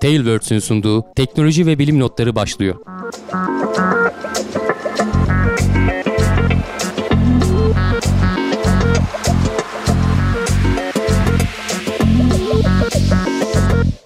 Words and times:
Tailwords'ün 0.00 0.58
sunduğu 0.58 1.04
teknoloji 1.16 1.66
ve 1.66 1.78
bilim 1.78 2.00
notları 2.00 2.34
başlıyor. 2.34 2.74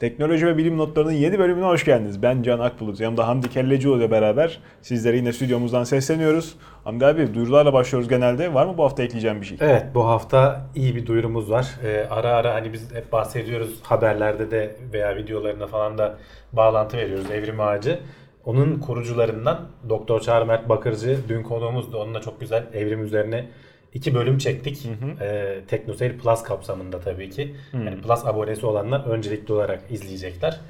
Teknoloji 0.02 0.46
ve 0.46 0.56
bilim 0.56 0.78
notlarının 0.78 1.12
yeni 1.12 1.38
bölümüne 1.38 1.64
hoş 1.64 1.84
geldiniz. 1.84 2.22
Ben 2.22 2.42
Can 2.42 2.58
Akbulut. 2.58 3.00
Yanımda 3.00 3.28
Hamdi 3.28 3.50
Kellecioğlu 3.50 3.98
ile 3.98 4.10
beraber 4.10 4.60
sizlere 4.80 5.16
yine 5.16 5.32
stüdyomuzdan 5.32 5.84
sesleniyoruz. 5.84 6.56
Hamdi 6.84 7.06
abi 7.06 7.34
duyurularla 7.34 7.72
başlıyoruz 7.72 8.08
genelde. 8.08 8.54
Var 8.54 8.66
mı 8.66 8.78
bu 8.78 8.84
hafta 8.84 9.02
ekleyeceğim 9.02 9.40
bir 9.40 9.46
şey? 9.46 9.58
Evet 9.60 9.86
bu 9.94 10.06
hafta 10.08 10.66
iyi 10.74 10.96
bir 10.96 11.06
duyurumuz 11.06 11.50
var. 11.50 11.66
Ee, 11.84 12.06
ara 12.10 12.28
ara 12.28 12.54
hani 12.54 12.72
biz 12.72 12.94
hep 12.94 13.12
bahsediyoruz 13.12 13.80
haberlerde 13.82 14.50
de 14.50 14.76
veya 14.92 15.16
videolarında 15.16 15.66
falan 15.66 15.98
da 15.98 16.16
bağlantı 16.52 16.96
veriyoruz 16.96 17.30
Evrim 17.30 17.60
Ağacı. 17.60 17.98
Onun 18.44 18.78
kurucularından 18.78 19.60
Doktor 19.88 20.20
Çağrı 20.20 20.46
Mert 20.46 20.68
Bakırcı 20.68 21.18
dün 21.28 21.42
konuğumuzdu. 21.42 21.98
Onunla 21.98 22.20
çok 22.20 22.40
güzel 22.40 22.64
evrim 22.74 23.04
üzerine 23.04 23.48
iki 23.94 24.14
bölüm 24.14 24.38
çektik. 24.38 24.88
Ee, 25.20 25.60
TeknoSeyir 25.68 26.18
Plus 26.18 26.42
kapsamında 26.42 27.00
tabii 27.00 27.30
ki. 27.30 27.54
Yani 27.72 28.00
Plus 28.00 28.26
abonesi 28.26 28.66
olanlar 28.66 29.04
öncelikli 29.06 29.52
olarak 29.52 29.80
izleyecekler. 29.90 30.60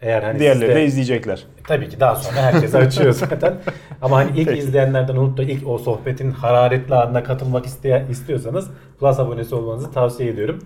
Eğer 0.00 0.22
hani 0.22 0.38
Diğerleri 0.38 0.66
siz 0.66 0.76
de 0.76 0.84
izleyecekler. 0.84 1.44
Tabii 1.66 1.88
ki 1.88 2.00
daha 2.00 2.16
sonra 2.16 2.36
herkes 2.42 2.74
açıyor 2.74 3.12
zaten. 3.30 3.54
Ama 4.02 4.16
hani 4.16 4.40
ilk 4.40 4.56
izleyenlerden 4.58 5.16
olup 5.16 5.36
da 5.36 5.42
ilk 5.42 5.68
o 5.68 5.78
sohbetin 5.78 6.30
hararetli 6.30 6.94
anına 6.94 7.22
katılmak 7.24 7.66
isteyen, 7.66 8.06
istiyorsanız 8.06 8.70
Plus 9.00 9.18
abonesi 9.18 9.54
olmanızı 9.54 9.92
tavsiye 9.92 10.30
ediyorum. 10.30 10.58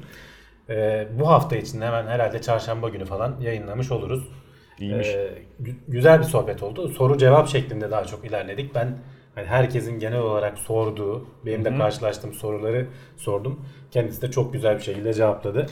Ee, 0.68 1.08
bu 1.18 1.28
hafta 1.30 1.56
için 1.56 1.80
hemen 1.80 2.06
herhalde 2.06 2.40
çarşamba 2.42 2.88
günü 2.88 3.04
falan 3.04 3.36
yayınlamış 3.40 3.90
oluruz. 3.90 4.28
İyiymiş. 4.78 5.08
Ee, 5.08 5.28
gü- 5.62 5.74
güzel 5.88 6.18
bir 6.18 6.24
sohbet 6.24 6.62
oldu. 6.62 6.88
Soru 6.88 7.18
cevap 7.18 7.48
şeklinde 7.48 7.90
daha 7.90 8.04
çok 8.04 8.24
ilerledik. 8.24 8.74
Ben 8.74 8.98
hani 9.34 9.46
herkesin 9.46 9.98
genel 9.98 10.20
olarak 10.20 10.58
sorduğu, 10.58 11.26
benim 11.46 11.64
de 11.64 11.76
karşılaştığım 11.76 12.34
soruları 12.34 12.86
sordum. 13.16 13.60
Kendisi 13.90 14.22
de 14.22 14.30
çok 14.30 14.52
güzel 14.52 14.76
bir 14.76 14.82
şekilde 14.82 15.14
cevapladı. 15.14 15.66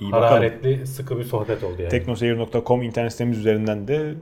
İyi 0.00 0.12
bakalım. 0.12 0.32
Hararetli, 0.32 0.86
sıkı 0.86 1.18
bir 1.18 1.24
sohbet 1.24 1.64
oldu 1.64 1.74
yani. 1.78 1.88
Teknoseyir.com 1.88 2.82
internet 2.82 3.12
sitemiz 3.12 3.38
üzerinden 3.38 3.88
de 3.88 4.14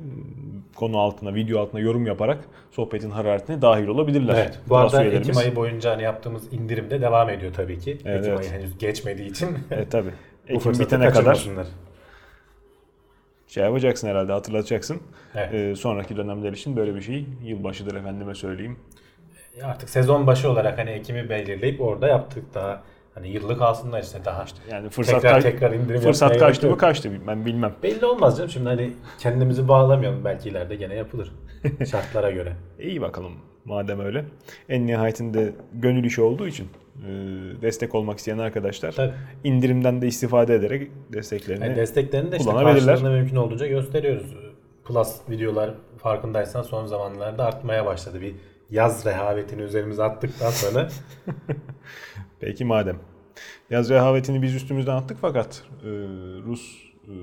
konu 0.74 0.98
altına, 0.98 1.34
video 1.34 1.60
altına 1.60 1.80
yorum 1.80 2.06
yaparak 2.06 2.38
sohbetin 2.70 3.10
hararetine 3.10 3.62
dahil 3.62 3.86
olabilirler. 3.86 4.34
Evet. 4.34 4.58
Bu 4.68 4.76
arada. 4.76 5.04
Ekim 5.04 5.36
ayı 5.36 5.56
boyunca 5.56 5.90
hani 5.90 6.02
yaptığımız 6.02 6.52
indirim 6.52 6.90
de 6.90 7.00
devam 7.00 7.30
ediyor 7.30 7.52
tabii 7.54 7.78
ki. 7.78 7.98
Evet, 8.04 8.20
Ekim 8.20 8.32
evet. 8.32 8.40
ayı 8.40 8.60
henüz 8.60 8.78
geçmediği 8.78 9.30
için. 9.30 9.48
Evet 9.70 9.90
tabii. 9.90 10.10
bu 10.50 10.54
Ekim 10.54 10.72
bitene 10.72 11.10
kadar. 11.10 11.48
Şey 13.50 13.64
yapacaksın 13.64 14.08
herhalde 14.08 14.32
hatırlatacaksın. 14.32 15.00
Evet. 15.34 15.54
Ee, 15.54 15.76
sonraki 15.76 16.16
dönemler 16.16 16.52
için 16.52 16.76
böyle 16.76 16.94
bir 16.94 17.00
şey 17.00 17.26
yılbaşıdır 17.42 17.94
efendime 17.94 18.34
söyleyeyim. 18.34 18.78
Artık 19.62 19.88
sezon 19.88 20.26
başı 20.26 20.50
olarak 20.50 20.78
hani 20.78 20.90
Ekim'i 20.90 21.30
belirleyip 21.30 21.80
orada 21.80 22.06
yaptık 22.08 22.44
daha. 22.54 22.82
Hani 23.14 23.28
yıllık 23.28 23.62
aslında 23.62 24.00
işte 24.00 24.18
daha. 24.24 24.44
Yani 24.70 24.88
fırsat 24.88 25.14
tekrar 25.22 25.34
kaç- 25.34 25.42
tekrar 25.42 25.72
indirim 25.72 26.00
fırsat 26.00 26.38
kaçtı 26.38 26.70
mı 26.70 26.78
kaçtı 26.78 27.12
ben 27.26 27.46
bilmem. 27.46 27.74
Belli 27.82 28.06
olmaz 28.06 28.36
canım 28.36 28.50
şimdi 28.50 28.68
hani 28.68 28.92
kendimizi 29.18 29.68
bağlamayalım 29.68 30.24
belki 30.24 30.48
ileride 30.48 30.76
gene 30.76 30.94
yapılır. 30.94 31.32
Şartlara 31.90 32.30
göre. 32.30 32.52
İyi 32.80 33.00
bakalım 33.00 33.32
madem 33.64 34.00
öyle. 34.00 34.24
En 34.68 34.86
nihayetinde 34.86 35.52
gönül 35.72 36.04
işi 36.04 36.22
olduğu 36.22 36.46
için 36.46 36.64
e, 36.64 36.89
destek 37.62 37.94
olmak 37.94 38.18
isteyen 38.18 38.38
arkadaşlar 38.38 38.92
Tabii. 38.92 39.12
indirimden 39.44 40.02
de 40.02 40.06
istifade 40.06 40.54
ederek 40.54 40.90
desteklerini 41.12 41.64
Yani 41.64 41.76
desteklerini 41.76 42.32
de 42.32 42.36
işte 42.36 42.50
karşılığında 42.50 43.10
mümkün 43.10 43.36
olduğunca 43.36 43.66
gösteriyoruz. 43.66 44.36
Plus 44.84 45.16
videolar 45.30 45.74
farkındaysan 45.98 46.62
son 46.62 46.86
zamanlarda 46.86 47.44
artmaya 47.44 47.86
başladı. 47.86 48.20
Bir 48.20 48.34
yaz 48.70 49.06
rehavetini 49.06 49.62
üzerimize 49.62 50.02
attıktan 50.02 50.50
sonra 50.50 50.88
Peki 52.40 52.64
madem. 52.64 52.96
Yaz 53.70 53.90
rehavetini 53.90 54.42
biz 54.42 54.54
üstümüzden 54.54 54.96
attık 54.96 55.18
fakat 55.20 55.64
e, 55.82 55.88
Rus 56.46 56.76
e, 57.04 57.14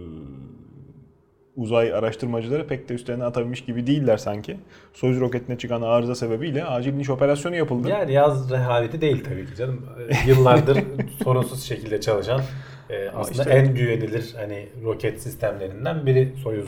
uzay 1.57 1.93
araştırmacıları 1.93 2.67
pek 2.67 2.89
de 2.89 2.93
üstlerine 2.93 3.23
atabilmiş 3.23 3.61
gibi 3.65 3.87
değiller 3.87 4.17
sanki. 4.17 4.57
Soyuz 4.93 5.19
roketine 5.19 5.57
çıkan 5.57 5.81
arıza 5.81 6.15
sebebiyle 6.15 6.65
acil 6.65 6.93
iniş 6.93 7.09
operasyonu 7.09 7.55
yapıldı. 7.55 7.89
Yani 7.89 8.13
yaz 8.13 8.51
rehaveti 8.51 9.01
değil 9.01 9.23
tabii 9.23 9.45
ki 9.45 9.55
canım. 9.55 9.85
Ee, 10.09 10.29
Yıllardır 10.29 10.77
sorunsuz 11.23 11.63
şekilde 11.63 12.01
çalışan 12.01 12.41
e, 12.89 13.09
aslında 13.09 13.43
işte- 13.43 13.53
en 13.53 13.75
güvenilir 13.75 14.33
hani 14.37 14.69
roket 14.83 15.21
sistemlerinden 15.21 16.05
biri 16.05 16.33
Soyuz 16.43 16.67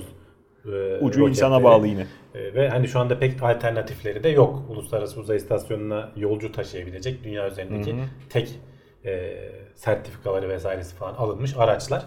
e, 0.66 0.70
Ucu 0.70 1.04
roketleri. 1.06 1.30
insana 1.30 1.64
bağlı 1.64 1.88
yine. 1.88 2.06
E, 2.36 2.54
ve 2.54 2.70
hani 2.70 2.88
şu 2.88 3.00
anda 3.00 3.20
pek 3.20 3.44
alternatifleri 3.44 4.24
de 4.24 4.30
yok. 4.30 4.64
Uluslararası 4.70 5.20
Uzay 5.20 5.38
İstasyonu'na 5.38 6.12
yolcu 6.18 6.52
taşıyabilecek 6.52 7.24
dünya 7.24 7.48
üzerindeki 7.48 7.96
tek 8.30 8.60
e, 9.06 9.36
sertifikaları 9.76 10.50
vesairesi 10.50 10.96
falan 10.96 11.14
alınmış 11.14 11.54
araçlar. 11.58 12.06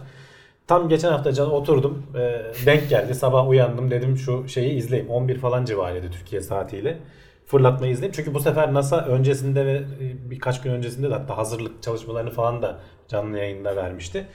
Tam 0.72 0.88
geçen 0.88 1.12
hafta 1.12 1.32
can 1.32 1.50
oturdum. 1.50 2.02
e, 2.14 2.42
denk 2.66 2.88
geldi. 2.88 3.14
Sabah 3.14 3.48
uyandım 3.48 3.90
dedim 3.90 4.16
şu 4.16 4.48
şeyi 4.48 4.72
izleyeyim. 4.72 5.10
11 5.10 5.38
falan 5.38 5.64
civarıydı 5.64 6.10
Türkiye 6.10 6.40
saatiyle. 6.40 6.98
Fırlatmayı 7.46 7.92
izleyeyim. 7.92 8.12
Çünkü 8.16 8.34
bu 8.34 8.40
sefer 8.40 8.74
NASA 8.74 9.04
öncesinde 9.06 9.66
ve 9.66 9.72
e, 9.72 10.30
birkaç 10.30 10.62
gün 10.62 10.70
öncesinde 10.70 11.10
de 11.10 11.14
hatta 11.14 11.36
hazırlık 11.36 11.82
çalışmalarını 11.82 12.30
falan 12.30 12.62
da 12.62 12.78
canlı 13.08 13.38
yayında 13.38 13.76
vermişti. 13.76 14.26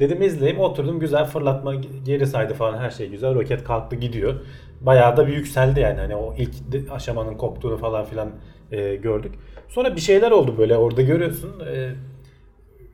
Dedim 0.00 0.22
izleyeyim 0.22 0.60
oturdum 0.60 1.00
güzel 1.00 1.24
fırlatma 1.24 1.74
geri 2.04 2.26
saydı 2.26 2.54
falan 2.54 2.78
her 2.78 2.90
şey 2.90 3.08
güzel. 3.08 3.34
Roket 3.34 3.64
kalktı 3.64 3.96
gidiyor. 3.96 4.34
Bayağı 4.80 5.16
da 5.16 5.26
bir 5.26 5.32
yükseldi 5.32 5.80
yani 5.80 6.00
hani 6.00 6.16
o 6.16 6.34
ilk 6.38 6.52
aşamanın 6.90 7.34
koptuğunu 7.34 7.76
falan 7.76 8.04
filan 8.04 8.30
e, 8.72 8.96
gördük. 8.96 9.34
Sonra 9.68 9.96
bir 9.96 10.00
şeyler 10.00 10.30
oldu 10.30 10.54
böyle 10.58 10.76
orada 10.76 11.02
görüyorsun. 11.02 11.60
E, 11.60 11.94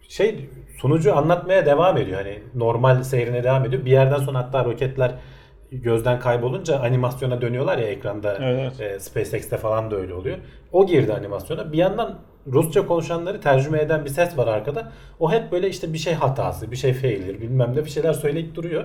şey 0.08 0.48
sunucu 0.84 1.16
anlatmaya 1.16 1.66
devam 1.66 1.96
ediyor. 1.96 2.18
Hani 2.20 2.42
normal 2.54 3.02
seyrine 3.02 3.44
devam 3.44 3.64
ediyor. 3.64 3.84
Bir 3.84 3.90
yerden 3.90 4.18
sonra 4.18 4.38
hatta 4.38 4.64
roketler 4.64 5.14
gözden 5.72 6.20
kaybolunca 6.20 6.80
animasyona 6.80 7.40
dönüyorlar 7.40 7.78
ya 7.78 7.86
ekranda. 7.86 8.38
Evet, 8.40 8.80
E, 8.80 9.00
SpaceX'te 9.00 9.56
falan 9.56 9.90
da 9.90 9.96
öyle 9.96 10.14
oluyor. 10.14 10.38
O 10.72 10.86
girdi 10.86 11.12
animasyona. 11.12 11.72
Bir 11.72 11.78
yandan 11.78 12.18
Rusça 12.46 12.86
konuşanları 12.86 13.40
tercüme 13.40 13.80
eden 13.80 14.04
bir 14.04 14.10
ses 14.10 14.38
var 14.38 14.46
arkada. 14.46 14.92
O 15.20 15.32
hep 15.32 15.52
böyle 15.52 15.68
işte 15.68 15.92
bir 15.92 15.98
şey 15.98 16.14
hatası, 16.14 16.70
bir 16.70 16.76
şey 16.76 16.92
failure, 16.92 17.40
bilmem 17.40 17.72
ne 17.76 17.84
bir 17.84 17.90
şeyler 17.90 18.12
söyleyip 18.12 18.54
duruyor. 18.54 18.84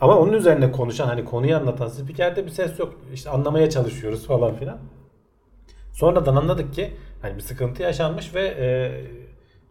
Ama 0.00 0.18
onun 0.18 0.32
üzerine 0.32 0.72
konuşan 0.72 1.06
hani 1.06 1.24
konuyu 1.24 1.56
anlatan 1.56 1.88
spikerde 1.88 2.46
bir 2.46 2.50
ses 2.50 2.78
yok. 2.78 2.94
İşte 3.14 3.30
anlamaya 3.30 3.70
çalışıyoruz 3.70 4.26
falan 4.26 4.54
filan. 4.54 4.78
Sonradan 5.92 6.36
anladık 6.36 6.74
ki 6.74 6.90
hani 7.22 7.36
bir 7.36 7.40
sıkıntı 7.40 7.82
yaşanmış 7.82 8.34
ve 8.34 8.42
e, 8.58 8.66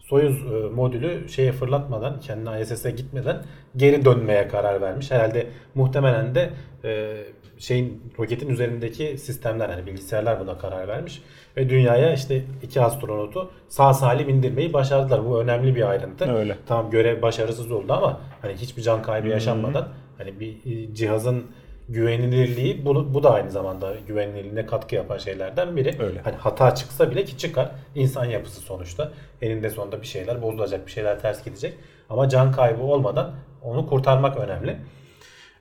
Soyuz 0.09 0.45
e, 0.45 0.69
modülü 0.75 1.29
şeye 1.29 1.51
fırlatmadan, 1.51 2.19
kendine 2.19 2.61
ISS'e 2.61 2.91
gitmeden 2.91 3.43
geri 3.75 4.05
dönmeye 4.05 4.47
karar 4.47 4.81
vermiş. 4.81 5.11
Herhalde 5.11 5.47
muhtemelen 5.75 6.35
de 6.35 6.49
e, 6.83 7.17
şeyin 7.57 8.13
roketin 8.19 8.49
üzerindeki 8.49 9.17
sistemler 9.17 9.69
hani 9.69 9.85
bilgisayarlar 9.85 10.39
buna 10.39 10.57
karar 10.57 10.87
vermiş 10.87 11.21
ve 11.57 11.69
dünyaya 11.69 12.13
işte 12.13 12.43
iki 12.63 12.81
astronotu 12.81 13.51
sağ 13.67 13.93
salim 13.93 14.29
indirmeyi 14.29 14.73
başardılar. 14.73 15.25
Bu 15.25 15.41
önemli 15.41 15.75
bir 15.75 15.89
ayrıntı. 15.89 16.33
Öyle. 16.33 16.57
Tamam 16.67 16.91
görev 16.91 17.21
başarısız 17.21 17.71
oldu 17.71 17.93
ama 17.93 18.21
hani 18.41 18.53
hiçbir 18.53 18.81
can 18.81 19.01
kaybı 19.01 19.27
yaşanmadan 19.27 19.87
hani 20.17 20.39
bir 20.39 20.55
e, 20.65 20.93
cihazın 20.93 21.45
güvenilirliği 21.89 22.85
bu, 22.85 23.13
bu 23.13 23.23
da 23.23 23.33
aynı 23.33 23.51
zamanda 23.51 23.95
güvenilirliğine 24.07 24.65
katkı 24.65 24.95
yapan 24.95 25.17
şeylerden 25.17 25.75
biri. 25.75 25.95
Öyle. 26.03 26.19
Hani 26.19 26.35
hata 26.35 26.75
çıksa 26.75 27.11
bile 27.11 27.25
ki 27.25 27.37
çıkar. 27.37 27.71
insan 27.95 28.25
yapısı 28.25 28.61
sonuçta. 28.61 29.11
Eninde 29.41 29.69
sonunda 29.69 30.01
bir 30.01 30.07
şeyler 30.07 30.41
bozulacak, 30.41 30.85
bir 30.85 30.91
şeyler 30.91 31.19
ters 31.19 31.45
gidecek. 31.45 31.73
Ama 32.09 32.29
can 32.29 32.51
kaybı 32.51 32.83
olmadan 32.83 33.35
onu 33.63 33.87
kurtarmak 33.87 34.37
önemli. 34.37 34.77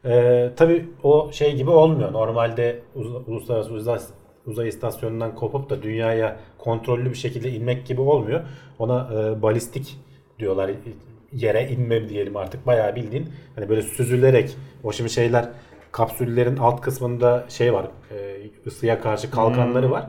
Ee, 0.04 0.50
tabii 0.56 0.88
o 1.02 1.32
şey 1.32 1.56
gibi 1.56 1.70
olmuyor. 1.70 2.12
Normalde 2.12 2.78
uluslararası 3.26 3.72
uzay, 3.72 3.98
uzay 4.46 4.68
istasyonundan 4.68 5.34
kopup 5.34 5.70
da 5.70 5.82
dünyaya 5.82 6.36
kontrollü 6.58 7.10
bir 7.10 7.16
şekilde 7.16 7.50
inmek 7.50 7.86
gibi 7.86 8.00
olmuyor. 8.00 8.40
Ona 8.78 9.10
e, 9.14 9.42
balistik 9.42 9.98
diyorlar. 10.38 10.70
Yere 11.32 11.68
inme 11.68 12.08
diyelim 12.08 12.36
artık. 12.36 12.66
Bayağı 12.66 12.96
bildiğin 12.96 13.28
hani 13.54 13.68
böyle 13.68 13.82
süzülerek 13.82 14.56
o 14.84 14.92
şimdi 14.92 15.10
şeyler 15.10 15.48
kapsüllerin 15.92 16.56
alt 16.56 16.80
kısmında 16.80 17.44
şey 17.48 17.72
var. 17.72 17.86
E, 18.10 18.16
ısıya 18.66 19.00
karşı 19.00 19.30
kalkanları 19.30 19.90
var. 19.90 20.06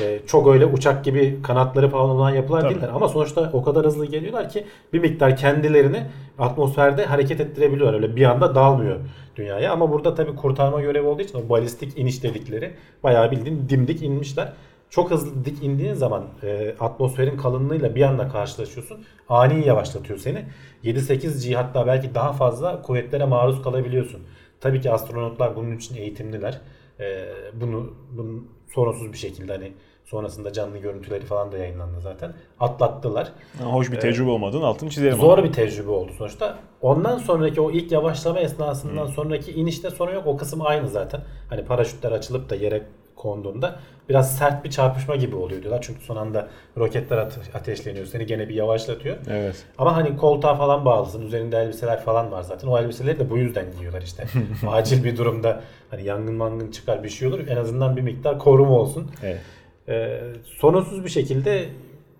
E, 0.00 0.20
çok 0.26 0.48
öyle 0.48 0.66
uçak 0.66 1.04
gibi 1.04 1.38
kanatları 1.42 1.88
falan 1.88 2.10
olan 2.10 2.30
yapılar 2.30 2.60
Tabii. 2.60 2.74
değiller. 2.74 2.88
Ama 2.94 3.08
sonuçta 3.08 3.50
o 3.52 3.62
kadar 3.64 3.86
hızlı 3.86 4.06
geliyorlar 4.06 4.48
ki 4.48 4.66
bir 4.92 4.98
miktar 4.98 5.36
kendilerini 5.36 6.06
atmosferde 6.38 7.04
hareket 7.04 7.40
ettirebiliyorlar. 7.40 7.94
Öyle 7.94 8.16
bir 8.16 8.24
anda 8.24 8.54
dalmıyor 8.54 8.96
dünyaya. 9.36 9.72
Ama 9.72 9.92
burada 9.92 10.14
tabii 10.14 10.36
kurtarma 10.36 10.80
görevi 10.80 11.06
olduğu 11.06 11.22
için 11.22 11.38
o 11.38 11.48
balistik 11.48 11.98
iniş 11.98 12.22
dedikleri 12.22 12.74
bayağı 13.02 13.30
bildiğin 13.30 13.68
dimdik 13.68 14.02
inmişler. 14.02 14.52
çok 14.90 15.10
hızlı 15.10 15.44
dik 15.44 15.62
indiğin 15.62 15.94
zaman 15.94 16.24
e, 16.42 16.74
atmosferin 16.80 17.36
kalınlığıyla 17.36 17.94
bir 17.94 18.02
anda 18.02 18.28
karşılaşıyorsun. 18.28 19.04
Ani 19.28 19.66
yavaşlatıyor 19.66 20.18
seni. 20.18 20.44
7-8G 20.84 21.54
hatta 21.54 21.86
belki 21.86 22.14
daha 22.14 22.32
fazla 22.32 22.82
kuvvetlere 22.82 23.24
maruz 23.24 23.62
kalabiliyorsun. 23.62 24.20
Tabii 24.60 24.80
ki 24.80 24.90
astronotlar 24.90 25.56
bunun 25.56 25.76
için 25.76 25.96
eğitimliler. 25.96 26.60
E, 27.00 27.24
bunu, 27.54 27.94
bunu 28.16 28.44
sorunsuz 28.74 29.12
bir 29.12 29.18
şekilde 29.18 29.52
hani 29.52 29.72
sonrasında 30.04 30.52
canlı 30.52 30.78
görüntüleri 30.78 31.24
falan 31.24 31.52
da 31.52 31.58
yayınlandı 31.58 32.00
zaten. 32.00 32.32
Atlattılar. 32.60 33.32
Hoş 33.62 33.92
bir 33.92 34.00
tecrübe 34.00 34.30
olmadığını 34.30 34.66
altını 34.66 34.90
çizelim. 34.90 35.16
Zor 35.16 35.44
bir 35.44 35.52
tecrübe 35.52 35.90
oldu 35.90 36.12
sonuçta. 36.18 36.58
Ondan 36.80 37.18
sonraki 37.18 37.60
o 37.60 37.70
ilk 37.70 37.92
yavaşlama 37.92 38.40
esnasından 38.40 39.06
sonraki 39.06 39.52
inişte 39.52 39.90
sorun 39.90 40.14
yok. 40.14 40.26
O 40.26 40.36
kısım 40.36 40.66
aynı 40.66 40.88
zaten. 40.88 41.20
Hani 41.50 41.64
paraşütler 41.64 42.12
açılıp 42.12 42.50
da 42.50 42.54
yere 42.54 42.86
konduğunda 43.18 43.78
biraz 44.08 44.38
sert 44.38 44.64
bir 44.64 44.70
çarpışma 44.70 45.16
gibi 45.16 45.36
oluyor 45.36 45.62
diyorlar. 45.62 45.82
Çünkü 45.82 46.00
son 46.04 46.16
anda 46.16 46.48
roketler 46.78 47.18
ate- 47.18 47.52
ateşleniyor. 47.58 48.06
Seni 48.06 48.26
gene 48.26 48.48
bir 48.48 48.54
yavaşlatıyor. 48.54 49.16
Evet. 49.30 49.64
Ama 49.78 49.96
hani 49.96 50.16
koltuğa 50.16 50.54
falan 50.54 50.84
bağlısın. 50.84 51.26
Üzerinde 51.26 51.58
elbiseler 51.58 52.00
falan 52.04 52.32
var 52.32 52.42
zaten. 52.42 52.68
O 52.68 52.78
elbiseleri 52.78 53.18
de 53.18 53.30
bu 53.30 53.38
yüzden 53.38 53.64
giyiyorlar 53.72 54.02
işte. 54.02 54.24
Acil 54.68 55.04
bir 55.04 55.16
durumda 55.16 55.60
hani 55.90 56.04
yangın 56.04 56.34
mangın 56.34 56.70
çıkar 56.70 57.04
bir 57.04 57.08
şey 57.08 57.28
olur. 57.28 57.40
En 57.48 57.56
azından 57.56 57.96
bir 57.96 58.02
miktar 58.02 58.38
koruma 58.38 58.72
olsun. 58.78 59.10
Evet. 59.22 59.40
Ee, 59.88 60.20
sorunsuz 60.44 61.04
bir 61.04 61.10
şekilde 61.10 61.64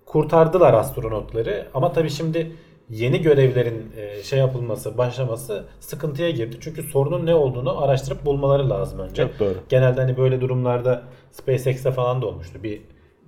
kurtardılar 0.05 0.73
astronotları. 0.73 1.65
Ama 1.73 1.93
tabii 1.93 2.09
şimdi 2.09 2.51
yeni 2.89 3.21
görevlerin 3.21 3.91
e, 3.97 4.23
şey 4.23 4.39
yapılması, 4.39 4.97
başlaması 4.97 5.65
sıkıntıya 5.79 6.29
girdi. 6.29 6.57
Çünkü 6.61 6.83
sorunun 6.83 7.25
ne 7.25 7.35
olduğunu 7.35 7.83
araştırıp 7.83 8.25
bulmaları 8.25 8.69
lazım 8.69 8.99
önce. 8.99 9.23
Çok 9.23 9.39
doğru. 9.39 9.55
Genelde 9.69 10.01
hani 10.01 10.17
böyle 10.17 10.41
durumlarda 10.41 11.03
SpaceX'te 11.31 11.91
falan 11.91 12.21
da 12.21 12.25
olmuştu. 12.25 12.63
Bir 12.63 12.81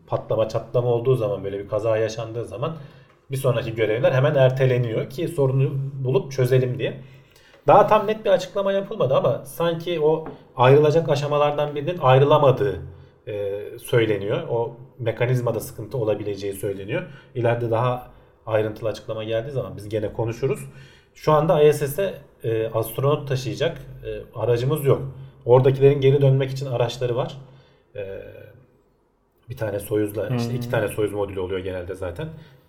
patlama 0.08 0.50
çatlama 0.50 0.88
olduğu 0.88 1.16
zaman 1.16 1.44
böyle 1.44 1.60
bir 1.60 1.68
kaza 1.68 1.98
yaşandığı 1.98 2.46
zaman 2.46 2.76
bir 3.32 3.38
sonraki 3.38 3.76
görevler 3.76 4.12
hemen 4.12 4.36
erteleniyor 4.36 5.10
ki 5.10 5.28
sorunu 5.28 5.72
bulup 6.04 6.32
çözelim 6.32 6.80
diye. 6.80 7.02
Daha 7.68 7.88
tam 7.88 8.08
net 8.08 8.26
bir 8.26 8.30
açıklama 8.30 8.72
yapılmadı 8.72 9.16
ama 9.16 9.46
sanki 9.46 10.00
o 10.00 10.26
ayrılacak 10.56 11.10
aşamalardan 11.10 11.76
birinin 11.76 11.98
ayrılamadığı 12.02 12.82
e, 13.28 13.62
söyleniyor. 13.80 14.48
O 14.50 14.76
mekanizmada 15.00 15.60
sıkıntı 15.60 15.98
olabileceği 15.98 16.54
söyleniyor. 16.54 17.04
İleride 17.36 17.72
daha 17.72 18.12
ayrıntılı 18.46 18.90
açıklama 18.90 19.24
geldiği 19.24 19.52
zaman 19.52 19.78
biz 19.78 19.90
gene 19.90 20.14
konuşuruz. 20.14 20.60
Şu 21.16 21.32
anda 21.32 21.64
ISS'e 21.64 22.14
e, 22.44 22.68
astronot 22.68 23.28
taşıyacak 23.28 23.78
e, 24.06 24.40
aracımız 24.40 24.86
yok. 24.86 25.02
Oradakilerin 25.46 26.02
geri 26.02 26.22
dönmek 26.22 26.52
için 26.52 26.66
araçları 26.66 27.16
var. 27.16 27.38
E, 27.96 28.02
bir 29.50 29.58
tane 29.58 29.80
Soyuz'la 29.80 30.28
işte 30.38 30.54
iki 30.54 30.70
tane 30.70 30.88
Soyuz 30.88 31.14
modülü 31.14 31.40
oluyor 31.40 31.60
genelde 31.60 31.96
zaten. 31.96 32.28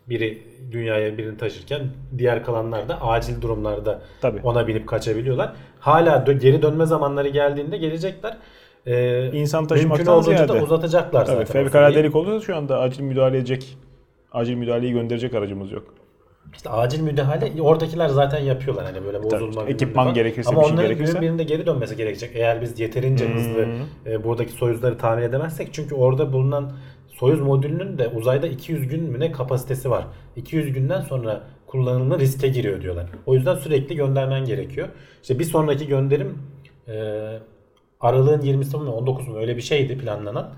Biri 0.08 0.42
dünyaya 0.72 1.18
birini 1.18 1.38
taşırken 1.38 1.80
diğer 2.18 2.44
kalanlar 2.44 2.88
da 2.88 3.02
acil 3.02 3.40
durumlarda 3.42 4.00
Tabii. 4.20 4.40
ona 4.42 4.66
binip 4.66 4.88
kaçabiliyorlar. 4.88 5.52
Hala 5.80 6.16
dö- 6.16 6.38
geri 6.38 6.62
dönme 6.62 6.86
zamanları 6.86 7.28
geldiğinde 7.28 7.76
gelecekler. 7.76 8.36
Ee, 8.86 9.30
İnsan 9.32 9.60
mümkün 9.62 9.74
taşımaktan 9.74 10.14
olduğunca 10.14 10.36
ziyade. 10.46 10.52
da 10.60 10.62
uzatacaklar 10.64 11.20
Tabii 11.26 11.36
zaten. 11.36 11.42
o 11.42 11.46
süreyi. 11.46 11.64
fevkaladelik 11.64 12.16
olursa 12.16 12.46
şu 12.46 12.56
anda 12.56 12.78
acil 12.80 13.02
müdahale 13.02 13.36
edecek, 13.36 13.76
acil 14.32 14.54
müdahaleyi 14.54 14.92
gönderecek 14.92 15.34
aracımız 15.34 15.72
yok. 15.72 15.94
İşte 16.54 16.70
acil 16.70 17.00
müdahale 17.00 17.62
oradakiler 17.62 18.08
zaten 18.08 18.38
yapıyorlar 18.38 18.84
hani 18.84 19.04
böyle 19.04 19.22
bozulma 19.22 19.50
bilmem 19.50 19.66
ne 19.66 19.70
ekipman 19.70 20.04
falan. 20.04 20.14
gerekirse, 20.14 20.50
Ama 20.50 20.60
bir 20.60 20.64
şey 20.64 20.74
onların 20.74 20.88
gerekirse. 20.88 21.12
günün 21.12 21.22
birinde 21.22 21.44
geri 21.44 21.66
dönmesi 21.66 21.96
gerekecek. 21.96 22.30
Eğer 22.34 22.62
biz 22.62 22.80
yeterince 22.80 23.28
hızlı 23.28 23.66
e, 24.06 24.24
buradaki 24.24 24.52
Soyuzları 24.52 24.98
tamir 24.98 25.22
edemezsek 25.22 25.68
çünkü 25.72 25.94
orada 25.94 26.32
bulunan 26.32 26.72
Soyuz 27.18 27.40
modülünün 27.40 27.98
de 27.98 28.08
uzayda 28.08 28.46
200 28.46 28.88
gün 28.88 29.02
mü 29.02 29.20
ne 29.20 29.32
kapasitesi 29.32 29.90
var. 29.90 30.04
200 30.36 30.72
günden 30.72 31.00
sonra 31.00 31.42
kullanımı 31.66 32.18
riske 32.18 32.48
giriyor 32.48 32.82
diyorlar. 32.82 33.06
O 33.26 33.34
yüzden 33.34 33.54
sürekli 33.54 33.96
göndermen 33.96 34.44
gerekiyor. 34.44 34.88
İşte 35.22 35.38
bir 35.38 35.44
sonraki 35.44 35.86
gönderim 35.86 36.38
e, 36.88 36.94
aralığın 38.00 38.40
20'si 38.40 38.82
mi 38.82 38.90
19 38.90 39.28
mu 39.28 39.36
öyle 39.38 39.56
bir 39.56 39.62
şeydi 39.62 39.98
planlanan. 39.98 40.50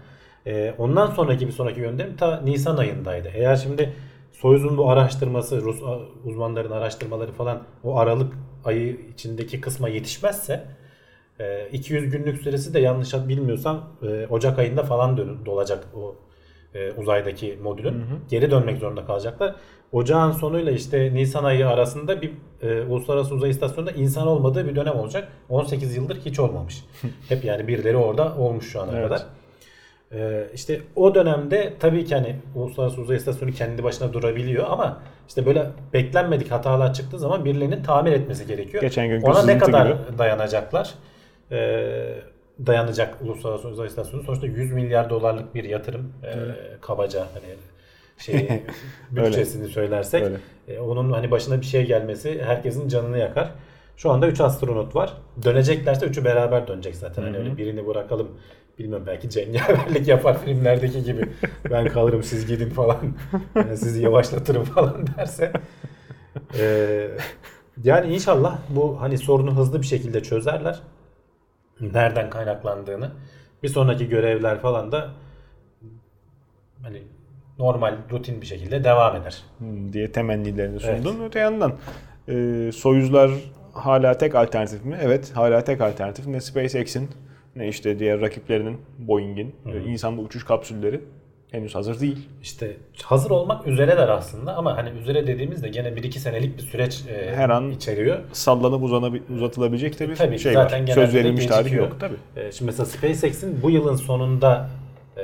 E, 0.46 0.74
ondan 0.78 1.06
sonraki 1.10 1.46
bir 1.46 1.52
sonraki 1.52 1.80
gönderim 1.80 2.16
ta 2.16 2.40
Nisan 2.40 2.76
ayındaydı. 2.76 3.28
Eğer 3.34 3.56
şimdi 3.56 3.92
Soyuz'un 4.32 4.76
bu 4.78 4.90
araştırması, 4.90 5.62
Rus 5.62 5.82
uzmanların 6.24 6.70
araştırmaları 6.70 7.32
falan 7.32 7.62
o 7.84 7.96
Aralık 7.98 8.32
ayı 8.64 8.96
içindeki 9.14 9.60
kısma 9.60 9.88
yetişmezse 9.88 10.64
e, 11.40 11.68
200 11.72 12.10
günlük 12.10 12.42
süresi 12.42 12.74
de 12.74 12.80
yanlış 12.80 13.14
bilmiyorsam 13.14 13.84
e, 14.02 14.26
Ocak 14.30 14.58
ayında 14.58 14.82
falan 14.82 15.16
dön- 15.16 15.38
dolacak 15.46 15.84
o 15.96 16.14
e, 16.74 16.92
uzaydaki 16.92 17.58
modülün. 17.62 18.02
Geri 18.30 18.50
dönmek 18.50 18.78
zorunda 18.78 19.04
kalacaklar. 19.06 19.54
Ocağın 19.92 20.32
sonuyla 20.32 20.72
işte 20.72 21.14
Nisan 21.14 21.44
ayı 21.44 21.68
arasında 21.68 22.22
bir 22.22 22.30
e, 22.62 22.82
uluslararası 22.82 23.34
uzay 23.34 23.50
istasyonunda 23.50 23.90
insan 23.92 24.26
olmadığı 24.26 24.68
bir 24.68 24.76
dönem 24.76 24.94
olacak. 24.96 25.28
18 25.48 25.96
yıldır 25.96 26.16
hiç 26.24 26.38
olmamış. 26.38 26.84
Hep 27.28 27.44
yani 27.44 27.68
birileri 27.68 27.96
orada 27.96 28.36
olmuş 28.36 28.72
şu 28.72 28.80
ana 28.82 28.92
Evet. 28.92 29.08
kadar. 29.08 29.22
Ee, 30.12 30.46
işte 30.54 30.80
o 30.96 31.14
dönemde 31.14 31.72
tabii 31.80 32.04
ki 32.04 32.14
hani 32.14 32.36
Uluslararası 32.54 33.00
Uzay 33.00 33.16
İstasyonu 33.16 33.52
kendi 33.52 33.84
başına 33.84 34.12
durabiliyor 34.12 34.66
ama 34.70 35.02
işte 35.28 35.46
böyle 35.46 35.66
beklenmedik 35.92 36.50
hatalar 36.50 36.94
çıktığı 36.94 37.18
zaman 37.18 37.44
birilerinin 37.44 37.82
tamir 37.82 38.12
etmesi 38.12 38.46
gerekiyor. 38.46 38.82
Geçen 38.82 39.08
günkü 39.08 39.26
Ona 39.26 39.42
ne 39.42 39.58
kadar 39.58 39.86
gibi. 39.86 40.18
dayanacaklar? 40.18 40.94
Ee, 41.52 42.14
dayanacak 42.66 43.18
Uluslararası 43.22 43.68
Uzay 43.68 43.86
İstasyonu 43.86 44.22
sonuçta 44.22 44.46
100 44.46 44.72
milyar 44.72 45.10
dolarlık 45.10 45.54
bir 45.54 45.64
yatırım 45.64 46.12
ee, 46.24 46.30
kabaca 46.80 47.20
hani 47.20 47.54
şey 48.18 48.62
bütçesini 49.10 49.68
söylersek 49.68 50.22
Öyle. 50.22 50.36
e, 50.68 50.78
onun 50.78 51.12
hani 51.12 51.30
başına 51.30 51.60
bir 51.60 51.66
şey 51.66 51.86
gelmesi 51.86 52.42
herkesin 52.44 52.88
canını 52.88 53.18
yakar. 53.18 53.50
Şu 53.96 54.10
anda 54.10 54.26
3 54.28 54.40
astronot 54.40 54.96
var. 54.96 55.12
Döneceklerse 55.44 56.06
üçü 56.06 56.24
beraber 56.24 56.68
dönecek 56.68 56.96
zaten. 56.96 57.22
Hani 57.22 57.38
öyle 57.38 57.56
birini 57.56 57.86
bırakalım. 57.86 58.28
Bilmiyorum 58.78 59.06
belki 59.06 59.30
cengaverlik 59.30 60.08
yapar 60.08 60.44
filmlerdeki 60.44 61.02
gibi. 61.02 61.28
Ben 61.70 61.88
kalırım 61.88 62.22
siz 62.22 62.46
gidin 62.46 62.70
falan. 62.70 62.98
Yani 63.54 63.76
sizi 63.76 64.02
yavaşlatırım 64.02 64.64
falan 64.64 65.06
derse. 65.06 65.52
Ee, 66.58 67.08
yani 67.84 68.14
inşallah 68.14 68.58
bu 68.68 69.00
hani 69.00 69.18
sorunu 69.18 69.56
hızlı 69.56 69.82
bir 69.82 69.86
şekilde 69.86 70.22
çözerler. 70.22 70.80
Nereden 71.80 72.30
kaynaklandığını. 72.30 73.10
Bir 73.62 73.68
sonraki 73.68 74.08
görevler 74.08 74.58
falan 74.58 74.92
da 74.92 75.10
hani 76.82 77.02
normal 77.58 77.96
rutin 78.10 78.40
bir 78.40 78.46
şekilde 78.46 78.84
devam 78.84 79.16
eder. 79.16 79.42
Hmm, 79.58 79.92
diye 79.92 80.12
temennilerini 80.12 80.80
sundun. 80.80 81.24
Öte 81.24 81.38
yandan 81.38 81.72
e, 82.28 82.70
Soyuzlar 82.74 83.30
hala 83.72 84.18
tek 84.18 84.34
alternatif 84.34 84.84
mi? 84.84 84.98
Evet 85.02 85.32
hala 85.34 85.64
tek 85.64 85.80
alternatif. 85.80 86.26
Ne 86.26 86.40
SpaceX'in 86.40 87.10
ne 87.56 87.68
işte 87.68 87.98
diğer 87.98 88.20
rakiplerinin 88.20 88.80
Boeing'in 88.98 89.54
e, 89.66 89.84
insanlı 89.90 90.20
uçuş 90.20 90.44
kapsülleri 90.44 91.00
henüz 91.50 91.74
hazır 91.74 92.00
değil. 92.00 92.28
İşte 92.42 92.76
hazır 93.02 93.30
olmak 93.30 93.66
üzereler 93.66 94.08
aslında 94.08 94.56
ama 94.56 94.76
hani 94.76 94.90
üzere 94.90 95.26
dediğimizde 95.26 95.68
gene 95.68 95.88
1-2 95.88 96.18
senelik 96.18 96.58
bir 96.58 96.62
süreç 96.62 97.04
e, 97.08 97.36
Her 97.36 97.50
an 97.50 97.70
içeriyor. 97.70 98.18
Sallanıp 98.32 98.82
uzanabi- 98.82 99.34
uzatılabilecek 99.34 100.00
de 100.00 100.08
bir 100.08 100.16
Tabii 100.16 100.36
ki 100.36 100.42
şey 100.42 100.52
zaten 100.52 100.88
var. 100.88 100.92
Söz 100.92 101.14
verilmiş 101.14 101.46
tarih 101.46 101.72
yok 101.72 101.96
tabii. 102.00 102.16
E, 102.36 102.52
şimdi 102.52 102.66
mesela 102.66 102.86
SpaceX'in 102.86 103.62
bu 103.62 103.70
yılın 103.70 103.96
sonunda 103.96 104.68
e, 105.16 105.22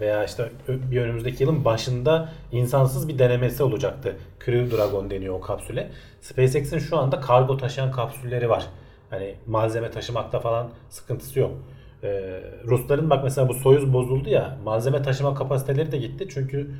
veya 0.00 0.24
işte 0.24 0.48
bir 0.68 1.00
önümüzdeki 1.00 1.42
yılın 1.42 1.64
başında 1.64 2.28
insansız 2.52 3.08
bir 3.08 3.18
denemesi 3.18 3.62
olacaktı. 3.62 4.16
Crew 4.44 4.76
Dragon 4.76 5.10
deniyor 5.10 5.34
o 5.34 5.40
kapsüle. 5.40 5.90
SpaceX'in 6.20 6.78
şu 6.78 6.98
anda 6.98 7.20
kargo 7.20 7.56
taşıyan 7.56 7.92
kapsülleri 7.92 8.48
var. 8.50 8.66
Hani 9.10 9.34
malzeme 9.46 9.90
taşımakta 9.90 10.40
falan 10.40 10.68
sıkıntısı 10.88 11.40
yok. 11.40 11.50
E, 12.02 12.40
Rusların 12.64 13.10
bak 13.10 13.24
mesela 13.24 13.48
bu 13.48 13.54
Soyuz 13.54 13.92
bozuldu 13.92 14.28
ya 14.28 14.58
malzeme 14.64 15.02
taşıma 15.02 15.34
kapasiteleri 15.34 15.92
de 15.92 15.98
gitti. 15.98 16.26
Çünkü 16.30 16.70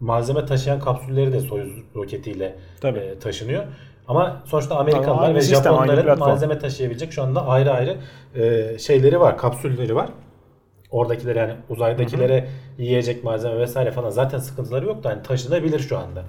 malzeme 0.00 0.46
taşıyan 0.46 0.80
kapsülleri 0.80 1.32
de 1.32 1.40
Soyuz 1.40 1.72
roketiyle 1.96 2.56
Tabii. 2.80 2.98
e, 2.98 3.18
taşınıyor. 3.18 3.64
Ama 4.08 4.42
sonuçta 4.44 4.76
Amerikalılar 4.76 5.34
ve 5.34 5.40
sistem, 5.40 5.72
Japonların 5.72 6.18
malzeme 6.18 6.58
taşıyabilecek 6.58 7.12
şu 7.12 7.22
anda 7.22 7.46
ayrı 7.46 7.70
ayrı 7.70 7.96
e, 8.34 8.78
şeyleri 8.78 9.20
var, 9.20 9.38
kapsülleri 9.38 9.94
var. 9.94 10.08
Oradakilere 10.90 11.38
yani 11.38 11.54
uzaydakilere 11.68 12.48
yiyecek 12.78 13.24
malzeme 13.24 13.58
vesaire 13.58 13.90
falan 13.90 14.10
zaten 14.10 14.38
sıkıntıları 14.38 14.86
yok 14.86 15.04
da 15.04 15.10
hani 15.10 15.22
taşınabilir 15.22 15.78
şu 15.78 15.98
anda. 15.98 16.22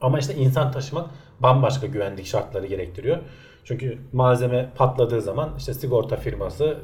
Ama 0.00 0.18
işte 0.18 0.34
insan 0.34 0.72
taşımak 0.72 1.10
bambaşka 1.40 1.86
güvenlik 1.86 2.26
şartları 2.26 2.66
gerektiriyor. 2.66 3.18
Çünkü 3.64 3.98
malzeme 4.12 4.70
patladığı 4.76 5.20
zaman 5.20 5.50
işte 5.58 5.74
sigorta 5.74 6.16
firması 6.16 6.64
e, 6.64 6.78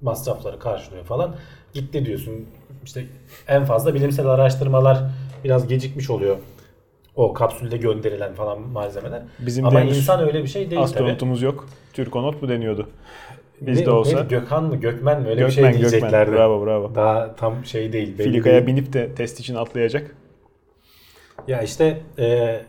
masrafları 0.00 0.58
karşılıyor 0.58 1.04
falan. 1.04 1.34
Gitti 1.74 2.06
diyorsun. 2.06 2.46
İşte 2.84 3.04
en 3.48 3.64
fazla 3.64 3.94
bilimsel 3.94 4.26
araştırmalar 4.26 4.98
biraz 5.44 5.68
gecikmiş 5.68 6.10
oluyor. 6.10 6.36
O 7.16 7.32
kapsülde 7.32 7.76
gönderilen 7.76 8.34
falan 8.34 8.60
malzemeler. 8.60 9.22
Bizim 9.38 9.66
Ama 9.66 9.80
insan 9.80 10.20
öyle 10.20 10.42
bir 10.42 10.48
şey 10.48 10.60
değil 10.60 10.70
tabii. 10.70 10.84
Astronotumuz 10.84 11.42
yok. 11.42 11.68
Türkonot 11.92 12.42
mu 12.42 12.48
deniyordu? 12.48 12.88
Bizde 13.60 13.84
ne- 13.84 13.90
olsa. 13.90 14.16
neydi, 14.16 14.28
Gökhan 14.28 14.64
mı 14.64 14.76
Gökmen 14.76 15.22
mi 15.22 15.28
öyle 15.28 15.40
bir 15.40 15.46
Gökmen 15.46 15.54
şey 15.54 15.64
Gökmen. 15.64 15.90
diyeceklerdi. 15.90 16.32
Bravo 16.32 16.66
bravo. 16.66 16.94
Daha 16.94 17.36
tam 17.36 17.64
şey 17.64 17.92
değil. 17.92 18.16
Filikaya 18.16 18.54
değil. 18.54 18.66
binip 18.66 18.92
de 18.92 19.14
test 19.14 19.40
için 19.40 19.54
atlayacak. 19.54 20.16
Ya 21.48 21.62
işte 21.62 22.00
e, 22.18 22.60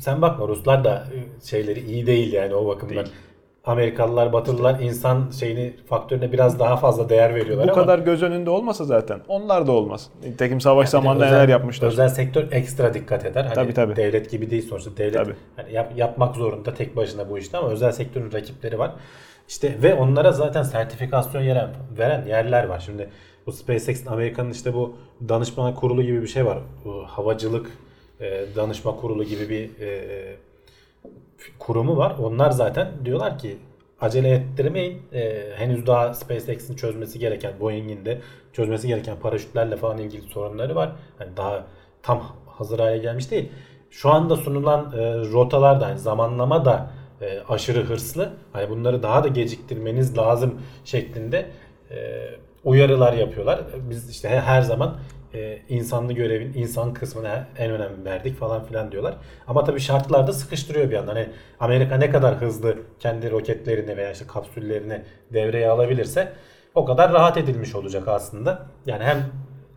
sen 0.00 0.22
bakma 0.22 0.48
Ruslar 0.48 0.84
da 0.84 1.04
e, 1.14 1.46
şeyleri 1.46 1.80
iyi 1.80 2.06
değil 2.06 2.32
yani 2.32 2.54
o 2.54 2.66
bakımdan. 2.66 2.96
Değil. 2.96 3.16
Amerikalılar, 3.64 4.32
Batılılar 4.32 4.80
insan 4.80 5.30
şeyini 5.40 5.72
faktörüne 5.88 6.32
biraz 6.32 6.58
daha 6.58 6.76
fazla 6.76 7.08
değer 7.08 7.34
veriyorlar 7.34 7.68
Bu 7.68 7.72
ama 7.72 7.82
kadar 7.82 7.98
göz 7.98 8.22
önünde 8.22 8.50
olmasa 8.50 8.84
zaten 8.84 9.20
onlar 9.28 9.66
da 9.66 9.72
olmaz. 9.72 10.08
Nitekim 10.24 10.60
savaş 10.60 10.86
de 10.86 10.90
zamanında 10.90 11.24
özel- 11.26 11.36
neler 11.36 11.48
yapmışlar. 11.48 11.88
Özel 11.88 12.08
sektör 12.08 12.46
ekstra 12.52 12.94
dikkat 12.94 13.24
eder. 13.24 13.44
Hani 13.44 13.54
Tabii, 13.54 13.74
tabii. 13.74 13.96
devlet 13.96 14.30
gibi 14.30 14.50
değil 14.50 14.68
sonuçta. 14.68 14.90
Devlet 14.96 15.14
Tabii. 15.14 15.34
hani 15.56 15.72
yap- 15.72 15.92
yapmak 15.96 16.36
zorunda 16.36 16.74
tek 16.74 16.96
başına 16.96 17.30
bu 17.30 17.38
işte 17.38 17.58
ama 17.58 17.68
özel 17.68 17.92
sektörün 17.92 18.32
rakipleri 18.32 18.78
var. 18.78 18.92
İşte 19.48 19.74
ve 19.82 19.94
onlara 19.94 20.32
zaten 20.32 20.62
sertifikasyon 20.62 21.42
veren, 21.46 21.70
veren 21.98 22.26
yerler 22.26 22.64
var. 22.64 22.80
Şimdi 22.86 23.08
bu 23.46 23.52
SpaceX'in 23.52 24.06
Amerika'nın 24.06 24.50
işte 24.50 24.74
bu 24.74 24.94
danışma 25.28 25.74
kurulu 25.74 26.02
gibi 26.02 26.22
bir 26.22 26.26
şey 26.28 26.46
var. 26.46 26.58
Bu 26.84 27.02
havacılık 27.06 27.70
e, 28.20 28.46
danışma 28.56 28.96
kurulu 28.96 29.24
gibi 29.24 29.48
bir 29.48 29.80
e, 29.86 30.36
kurumu 31.58 31.96
var. 31.96 32.16
Onlar 32.22 32.50
zaten 32.50 32.88
diyorlar 33.04 33.38
ki 33.38 33.58
acele 34.00 34.30
ettirmeyin. 34.30 35.02
Henüz 35.56 35.86
daha 35.86 36.14
SpaceX'in 36.14 36.76
çözmesi 36.76 37.18
gereken, 37.18 37.52
Boeing'in 37.60 38.04
de 38.04 38.20
çözmesi 38.52 38.88
gereken 38.88 39.16
paraşütlerle 39.16 39.76
falan 39.76 39.98
ilgili 39.98 40.22
sorunları 40.22 40.74
var. 40.74 40.92
Yani 41.20 41.36
daha 41.36 41.66
tam 42.02 42.22
hazır 42.46 42.78
hale 42.78 42.98
gelmiş 42.98 43.30
değil. 43.30 43.48
Şu 43.90 44.10
anda 44.10 44.36
sunulan 44.36 44.92
e, 44.98 45.14
rotalar 45.18 45.80
da 45.80 45.86
hani 45.86 45.98
zamanlama 45.98 46.64
da 46.64 46.90
e, 47.20 47.40
aşırı 47.48 47.82
hırslı. 47.82 48.32
Hani 48.52 48.70
bunları 48.70 49.02
daha 49.02 49.24
da 49.24 49.28
geciktirmeniz 49.28 50.18
lazım 50.18 50.60
şeklinde 50.84 51.46
e, 51.90 51.96
uyarılar 52.64 53.12
yapıyorlar. 53.12 53.60
Biz 53.90 54.10
işte 54.10 54.28
he- 54.28 54.40
her 54.40 54.62
zaman 54.62 54.96
e, 55.34 55.58
insanlı 55.68 56.12
görevin 56.12 56.52
insan 56.54 56.94
kısmına 56.94 57.46
en 57.58 57.70
önem 57.70 58.04
verdik 58.04 58.38
falan 58.38 58.64
filan 58.64 58.92
diyorlar. 58.92 59.16
Ama 59.46 59.64
tabii 59.64 59.80
şartlar 59.80 60.26
da 60.26 60.32
sıkıştırıyor 60.32 60.90
bir 60.90 60.94
yandan. 60.94 61.14
Hani 61.14 61.28
Amerika 61.60 61.96
ne 61.96 62.10
kadar 62.10 62.40
hızlı 62.40 62.76
kendi 63.00 63.30
roketlerini 63.30 63.96
veya 63.96 64.12
işte 64.12 64.26
kapsüllerini 64.26 65.02
devreye 65.32 65.68
alabilirse 65.68 66.32
o 66.74 66.84
kadar 66.84 67.12
rahat 67.12 67.36
edilmiş 67.36 67.74
olacak 67.74 68.08
aslında. 68.08 68.66
Yani 68.86 69.04
hem 69.04 69.24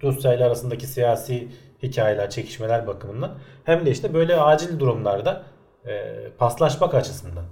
Rusya 0.04 0.34
ile 0.34 0.46
arasındaki 0.46 0.88
siyasi 0.88 1.48
hikayeler, 1.84 2.30
çekişmeler 2.30 2.88
bakımından 2.88 3.38
hem 3.64 3.86
de 3.86 3.92
işte 3.92 4.14
böyle 4.14 4.36
acil 4.36 4.80
durumlarda 4.80 5.44
e, 5.86 6.14
paslaşmak 6.38 6.94
açısından. 6.94 7.46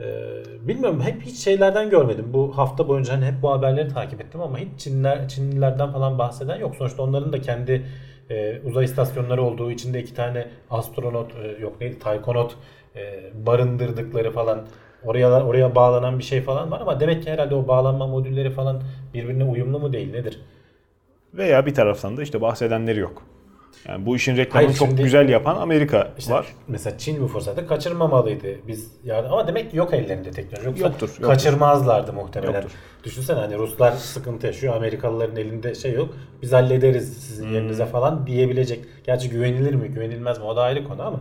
Ee, 0.00 0.68
bilmiyorum 0.68 1.00
hep 1.00 1.22
hiç 1.22 1.36
şeylerden 1.36 1.90
görmedim. 1.90 2.26
Bu 2.32 2.58
hafta 2.58 2.88
boyunca 2.88 3.12
hani 3.14 3.24
hep 3.24 3.42
bu 3.42 3.50
haberleri 3.50 3.88
takip 3.88 4.20
ettim 4.20 4.40
ama 4.40 4.58
hiç 4.58 4.68
Çinliler, 4.78 5.28
Çinlilerden 5.28 5.92
falan 5.92 6.18
bahseden 6.18 6.56
yok. 6.56 6.76
Sonuçta 6.76 7.02
onların 7.02 7.32
da 7.32 7.40
kendi 7.40 7.86
e, 8.30 8.60
uzay 8.64 8.84
istasyonları 8.84 9.42
olduğu 9.42 9.70
içinde 9.70 10.00
iki 10.00 10.14
tane 10.14 10.46
astronot 10.70 11.32
e, 11.34 11.62
yok 11.62 11.80
neydi 11.80 11.98
taykonot 11.98 12.56
e, 12.96 13.30
barındırdıkları 13.46 14.30
falan 14.30 14.66
oraya 15.04 15.44
oraya 15.44 15.74
bağlanan 15.74 16.18
bir 16.18 16.24
şey 16.24 16.40
falan 16.42 16.70
var 16.70 16.80
ama 16.80 17.00
demek 17.00 17.22
ki 17.22 17.30
herhalde 17.30 17.54
o 17.54 17.68
bağlanma 17.68 18.06
modülleri 18.06 18.50
falan 18.50 18.82
birbirine 19.14 19.44
uyumlu 19.44 19.78
mu 19.78 19.92
değil 19.92 20.12
nedir? 20.12 20.40
Veya 21.34 21.66
bir 21.66 21.74
taraftan 21.74 22.16
da 22.16 22.22
işte 22.22 22.40
bahsedenleri 22.40 22.98
yok. 22.98 23.22
Yani 23.88 24.06
bu 24.06 24.16
işin 24.16 24.36
reklamını 24.36 24.66
Hayır, 24.66 24.78
çok 24.78 24.88
şimdi- 24.88 25.02
güzel 25.02 25.28
yapan 25.28 25.56
Amerika 25.56 26.12
İşte 26.18 26.32
var. 26.32 26.46
Mesela 26.68 26.98
Çin 26.98 27.22
bu 27.22 27.28
fırsatı 27.28 27.66
kaçırmamalıydı. 27.66 28.46
Biz 28.68 28.92
yardım 29.04 29.32
ama 29.32 29.46
demek 29.46 29.70
ki 29.70 29.76
yok 29.76 29.94
ellerinde 29.94 30.30
teknoloji. 30.30 30.66
Yoksa 30.68 30.84
Yoktur, 30.84 31.08
yoktur. 31.08 31.24
kaçırmazlardı 31.26 32.12
muhtemelen. 32.12 32.52
Yoktur. 32.52 32.70
Düşünsene 33.04 33.38
hani 33.38 33.58
Ruslar 33.58 33.92
sıkıntı 33.92 34.46
yaşıyor. 34.46 34.74
Amerikalıların 34.76 35.36
elinde 35.36 35.74
şey 35.74 35.92
yok. 35.92 36.14
Biz 36.42 36.52
hallederiz 36.52 37.12
sizin 37.18 37.46
Hmm. 37.46 37.54
yerinize 37.54 37.86
falan 37.86 38.26
diyebilecek. 38.26 38.84
Gerçi 39.06 39.30
güvenilir 39.30 39.74
mi 39.74 39.88
güvenilmez 39.88 40.38
mi 40.38 40.44
o 40.44 40.56
da 40.56 40.62
ayrı 40.62 40.84
konu 40.84 41.02
ama 41.02 41.20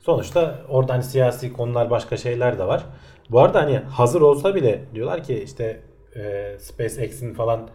sonuçta 0.00 0.58
orada 0.68 0.92
hani 0.92 1.02
siyasi 1.02 1.52
konular 1.52 1.90
başka 1.90 2.16
şeyler 2.16 2.58
de 2.58 2.64
var. 2.66 2.84
Bu 3.30 3.40
arada 3.40 3.60
hani 3.62 3.76
hazır 3.78 4.20
olsa 4.20 4.54
bile 4.54 4.84
diyorlar 4.94 5.22
ki 5.24 5.42
işte 5.44 5.80
e, 6.16 6.52
SpaceX'in 6.58 7.34
falan 7.34 7.68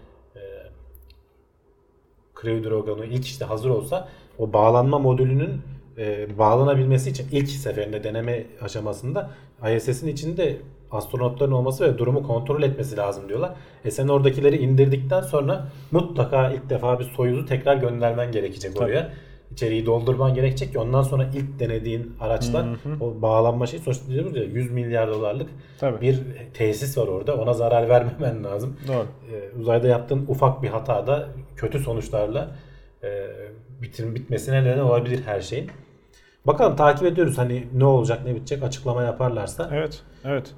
Crew 2.42 3.06
ilk 3.06 3.25
işte 3.25 3.46
hazır 3.46 3.70
olsa 3.70 4.08
o 4.39 4.54
bağlanma 4.54 5.00
modülünün 5.00 5.62
e, 5.98 6.38
bağlanabilmesi 6.38 7.10
için 7.10 7.27
ilk 7.32 7.50
seferinde 7.50 8.04
deneme 8.04 8.46
aşamasında 8.62 9.32
ISS'in 9.75 10.08
içinde 10.08 10.58
astronotların 10.92 11.51
olması 11.51 11.84
ve 11.84 11.98
durumu 11.98 12.24
kontrol 12.24 12.63
etmesi 12.63 12.98
lazım 12.98 13.30
diyorlar. 13.30 13.54
E 13.86 13.92
sen 13.92 14.08
oradakileri 14.08 14.58
indirdikten 14.58 15.22
sonra 15.22 15.68
mutlaka 15.92 16.51
ilk 16.51 16.70
defa 16.70 17.00
bir 17.00 17.06
Soyuz'u 17.06 17.46
tekrar 17.46 17.75
göndermen 17.75 18.32
gerekecek 18.32 18.75
Tabii. 18.75 18.86
oraya. 18.86 19.13
İçeriği 19.51 19.85
doldurman 19.85 20.33
gerekecek 20.33 20.71
ki 20.71 20.79
ondan 20.79 21.01
sonra 21.01 21.29
ilk 21.33 21.59
denediğin 21.59 22.15
araçlar 22.19 22.65
o 23.01 23.21
bağlanma 23.21 23.67
şeyi 23.67 23.83
sonuçta 23.83 24.07
diyoruz 24.11 24.35
ya 24.35 24.43
100 24.43 24.71
milyar 24.71 25.07
dolarlık 25.07 25.49
Tabii. 25.79 26.01
bir 26.01 26.19
tesis 26.53 26.97
var 26.97 27.07
orada. 27.07 27.35
Ona 27.35 27.53
zarar 27.53 27.89
vermemen 27.89 28.43
lazım. 28.43 28.77
Doğru. 28.87 29.05
Ee, 29.31 29.59
uzayda 29.59 29.87
yaptığın 29.87 30.25
ufak 30.27 30.63
bir 30.63 30.69
hata 30.69 31.07
da 31.07 31.27
kötü 31.55 31.79
sonuçlarla 31.79 32.55
e, 33.03 33.27
bitir, 33.81 34.15
bitmesine 34.15 34.63
neden 34.63 34.79
olabilir 34.79 35.21
her 35.25 35.41
şeyin. 35.41 35.71
Bakalım 36.47 36.75
takip 36.75 37.07
ediyoruz 37.07 37.37
hani 37.37 37.67
ne 37.73 37.85
olacak 37.85 38.25
ne 38.25 38.35
bitecek 38.35 38.63
açıklama 38.63 39.03
yaparlarsa 39.03 39.69
Evet. 39.73 40.03
Evet. 40.25 40.55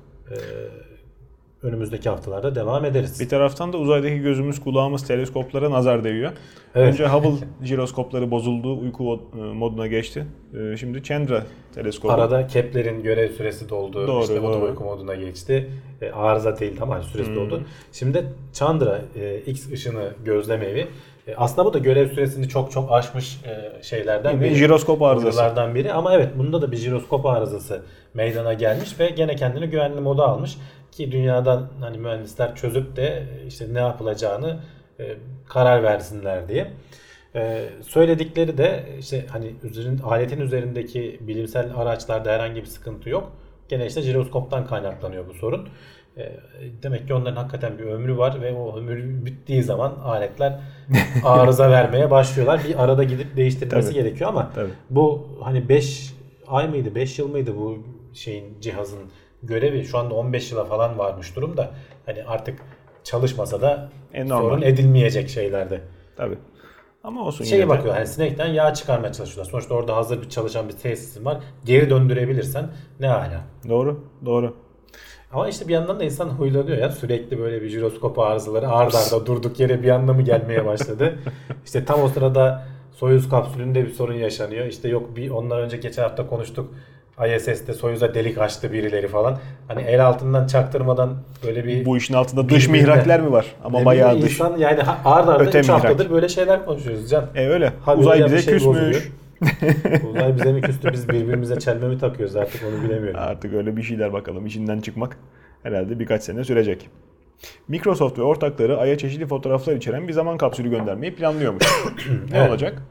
Önümüzdeki 1.64 2.10
haftalarda 2.10 2.56
devam 2.56 2.86
ederiz. 2.86 3.20
Bir 3.20 3.30
taraftan 3.30 3.74
da 3.74 3.78
uzaydaki 3.78 4.20
gözümüz, 4.20 4.60
kulağımız 4.60 5.08
teleskoplara 5.08 5.72
nazar 5.72 6.04
değiyor. 6.04 6.32
Evet. 6.76 6.88
Önce 6.94 7.08
Hubble 7.08 7.46
jiroskopları 7.64 8.32
bozuldu, 8.32 8.80
uyku 8.80 9.04
mod- 9.04 9.54
moduna 9.54 9.88
geçti. 9.88 10.26
Ee, 10.74 10.78
Şimdi 10.78 11.04
Chandra 11.04 11.44
teleskobu. 11.76 12.12
Arada 12.12 12.48
Kepler'in 12.48 13.04
görev 13.04 13.30
süresi 13.30 13.70
doldu. 13.70 14.08
Doğru, 14.08 14.22
işte 14.22 14.40
o 14.40 14.54
da 14.54 14.54
doğru. 14.58 14.66
uyku 14.66 14.84
moduna 14.84 15.16
geçti. 15.16 15.70
E, 16.02 16.12
arıza 16.12 16.60
değildi 16.60 16.80
ama 16.82 16.96
hani 16.96 17.04
süresi 17.04 17.36
doldu. 17.36 17.62
Şimdi 17.92 18.26
Chandra 18.54 19.02
e, 19.16 19.38
X 19.38 19.72
ışını 19.72 20.10
gözlem 20.26 20.62
evi. 20.62 20.88
E, 21.28 21.36
aslında 21.36 21.66
bu 21.66 21.74
da 21.74 21.78
görev 21.80 22.10
süresini 22.10 22.50
çok 22.50 22.72
çok 22.72 22.92
aşmış 22.92 23.38
e, 23.46 23.84
şeylerden 23.84 24.32
Yine 24.32 24.44
biri. 24.44 24.56
jiroskop 24.56 25.02
arızası. 25.02 25.76
Biri 25.76 25.94
ama 25.94 26.14
evet 26.14 26.30
bunda 26.38 26.62
da 26.62 26.72
bir 26.72 26.78
jiroskop 26.78 27.26
arızası 27.26 27.82
meydana 28.14 28.54
gelmiş 28.54 29.00
ve 29.00 29.10
gene 29.10 29.36
kendini 29.36 29.68
güvenli 29.68 30.02
moda 30.02 30.24
almış 30.28 30.58
ki 30.98 31.12
dünyadan 31.12 31.70
hani 31.80 31.98
mühendisler 31.98 32.56
çözüp 32.56 32.96
de 32.96 33.24
işte 33.48 33.74
ne 33.74 33.80
yapılacağını 33.80 34.60
e, 35.00 35.18
karar 35.50 35.84
versinler 35.84 36.50
diye. 36.50 36.72
E, 37.36 37.70
söyledikleri 37.82 38.58
de 38.58 38.84
işte 39.00 39.26
hani 39.30 39.54
üzerin, 39.64 40.00
aletin 40.00 40.42
üzerindeki 40.42 41.20
bilimsel 41.22 41.72
araçlarda 41.76 42.32
herhangi 42.32 42.62
bir 42.62 42.66
sıkıntı 42.66 43.10
yok. 43.10 43.32
Gene 43.70 43.86
işte 43.86 44.02
jiroskoptan 44.02 44.66
kaynaklanıyor 44.66 45.28
bu 45.28 45.34
sorun. 45.34 45.70
E, 46.18 46.36
demek 46.84 47.08
ki 47.08 47.14
onların 47.14 47.36
hakikaten 47.36 47.78
bir 47.78 47.84
ömrü 47.84 48.18
var 48.18 48.42
ve 48.42 48.54
o 48.54 48.78
ömür 48.78 49.26
bittiği 49.26 49.64
zaman 49.64 49.96
aletler 50.04 50.60
arıza 51.24 51.72
vermeye 51.72 52.12
başlıyorlar. 52.12 52.62
Bir 52.70 52.84
arada 52.84 53.04
gidip 53.04 53.38
değiştirmesi 53.38 53.88
Tabii. 53.88 54.04
gerekiyor 54.04 54.30
ama 54.30 54.52
Tabii. 54.56 54.72
bu 54.90 55.28
hani 55.42 55.70
5 55.70 56.14
ay 56.48 56.68
mıydı 56.68 56.96
5 56.96 57.20
yıl 57.20 57.28
mıydı 57.28 57.58
bu 57.58 57.84
şeyin 58.14 58.62
cihazın 58.62 59.00
görevi 59.48 59.84
şu 59.84 59.98
anda 59.98 60.14
15 60.14 60.52
yıla 60.52 60.66
falan 60.66 60.98
varmış 60.98 61.36
durumda. 61.36 61.72
Hani 62.06 62.24
artık 62.24 62.60
çalışmasa 63.04 63.62
da 63.62 63.90
E, 64.14 64.28
normal. 64.30 64.42
sorun 64.42 64.62
edilmeyecek 64.62 65.30
şeylerde. 65.30 65.82
Tabii. 66.18 66.38
Ama 67.04 67.26
olsun 67.26 67.46
Şeye 67.46 67.56
yine 67.56 67.70
bakıyor 67.70 67.94
hani 67.94 68.08
sinekten 68.08 68.48
yağ 68.48 68.74
çıkarmaya 68.74 69.14
çalışıyorlar. 69.14 69.52
Sonuçta 69.52 69.74
orada 69.76 69.96
hazır 69.96 70.22
bir 70.22 70.30
çalışan 70.30 70.68
bir 70.70 70.74
tesisin 70.74 71.26
var. 71.26 71.38
Geri 71.66 71.90
döndürebilirsen 71.90 72.70
ne 73.00 73.08
hala. 73.08 73.42
Doğru. 73.70 74.04
Doğru. 74.26 74.56
Ama 75.32 75.50
işte 75.50 75.68
bir 75.68 75.74
yandan 75.74 76.00
da 76.00 76.04
insan 76.04 76.30
huylanıyor 76.30 76.78
ya 76.78 76.90
sürekli 76.90 77.40
böyle 77.40 77.62
bir 77.62 77.70
jiroskop 77.70 78.20
arızaları 78.20 78.70
ard 78.70 78.94
arda 78.94 79.26
durduk 79.26 79.60
yere 79.60 79.84
bir 79.84 79.90
anda 79.90 80.14
mı 80.14 80.22
gelmeye 80.22 80.66
başladı. 80.66 81.20
işte 81.66 81.86
tam 81.86 82.02
o 82.04 82.08
sırada 82.08 82.68
Soyuz 82.98 83.30
kapsülünde 83.30 83.86
bir 83.86 83.92
sorun 83.92 84.14
yaşanıyor. 84.14 84.66
İşte 84.66 84.90
yok 84.90 85.16
bir 85.16 85.30
ondan 85.30 85.60
önce 85.60 85.78
geçen 85.78 86.04
hafta 86.04 86.28
konuştuk. 86.28 86.74
ISS'te 87.36 87.74
Soyuz'a 87.74 88.14
delik 88.14 88.38
açtı 88.38 88.72
birileri 88.74 89.08
falan. 89.08 89.38
Hani 89.68 89.82
el 89.82 90.06
altından 90.08 90.48
çaktırmadan 90.48 91.14
böyle 91.46 91.66
bir 91.66 91.86
Bu 91.86 91.98
işin 91.98 92.14
altında 92.14 92.50
dış 92.50 92.68
mihrakler 92.70 93.22
mi 93.22 93.32
var? 93.32 93.46
Ama 93.64 93.80
ne 93.80 93.86
bayağı 93.86 94.22
dış. 94.22 94.32
insan 94.34 94.58
yani 94.58 94.80
ard 95.06 95.28
arda 95.28 95.44
Öte 95.44 95.60
3 95.60 95.68
mihrak. 95.68 95.84
haftadır 95.84 96.10
böyle 96.12 96.30
şeyler 96.30 96.66
konuşuyoruz 96.66 97.10
Can. 97.10 97.26
E 97.36 97.48
öyle. 97.48 97.74
Habire 97.82 98.02
Uzay 98.02 98.26
bize 98.26 98.42
şey 98.42 98.54
küsmüş. 98.54 98.66
bozuluyor. 98.70 99.12
Uzay 100.10 100.36
bize 100.36 100.52
mi 100.54 100.62
küstü 100.62 100.94
biz 100.94 101.10
birbirimize 101.10 101.60
çelme 101.60 101.88
mi 101.88 101.98
takıyoruz 101.98 102.36
artık 102.36 102.62
onu 102.64 102.84
bilemiyorum. 102.84 103.20
Artık 103.24 103.54
öyle 103.54 103.78
bir 103.78 103.84
şeyler 103.84 104.14
bakalım. 104.14 104.46
İçinden 104.46 104.80
çıkmak 104.82 105.18
herhalde 105.64 106.00
birkaç 106.00 106.24
sene 106.24 106.44
sürecek. 106.44 106.90
Microsoft 107.68 108.20
ve 108.20 108.24
ortakları 108.24 108.78
Ay'a 108.78 108.98
çeşitli 108.98 109.26
fotoğraflar 109.28 109.76
içeren 109.76 110.08
bir 110.08 110.14
zaman 110.14 110.38
kapsülü 110.38 110.70
göndermeyi 110.70 111.16
planlıyormuş. 111.16 111.64
ne 112.32 112.38
Evet. 112.38 112.50
olacak? 112.50 112.82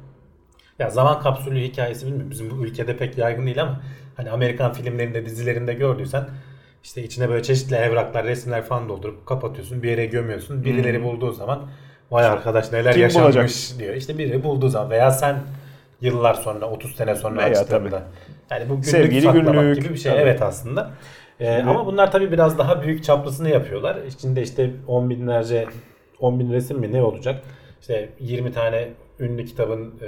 Ya 0.78 0.90
zaman 0.90 1.20
kapsülü 1.20 1.60
hikayesi 1.60 2.06
bilmiyorum. 2.06 2.30
Bizim 2.30 2.50
bu 2.50 2.64
ülkede 2.66 2.96
pek 2.96 3.18
yaygın 3.18 3.46
değil 3.46 3.62
ama 3.62 3.80
hani 4.16 4.30
Amerikan 4.30 4.72
filmlerinde, 4.72 5.26
dizilerinde 5.26 5.74
gördüysen 5.74 6.24
işte 6.84 7.02
içine 7.02 7.28
böyle 7.28 7.42
çeşitli 7.42 7.76
evraklar, 7.76 8.24
resimler 8.24 8.62
falan 8.62 8.88
doldurup 8.88 9.26
kapatıyorsun. 9.26 9.82
Bir 9.82 9.88
yere 9.90 10.06
gömüyorsun. 10.06 10.64
Birileri 10.64 11.02
bulduğu 11.02 11.32
zaman 11.32 11.68
vay 12.10 12.26
arkadaş 12.26 12.72
neler 12.72 12.92
Kim 12.92 13.02
yaşanmış 13.02 13.34
bulacak? 13.36 13.50
diyor. 13.78 13.94
İşte 13.94 14.18
biri 14.18 14.44
bulduğu 14.44 14.68
zaman 14.68 14.90
veya 14.90 15.10
sen 15.10 15.38
yıllar 16.00 16.34
sonra 16.34 16.66
30 16.70 16.94
sene 16.96 17.14
sonra 17.14 17.36
Veya 17.40 17.60
açtığında. 17.60 18.02
Yani 18.50 18.64
bu 18.68 18.72
günlük 18.74 18.84
Sevgili 18.86 19.20
saklamak 19.22 19.54
günlük. 19.54 19.82
gibi 19.82 19.94
bir 19.94 19.98
şey. 19.98 20.12
Tabii. 20.12 20.22
Evet 20.22 20.42
aslında. 20.42 20.90
Ee, 21.40 21.56
Şimdi- 21.56 21.70
ama 21.70 21.86
bunlar 21.86 22.12
tabii 22.12 22.32
biraz 22.32 22.58
daha 22.58 22.82
büyük 22.82 23.04
çaplısını 23.04 23.48
yapıyorlar. 23.50 23.96
İçinde 24.08 24.42
işte 24.42 24.70
on 24.86 25.10
binlerce 25.10 25.66
10 26.20 26.40
bin 26.40 26.52
resim 26.52 26.78
mi 26.78 26.92
ne 26.92 27.02
olacak? 27.02 27.42
İşte 27.80 28.08
20 28.20 28.52
tane 28.52 28.88
ünlü 29.20 29.44
kitabın 29.44 29.94
e, 30.02 30.06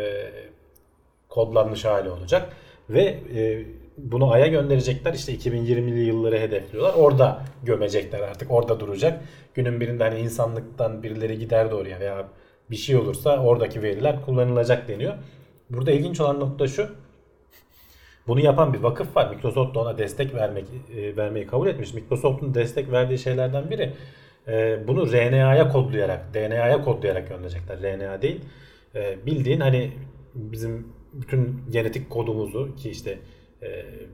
kodlanmış 1.28 1.84
hali 1.84 2.10
olacak. 2.10 2.56
Ve 2.90 3.02
e, 3.34 3.64
bunu 3.98 4.32
Ay'a 4.32 4.46
gönderecekler. 4.46 5.14
İşte 5.14 5.34
2020'li 5.34 6.00
yılları 6.00 6.38
hedefliyorlar. 6.38 6.94
Orada 6.94 7.42
gömecekler 7.62 8.20
artık. 8.20 8.50
Orada 8.50 8.80
duracak. 8.80 9.24
Günün 9.54 9.80
birinde 9.80 10.04
hani 10.04 10.20
insanlıktan 10.20 11.02
birileri 11.02 11.38
gider 11.38 11.70
de 11.70 11.74
oraya 11.74 12.00
veya 12.00 12.28
bir 12.70 12.76
şey 12.76 12.96
olursa 12.96 13.42
oradaki 13.42 13.82
veriler 13.82 14.24
kullanılacak 14.24 14.88
deniyor. 14.88 15.14
Burada 15.70 15.90
ilginç 15.90 16.20
olan 16.20 16.40
nokta 16.40 16.68
şu. 16.68 16.88
Bunu 18.26 18.40
yapan 18.40 18.74
bir 18.74 18.78
vakıf 18.78 19.16
var. 19.16 19.34
Microsoft 19.34 19.74
da 19.74 19.80
ona 19.80 19.98
destek 19.98 20.34
vermek 20.34 20.64
e, 20.96 21.16
vermeyi 21.16 21.46
kabul 21.46 21.66
etmiş. 21.66 21.94
Microsoft'un 21.94 22.54
destek 22.54 22.92
verdiği 22.92 23.18
şeylerden 23.18 23.70
biri 23.70 23.92
e, 24.48 24.88
bunu 24.88 25.12
RNA'ya 25.12 25.68
kodlayarak, 25.68 26.34
DNA'ya 26.34 26.84
kodlayarak 26.84 27.28
gönderecekler. 27.28 27.82
RNA 27.82 28.22
değil. 28.22 28.40
E, 28.94 29.26
bildiğin 29.26 29.60
hani 29.60 29.92
bizim 30.34 30.97
bütün 31.12 31.60
genetik 31.70 32.10
kodumuzu 32.10 32.76
ki 32.76 32.90
işte 32.90 33.18
e, 33.62 33.68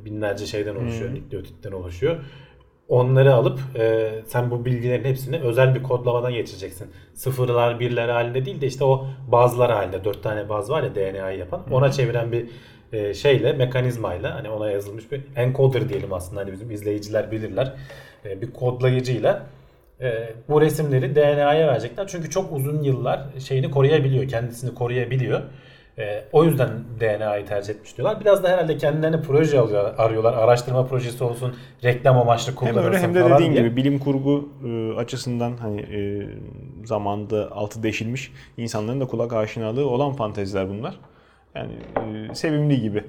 binlerce 0.04 0.46
şeyden 0.46 0.76
oluşuyor, 0.76 1.14
nükleotitten 1.14 1.72
oluşuyor. 1.72 2.16
Onları 2.88 3.34
alıp 3.34 3.60
e, 3.78 4.12
sen 4.26 4.50
bu 4.50 4.64
bilgilerin 4.64 5.04
hepsini 5.04 5.40
özel 5.40 5.74
bir 5.74 5.82
kodlamadan 5.82 6.32
geçireceksin. 6.32 6.90
Sıfırlar, 7.14 7.80
birler 7.80 8.08
halinde 8.08 8.44
değil 8.44 8.60
de 8.60 8.66
işte 8.66 8.84
o 8.84 9.06
bazlar 9.28 9.72
halinde. 9.72 10.04
Dört 10.04 10.22
tane 10.22 10.48
baz 10.48 10.70
var 10.70 10.82
ya 10.82 10.94
DNA'yı 10.94 11.38
yapan. 11.38 11.62
Ona 11.70 11.92
çeviren 11.92 12.32
bir 12.32 12.46
e, 12.92 13.14
şeyle, 13.14 13.52
mekanizmayla 13.52 14.34
hani 14.34 14.50
ona 14.50 14.70
yazılmış 14.70 15.12
bir 15.12 15.20
encoder 15.36 15.88
diyelim 15.88 16.12
aslında. 16.12 16.40
Hani 16.40 16.52
bizim 16.52 16.70
izleyiciler 16.70 17.30
bilirler. 17.30 17.72
E, 18.24 18.42
bir 18.42 18.50
kodlayıcıyla 18.50 19.46
e, 20.00 20.32
bu 20.48 20.60
resimleri 20.60 21.16
DNA'ya 21.16 21.68
verecekler. 21.68 22.06
Çünkü 22.06 22.30
çok 22.30 22.52
uzun 22.52 22.82
yıllar 22.82 23.26
şeyini 23.38 23.70
koruyabiliyor, 23.70 24.28
kendisini 24.28 24.74
koruyabiliyor. 24.74 25.42
E, 25.98 26.24
o 26.32 26.44
yüzden 26.44 26.68
DNA'yı 27.00 27.46
tercih 27.46 27.74
etmiş 27.74 27.96
diyorlar. 27.96 28.20
Biraz 28.20 28.42
da 28.42 28.48
herhalde 28.48 28.76
kendilerine 28.76 29.22
proje 29.22 29.60
arıyorlar. 29.98 30.32
Araştırma 30.32 30.86
projesi 30.86 31.24
olsun, 31.24 31.54
reklam 31.84 32.18
amaçlı 32.18 32.52
Hem 32.52 32.56
kullanılsın 32.56 32.84
öyle 32.84 32.98
hem 32.98 33.14
de 33.14 33.24
dediğin 33.24 33.52
diye. 33.52 33.62
gibi 33.62 33.76
bilim 33.76 33.98
kurgu 33.98 34.48
e, 34.66 34.92
açısından 34.98 35.56
hani 35.56 35.80
e, 35.80 36.28
zamanda 36.84 37.52
altı 37.52 37.82
deşilmiş 37.82 38.32
insanların 38.56 39.00
da 39.00 39.06
kulak 39.06 39.32
aşinalığı 39.32 39.88
olan 39.88 40.12
fanteziler 40.12 40.68
bunlar. 40.68 40.94
Yani 41.54 41.72
e, 42.30 42.34
sevimli 42.34 42.80
gibi 42.80 43.04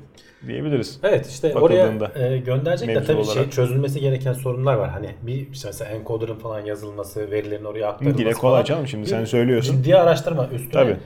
diyebiliriz. 0.47 0.99
Evet 1.03 1.27
işte 1.27 1.53
oraya 1.55 2.11
e, 2.15 2.37
gönderecekler 2.37 2.95
mevzu 2.95 3.13
tabii 3.13 3.23
şey 3.23 3.33
olarak. 3.33 3.51
çözülmesi 3.51 3.99
gereken 3.99 4.33
sorunlar 4.33 4.75
var. 4.75 4.89
Hani 4.89 5.09
bir 5.21 5.51
işte 5.51 5.67
mesela 5.67 5.91
encoder'ın 5.91 6.35
falan 6.35 6.59
yazılması, 6.59 7.31
verilerin 7.31 7.65
oraya 7.65 7.87
aktarılması 7.87 8.17
Dile 8.17 8.31
kolay 8.31 8.63
canım 8.63 8.87
şimdi 8.87 9.05
Bir 9.05 9.09
sen 9.09 9.25
söylüyorsun. 9.25 9.75
Ciddi 9.75 9.95
araştırma 9.95 10.47
üstüne 10.47 10.71
Tabii. 10.71 10.97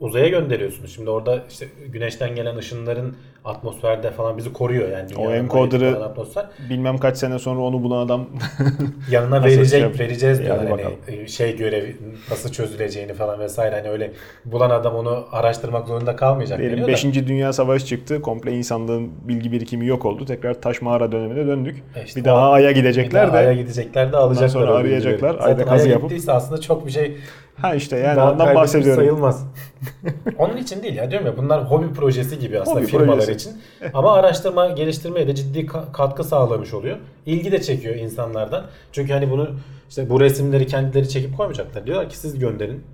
Uzaya 0.00 0.28
gönderiyorsunuz. 0.28 0.94
Şimdi 0.94 1.10
orada 1.10 1.42
işte 1.50 1.66
güneşten 1.92 2.34
gelen 2.36 2.56
ışınların 2.56 3.16
atmosferde 3.44 4.10
falan 4.10 4.36
bizi 4.38 4.52
koruyor 4.52 4.88
yani. 4.88 5.08
dünyanın 5.08 5.32
encoder'ı- 5.34 6.04
atmosfer. 6.04 6.46
Bilmem 6.70 6.98
kaç 6.98 7.16
sene 7.16 7.38
sonra 7.38 7.60
onu 7.60 7.82
bulan 7.82 8.06
adam 8.06 8.26
yanına 9.10 9.44
verecek 9.44 9.66
şey- 9.96 10.06
vereceğiz 10.06 10.38
Yani 10.38 10.46
diyorlar. 10.46 10.66
Hani 10.68 10.78
bakalım. 10.78 10.96
e, 11.08 11.26
şey 11.26 11.56
görevi 11.56 11.96
nasıl 12.30 12.52
çözüleceğini 12.52 13.14
falan 13.14 13.40
vesaire. 13.40 13.74
Hani 13.76 13.88
öyle 13.88 14.12
bulan 14.44 14.70
adam 14.70 14.94
onu 14.94 15.24
araştırmak 15.32 15.88
zorunda 15.88 16.16
kalmayacak 16.16 16.58
diyelim 16.58 16.76
deniyor 16.76 16.88
da. 16.88 16.92
5. 16.92 17.26
Dünya 17.26 17.52
Savaşı 17.52 17.86
çıktı. 17.86 18.22
Komple 18.22 18.52
insanlığın 18.52 19.10
bilgi 19.24 19.52
birikimi 19.52 19.86
yok 19.86 20.04
oldu. 20.06 20.24
Tekrar 20.24 20.54
taş 20.60 20.82
mağara 20.82 21.12
dönemine 21.12 21.46
döndük. 21.46 21.82
E 21.96 22.04
işte 22.04 22.20
bir 22.20 22.24
daha 22.24 22.48
o- 22.50 22.52
Ay'a 22.52 22.70
Bir 22.70 22.74
gidecekler 22.74 23.32
de 23.32 23.36
Ay'a 23.36 23.50
de. 23.50 23.54
gidecekler 23.54 24.12
de 24.12 24.16
alacaklar. 24.16 24.48
sonra 24.48 24.72
o 24.72 24.74
arayacaklar. 24.74 25.36
Ay'da 25.40 25.64
kazı 25.64 25.88
yapıp- 25.88 26.28
aslında 26.28 26.60
çok 26.60 26.86
bir 26.86 26.90
şey 26.92 27.16
Ha 27.60 27.74
işte 27.74 27.96
yani 27.96 28.16
daha 28.16 28.32
ondan 28.32 28.54
bahsediyorum. 28.54 29.02
sayılmaz. 29.02 29.46
Onun 30.38 30.56
için 30.56 30.82
değil 30.82 30.94
ya 30.96 31.10
diyorum 31.10 31.26
ya 31.26 31.36
bunlar 31.36 31.70
hobi 31.70 31.92
projesi 31.92 32.38
gibi 32.38 32.60
aslında 32.60 32.78
Hobi 32.78 32.86
firmalar 32.86 33.26
projesi. 33.26 33.50
için. 33.50 33.62
Ama 33.94 34.12
araştırma 34.12 34.68
geliştirmeye 34.68 35.26
de 35.28 35.34
ciddi 35.34 35.60
ka- 35.60 35.92
katkı 35.92 36.24
sağlamış 36.24 36.74
oluyor. 36.74 36.96
İlgi 37.26 37.52
de 37.52 37.62
çekiyor 37.62 37.94
insanlardan. 37.94 38.66
Çünkü 38.92 39.12
hani 39.12 39.30
bunu 39.30 39.50
işte 39.88 40.10
bu 40.10 40.20
resimleri 40.20 40.66
kendileri 40.66 41.08
çekip 41.08 41.36
koymayacaklar. 41.36 41.86
Diyorlar 41.86 42.08
ki 42.08 42.18
siz 42.18 42.38
gönderin. 42.38 42.84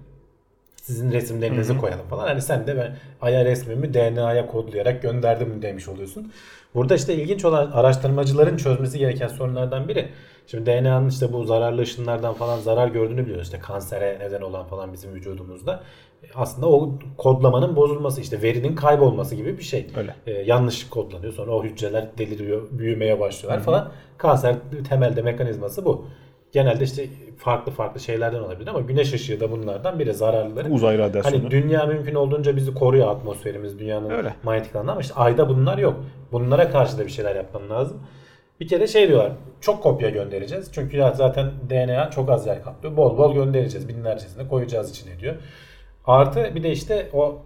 Sizin 0.83 1.13
resimlerinizi 1.13 1.79
koyalım 1.79 2.07
falan. 2.11 2.27
Hani 2.29 2.43
sen 2.43 2.67
de 2.67 2.77
ben 2.77 2.97
aya 3.21 3.45
resmimi 3.45 3.95
DNA'ya 3.95 4.47
kodlayarak 4.47 5.03
gönderdim 5.03 5.63
demiş 5.63 5.89
oluyorsun. 5.89 6.33
Burada 6.75 6.95
işte 6.95 7.15
ilginç 7.15 7.45
olan 7.45 7.71
araştırmacıların 7.71 8.57
çözmesi 8.57 8.99
gereken 8.99 9.29
sorunlardan 9.29 9.89
biri. 9.89 10.09
Şimdi 10.47 10.67
DNA'nın 10.67 11.09
işte 11.09 11.33
bu 11.33 11.45
zararlı 11.45 11.83
ışınlardan 11.83 12.35
falan 12.35 12.59
zarar 12.59 12.89
gördüğünü 12.89 13.23
biliyoruz. 13.25 13.45
İşte 13.47 13.59
kansere 13.59 14.19
neden 14.21 14.41
olan 14.41 14.65
falan 14.67 14.93
bizim 14.93 15.15
vücudumuzda. 15.15 15.83
Aslında 16.35 16.69
o 16.69 16.93
kodlamanın 17.17 17.77
bozulması 17.77 18.21
işte 18.21 18.43
verinin 18.43 18.75
kaybolması 18.75 19.35
gibi 19.35 19.59
bir 19.59 19.63
şey. 19.63 19.87
Öyle. 19.97 20.15
Ee, 20.27 20.33
yanlış 20.33 20.89
kodlanıyor. 20.89 21.33
Sonra 21.33 21.51
o 21.51 21.65
hücreler 21.65 22.09
deliriyor, 22.19 22.69
büyümeye 22.71 23.21
başlıyorlar 23.21 23.63
falan. 23.63 23.93
Kanser 24.19 24.57
temelde 24.89 25.23
mekanizması 25.23 25.85
bu. 25.85 26.07
Genelde 26.53 26.85
işte 26.85 27.07
farklı 27.39 27.73
farklı 27.73 28.01
şeylerden 28.01 28.41
olabilir 28.41 28.69
ama 28.69 28.81
güneş 28.81 29.15
ışığı 29.15 29.41
da 29.41 29.51
bunlardan 29.51 29.99
biri 29.99 30.15
zararlıları. 30.15 30.71
Uzay 30.71 30.99
radyasyonu. 30.99 31.43
Hani 31.43 31.51
dünya 31.51 31.87
mümkün 31.87 32.15
olduğunca 32.15 32.57
bizi 32.57 32.75
koruyor 32.75 33.09
atmosferimiz, 33.09 33.79
dünyanın 33.79 34.11
Öyle. 34.11 34.35
manyetik 34.43 34.77
alanı 34.77 34.93
ama 34.93 35.01
işte 35.01 35.15
ayda 35.15 35.49
bunlar 35.49 35.79
yok. 35.79 35.97
Bunlara 36.33 36.71
karşı 36.71 36.99
da 36.99 37.05
bir 37.05 37.11
şeyler 37.11 37.37
yapman 37.37 37.71
lazım. 37.71 38.03
Bir 38.61 38.69
kere 38.69 38.87
şey 38.87 39.09
diyorlar, 39.09 39.33
çok 39.61 39.83
kopya 39.83 40.11
göndereceğiz. 40.11 40.71
Çünkü 40.73 40.97
zaten 41.15 41.51
DNA 41.71 42.11
çok 42.11 42.31
az 42.31 42.47
yer 42.47 42.63
kaplıyor. 42.63 42.97
Bol 42.97 43.19
bol 43.19 43.35
göndereceğiz, 43.35 43.89
binlercesine 43.89 44.49
koyacağız 44.49 44.91
içine 44.91 45.21
diyor. 45.21 45.35
Artı 46.05 46.55
bir 46.55 46.63
de 46.63 46.71
işte 46.71 47.09
o 47.13 47.43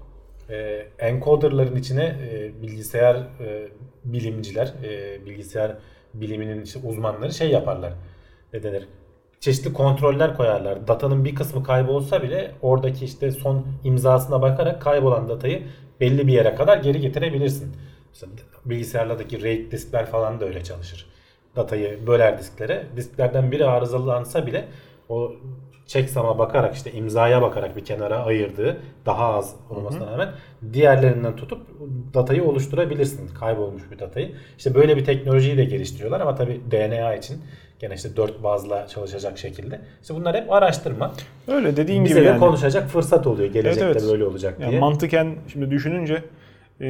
e, 0.51 0.87
encoderların 0.99 1.77
içine 1.77 2.05
e, 2.05 2.63
bilgisayar 2.63 3.17
e, 3.17 3.69
bilimciler, 4.05 4.75
e, 4.85 5.27
bilgisayar 5.27 5.77
biliminin 6.15 6.63
işte 6.63 6.79
uzmanları 6.89 7.33
şey 7.33 7.51
yaparlar. 7.51 7.93
Ne 8.53 8.63
denir? 8.63 8.89
Çeşitli 9.41 9.73
kontroller 9.73 10.37
koyarlar. 10.37 10.89
Datanın 10.89 11.25
bir 11.25 11.35
kısmı 11.35 11.65
kaybolsa 11.65 12.23
bile 12.23 12.51
oradaki 12.63 13.05
işte 13.05 13.31
son 13.31 13.67
imzasına 13.85 14.43
bakarak 14.43 14.83
kaybolan 14.83 15.29
datayı 15.29 15.63
belli 16.01 16.27
bir 16.27 16.33
yere 16.33 16.55
kadar 16.55 16.79
geri 16.79 17.01
getirebilirsin. 17.01 17.77
Mesela 18.11 18.33
bilgisayarlardaki 18.65 19.43
RAID 19.43 19.73
diskler 19.73 20.07
falan 20.07 20.41
da 20.41 20.45
öyle 20.45 20.65
çalışır. 20.65 21.07
Datayı 21.57 22.07
böler 22.07 22.39
disklere. 22.39 22.87
Disklerden 22.97 23.53
biri 23.53 23.65
arızalansa 23.67 24.47
bile 24.47 24.65
o 25.09 25.33
checksam'a 25.87 26.39
bakarak 26.39 26.75
işte 26.75 26.93
imzaya 26.93 27.43
bakarak 27.43 27.77
bir 27.77 27.85
kenara 27.85 28.25
ayırdığı 28.25 28.77
daha 29.07 29.35
az 29.35 29.57
olmasına 29.71 30.13
rağmen 30.13 30.29
diğerlerinden 30.73 31.37
tutup 31.37 31.61
datayı 32.15 32.45
oluşturabilirsin. 32.45 33.29
Kaybolmuş 33.29 33.83
bir 33.91 33.99
datayı. 33.99 34.33
İşte 34.59 34.75
böyle 34.75 34.97
bir 34.97 35.05
teknolojiyi 35.05 35.57
de 35.57 35.65
geliştiriyorlar 35.65 36.21
ama 36.21 36.35
tabii 36.35 36.61
DNA 36.71 37.15
için 37.15 37.43
gene 37.79 37.95
işte 37.95 38.17
dört 38.17 38.43
bazla 38.43 38.87
çalışacak 38.87 39.39
şekilde. 39.39 39.81
İşte 40.03 40.15
bunlar 40.15 40.37
hep 40.37 40.53
araştırma. 40.53 41.13
Öyle 41.49 41.77
dediğin 41.77 42.05
Bize 42.05 42.15
gibi 42.15 42.29
yani. 42.29 42.41
konuşacak 42.41 42.89
fırsat 42.89 43.27
oluyor. 43.27 43.53
Gelecekte 43.53 43.85
Evet, 43.85 43.97
evet. 44.01 44.13
böyle 44.13 44.25
olacak 44.25 44.59
diye. 44.59 44.69
Yani 44.69 44.79
mantıken 44.79 45.35
şimdi 45.53 45.71
düşününce 45.71 46.23
e, 46.81 46.87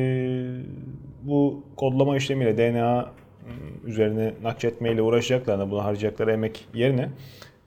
bu 1.24 1.64
kodlama 1.76 2.16
işlemiyle 2.16 2.58
DNA 2.58 3.10
üzerine 3.84 4.32
nakşetmeyle 4.42 5.02
uğraşacaklarına 5.02 5.70
buna 5.70 5.84
harcayacakları 5.84 6.32
emek 6.32 6.68
yerine 6.74 7.08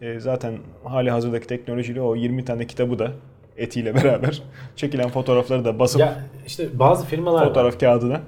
e, 0.02 0.20
zaten 0.20 0.58
hali 0.84 1.12
hazırdaki 1.12 1.48
teknolojiyle 1.48 2.02
o 2.02 2.15
20 2.15 2.46
tane 2.46 2.67
kitabı 2.67 3.00
da 3.00 3.12
etiyle 3.58 3.96
beraber 3.96 4.41
çekilen 4.76 5.10
fotoğrafları 5.10 5.65
da 5.65 5.80
basıp 5.80 6.02
ya 6.02 6.15
işte 6.48 6.80
bazı 6.80 7.06
firmalar 7.06 7.41
var. 7.41 7.48
fotoğraf 7.48 7.80
kağıdına 7.80 8.22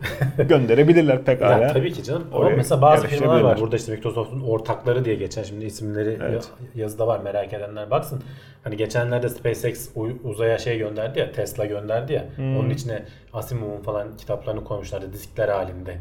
gönderebilir 0.49 1.17
pekala. 1.25 1.57
Ya 1.63 1.73
tabii 1.73 1.93
ki 1.93 2.03
canım. 2.03 2.23
Ama 2.33 2.49
mesela 2.49 2.81
bazı 2.81 3.07
firmalar 3.07 3.41
var. 3.41 3.59
Burada 3.61 3.75
işte 3.75 3.91
Microsoft'un 3.91 4.41
ortakları 4.41 5.05
diye 5.05 5.15
geçen 5.15 5.43
şimdi 5.43 5.65
isimleri 5.65 6.17
Evet. 6.21 6.49
ya- 6.75 6.81
yazıda 6.83 7.07
var 7.07 7.19
merak 7.19 7.53
edenler 7.53 7.91
baksın. 7.91 8.23
Hani 8.63 8.77
geçenlerde 8.77 9.29
SpaceX 9.29 9.89
uzaya 10.23 10.57
şey 10.57 10.77
gönderdi 10.77 11.19
ya 11.19 11.31
Tesla 11.31 11.65
gönderdi 11.65 12.13
ya. 12.13 12.25
Hmm. 12.35 12.57
Onun 12.57 12.69
içine 12.69 13.03
Asimov'un 13.33 13.81
falan 13.81 14.17
kitaplarını 14.17 14.63
koymuşlardı 14.63 15.13
diskler 15.13 15.47
halinde. 15.49 15.97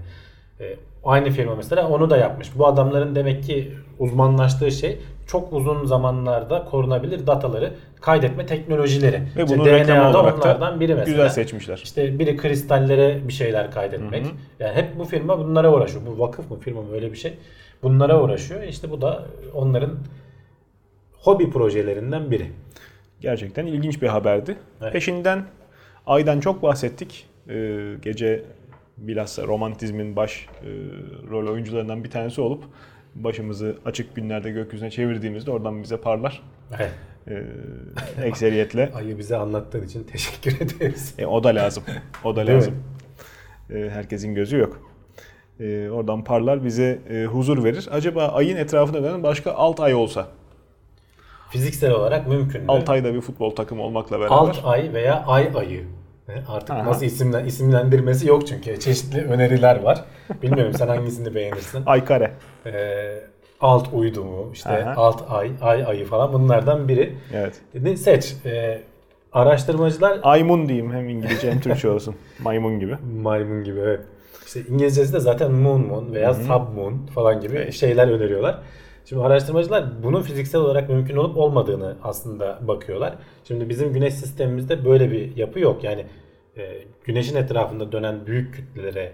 Ee, 0.61 0.77
aynı 1.05 1.31
firma 1.31 1.55
mesela 1.57 1.89
onu 1.89 2.11
da 2.11 2.17
yapmış. 2.17 2.51
Bu 2.59 2.67
adamların 2.67 3.15
demek 3.15 3.45
ki 3.45 3.73
uzmanlaştığı 3.99 4.71
şey 4.71 4.99
çok 5.29 5.53
uzun 5.53 5.85
zamanlarda 5.85 6.65
korunabilir 6.65 7.27
dataları 7.27 7.75
kaydetme 8.01 8.47
teknolojileri. 8.47 9.23
Ve 9.37 9.45
İşte 9.45 9.59
DNA'da 9.59 10.21
onlardan 10.23 10.81
biri 10.81 10.95
mesela. 10.95 11.11
güzel 11.11 11.29
seçmişler. 11.29 11.81
İşte 11.85 12.19
biri 12.19 12.37
kristallere 12.37 13.29
bir 13.29 13.33
şeyler 13.33 13.71
kaydetmek. 13.71 14.25
Hı 14.25 14.29
hı. 14.29 14.33
Yani 14.61 14.75
hep 14.75 14.99
bu 14.99 15.05
firma 15.05 15.39
bunlara 15.39 15.73
uğraşıyor. 15.73 16.03
Bu 16.07 16.19
vakıf 16.19 16.51
mı 16.51 16.59
firma 16.59 16.83
mı 16.83 16.93
öyle 16.93 17.13
bir 17.13 17.17
şey. 17.17 17.35
Bunlara 17.83 18.23
uğraşıyor. 18.23 18.63
İşte 18.63 18.91
bu 18.91 19.01
da 19.01 19.25
onların 19.55 19.99
hobi 21.13 21.51
projelerinden 21.51 22.31
biri. 22.31 22.47
Gerçekten 23.21 23.67
ilginç 23.67 24.03
bir 24.03 24.09
haberdi. 24.09 24.57
Evet. 24.83 24.93
Peşinden 24.93 25.45
Ay'dan 26.07 26.41
çok 26.41 26.63
bahsettik. 26.63 27.27
Ee, 27.49 27.95
gece 28.03 28.45
bilhassa 28.97 29.47
romantizmin 29.47 30.17
baş 30.17 30.47
e, 30.63 30.69
rol 31.31 31.53
oyuncularından 31.53 32.05
bir 32.05 32.11
tanesi 32.11 32.41
olup 32.41 32.65
başımızı 33.25 33.77
açık 33.85 34.17
günlerde 34.17 34.51
gökyüzüne 34.51 34.91
çevirdiğimizde 34.91 35.51
oradan 35.51 35.83
bize 35.83 35.97
parlar. 35.97 36.43
Evet. 36.79 36.91
Ee, 37.29 37.45
ekseriyetle. 38.23 38.93
Ayı 38.95 39.19
bize 39.19 39.37
anlattığın 39.37 39.85
için 39.85 40.05
teşekkür 40.05 40.61
ederiz. 40.61 41.15
E, 41.19 41.27
o 41.27 41.45
da 41.45 41.49
lazım. 41.49 41.83
O 42.25 42.37
da 42.37 42.47
lazım. 42.47 42.75
E, 43.71 43.91
herkesin 43.91 44.35
gözü 44.35 44.59
yok. 44.59 44.83
E, 45.61 45.91
oradan 45.91 46.25
parlar 46.25 46.65
bize 46.65 46.99
e, 47.11 47.25
huzur 47.25 47.65
verir. 47.65 47.89
Acaba 47.91 48.29
ayın 48.29 48.57
etrafında 48.57 49.03
dönen 49.03 49.23
başka 49.23 49.53
alt 49.53 49.81
ay 49.81 49.95
olsa? 49.95 50.29
Fiziksel 51.51 51.91
olarak 51.91 52.29
mümkün 52.29 52.61
mü? 52.61 52.67
Alt 52.69 52.91
ayda 52.91 53.15
bir 53.15 53.21
futbol 53.21 53.51
takımı 53.51 53.83
olmakla 53.83 54.21
beraber. 54.21 54.37
Alt 54.37 54.61
ay 54.65 54.93
veya 54.93 55.25
ay 55.27 55.51
ayı. 55.55 55.85
Artık 56.49 56.71
Aha. 56.71 56.85
nasıl 56.85 57.07
isimlen, 57.07 57.45
isimlendirmesi 57.45 58.29
yok 58.29 58.47
çünkü. 58.47 58.81
Çeşitli 58.81 59.21
öneriler 59.25 59.83
var. 59.83 60.05
Bilmiyorum 60.43 60.73
sen 60.79 60.89
hangisini 60.89 61.35
beğenirsin. 61.35 61.83
Ay 61.87 62.05
kare. 62.05 62.31
Ee, 62.67 63.21
alt 63.61 63.89
uydu 63.93 64.25
mu, 64.25 64.51
işte 64.53 64.71
Aha. 64.71 64.95
alt 64.97 65.23
ay, 65.29 65.51
ay 65.61 65.85
ayı 65.85 66.05
falan 66.05 66.33
bunlardan 66.33 66.89
biri. 66.89 67.15
Evet. 67.35 67.61
Ne 67.75 67.97
seç. 67.97 68.35
Ee, 68.47 68.81
araştırmacılar 69.33 70.21
Aymun 70.23 70.69
diyeyim 70.69 70.93
hem 70.93 71.09
İngilizce 71.09 71.51
hem 71.51 71.61
Türkçe 71.61 71.89
olsun. 71.91 72.15
Maymun 72.43 72.81
gibi. 72.81 72.97
maymun 73.23 73.65
gibi 73.65 73.81
evet. 73.81 74.01
İşte 74.47 74.61
İngilizcesi 74.69 75.13
de 75.13 75.21
zaten 75.21 75.53
moon 75.53 75.87
moon 75.87 76.13
veya 76.13 76.35
sub 76.35 76.75
moon 76.77 77.07
falan 77.15 77.41
gibi 77.41 77.73
şeyler 77.73 78.09
öneriyorlar. 78.09 78.59
Şimdi 79.09 79.23
araştırmacılar 79.23 80.03
bunun 80.03 80.23
fiziksel 80.23 80.61
olarak 80.61 80.89
mümkün 80.89 81.17
olup 81.17 81.37
olmadığını 81.37 81.97
aslında 82.03 82.59
bakıyorlar. 82.61 83.15
Şimdi 83.45 83.69
bizim 83.69 83.93
güneş 83.93 84.15
sistemimizde 84.15 84.85
böyle 84.85 85.11
bir 85.11 85.37
yapı 85.37 85.61
yok. 85.61 85.85
Yani 85.85 86.07
e, 86.57 86.79
güneşin 87.05 87.37
etrafında 87.37 87.93
dönen 87.93 88.27
büyük 88.27 88.55
kütlelere 88.55 89.13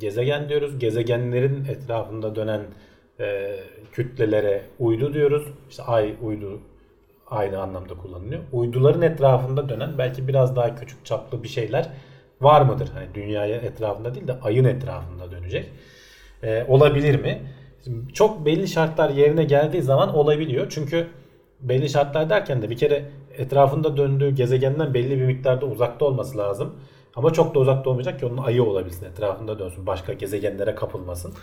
gezegen 0.00 0.48
diyoruz. 0.48 0.78
Gezegenlerin 0.78 1.64
etrafında 1.64 2.36
dönen 2.36 2.60
e, 3.20 3.56
kütlelere 3.92 4.62
uydu 4.78 5.14
diyoruz. 5.14 5.48
İşte 5.70 5.82
ay 5.82 6.14
uydu 6.22 6.60
aynı 7.26 7.60
anlamda 7.60 7.94
kullanılıyor. 7.94 8.42
Uyduların 8.52 9.02
etrafında 9.02 9.68
dönen 9.68 9.98
belki 9.98 10.28
biraz 10.28 10.56
daha 10.56 10.74
küçük 10.74 11.06
çaplı 11.06 11.42
bir 11.42 11.48
şeyler 11.48 11.88
var 12.40 12.62
mıdır? 12.62 12.88
Hani 12.94 13.06
dünyaya 13.14 13.56
etrafında 13.56 14.14
değil 14.14 14.28
de 14.28 14.40
ayın 14.42 14.64
etrafında 14.64 15.30
dönecek. 15.30 15.70
Ee, 16.42 16.64
olabilir 16.68 17.20
mi? 17.20 17.42
Şimdi 17.84 18.12
çok 18.12 18.46
belli 18.46 18.68
şartlar 18.68 19.10
yerine 19.10 19.44
geldiği 19.44 19.82
zaman 19.82 20.14
olabiliyor. 20.16 20.66
Çünkü 20.70 21.06
belli 21.60 21.88
şartlar 21.88 22.30
derken 22.30 22.62
de 22.62 22.70
bir 22.70 22.76
kere 22.76 23.04
etrafında 23.38 23.96
döndüğü 23.96 24.30
gezegenden 24.30 24.94
belli 24.94 25.18
bir 25.20 25.24
miktarda 25.24 25.66
uzakta 25.66 26.04
olması 26.04 26.38
lazım. 26.38 26.74
Ama 27.16 27.32
çok 27.32 27.54
da 27.54 27.58
uzakta 27.58 27.90
olmayacak 27.90 28.20
ki 28.20 28.26
onun 28.26 28.36
ayı 28.36 28.64
olabilsin. 28.64 29.06
Etrafında 29.06 29.58
dönsün. 29.58 29.86
Başka 29.86 30.12
gezegenlere 30.12 30.74
kapılmasın. 30.74 31.34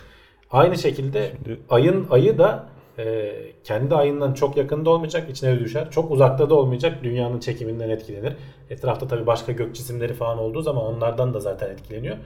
Aynı 0.50 0.78
şekilde 0.78 1.32
Şimdi- 1.36 1.60
ayın 1.70 2.06
ayı 2.10 2.38
da 2.38 2.66
e, 2.98 3.32
kendi 3.64 3.94
ayından 3.94 4.34
çok 4.34 4.56
yakında 4.56 4.90
olmayacak, 4.90 5.30
içine 5.30 5.58
düşer. 5.60 5.90
Çok 5.90 6.10
uzakta 6.10 6.50
da 6.50 6.54
olmayacak, 6.54 6.98
dünyanın 7.04 7.40
çekiminden 7.40 7.88
etkilenir. 7.90 8.32
Etrafta 8.70 9.08
tabii 9.08 9.26
başka 9.26 9.52
gök 9.52 9.74
cisimleri 9.74 10.14
falan 10.14 10.38
olduğu 10.38 10.62
zaman 10.62 10.84
onlardan 10.84 11.34
da 11.34 11.40
zaten 11.40 11.70
etkileniyor. 11.70 12.16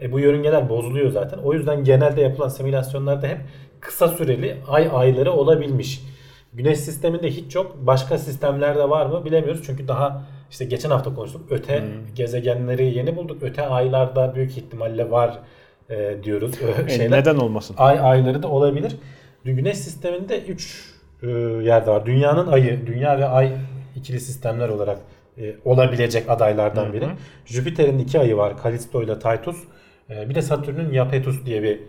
E, 0.00 0.12
bu 0.12 0.20
yörüngeler 0.20 0.68
bozuluyor 0.68 1.10
zaten. 1.10 1.38
O 1.38 1.52
yüzden 1.52 1.84
genelde 1.84 2.20
yapılan 2.20 2.48
simülasyonlarda 2.48 3.26
hep 3.26 3.38
kısa 3.80 4.08
süreli 4.08 4.56
ay 4.68 4.88
ayları 4.92 5.32
olabilmiş. 5.32 6.00
Güneş 6.52 6.78
sisteminde 6.78 7.30
hiç 7.30 7.54
yok. 7.54 7.76
Başka 7.80 8.18
sistemlerde 8.18 8.90
var 8.90 9.06
mı 9.06 9.24
bilemiyoruz. 9.24 9.62
Çünkü 9.66 9.88
daha 9.88 10.22
işte 10.50 10.64
geçen 10.64 10.90
hafta 10.90 11.14
konuştuk. 11.14 11.42
Öte 11.50 11.84
gezegenleri 12.14 12.84
yeni 12.96 13.16
bulduk. 13.16 13.42
Öte 13.42 13.62
aylarda 13.66 14.34
büyük 14.34 14.50
ihtimalle 14.50 15.10
var 15.10 15.38
e, 15.90 16.16
diyoruz. 16.22 16.54
E, 16.86 16.88
Şeyler 16.96 17.20
neden 17.20 17.36
olmasın? 17.36 17.76
ay 17.78 17.98
ayları 18.00 18.42
da 18.42 18.48
olabilir. 18.48 18.96
Güneş 19.44 19.78
sisteminde 19.78 20.42
3 20.42 20.94
yerde 21.62 21.90
var. 21.90 22.06
Dünyanın 22.06 22.46
ayı, 22.46 22.86
dünya 22.86 23.18
ve 23.18 23.26
ay 23.26 23.52
ikili 23.96 24.20
sistemler 24.20 24.68
olarak 24.68 24.98
e, 25.38 25.54
olabilecek 25.64 26.30
adaylardan 26.30 26.92
biri. 26.92 27.06
Jüpiter'in 27.46 27.98
iki 27.98 28.20
ayı 28.20 28.36
var. 28.36 28.58
Kalisto 28.62 29.02
ile 29.02 29.18
Titus. 29.18 29.56
E, 30.10 30.28
bir 30.28 30.34
de 30.34 30.42
Satürn'ün 30.42 30.92
Iapetus 30.92 31.46
diye 31.46 31.62
bir 31.62 31.80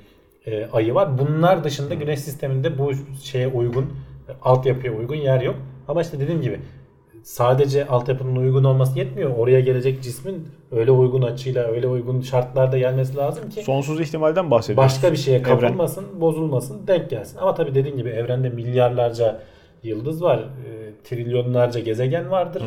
e, 0.45 0.67
ayı 0.73 0.93
var. 0.95 1.17
Bunlar 1.17 1.63
dışında 1.63 1.93
Güneş 1.93 2.19
sisteminde 2.19 2.77
bu 2.77 2.91
şeye 3.23 3.47
uygun, 3.47 3.83
e, 3.83 4.31
altyapıya 4.41 4.93
uygun 4.93 5.15
yer 5.15 5.41
yok. 5.41 5.55
Ama 5.87 6.01
işte 6.01 6.19
dediğim 6.19 6.41
gibi 6.41 6.59
sadece 7.23 7.87
altyapının 7.87 8.35
uygun 8.35 8.63
olması 8.63 8.99
yetmiyor. 8.99 9.31
Oraya 9.37 9.59
gelecek 9.59 10.03
cismin 10.03 10.47
öyle 10.71 10.91
uygun 10.91 11.21
açıyla, 11.21 11.63
öyle 11.67 11.87
uygun 11.87 12.21
şartlarda 12.21 12.77
gelmesi 12.77 13.15
lazım 13.15 13.49
ki 13.49 13.63
Sonsuz 13.63 13.99
ihtimalden 14.01 14.51
bahsediyoruz. 14.51 14.83
başka 14.85 15.11
bir 15.11 15.17
şeye 15.17 15.37
Evren. 15.39 15.59
kapılmasın, 15.59 16.21
bozulmasın, 16.21 16.87
denk 16.87 17.09
gelsin. 17.09 17.37
Ama 17.37 17.55
tabii 17.55 17.75
dediğin 17.75 17.97
gibi 17.97 18.09
evrende 18.09 18.49
milyarlarca 18.49 19.41
yıldız 19.83 20.23
var. 20.23 20.37
e, 20.39 20.75
trilyonlarca 21.03 21.79
gezegen 21.79 22.31
vardır. 22.31 22.63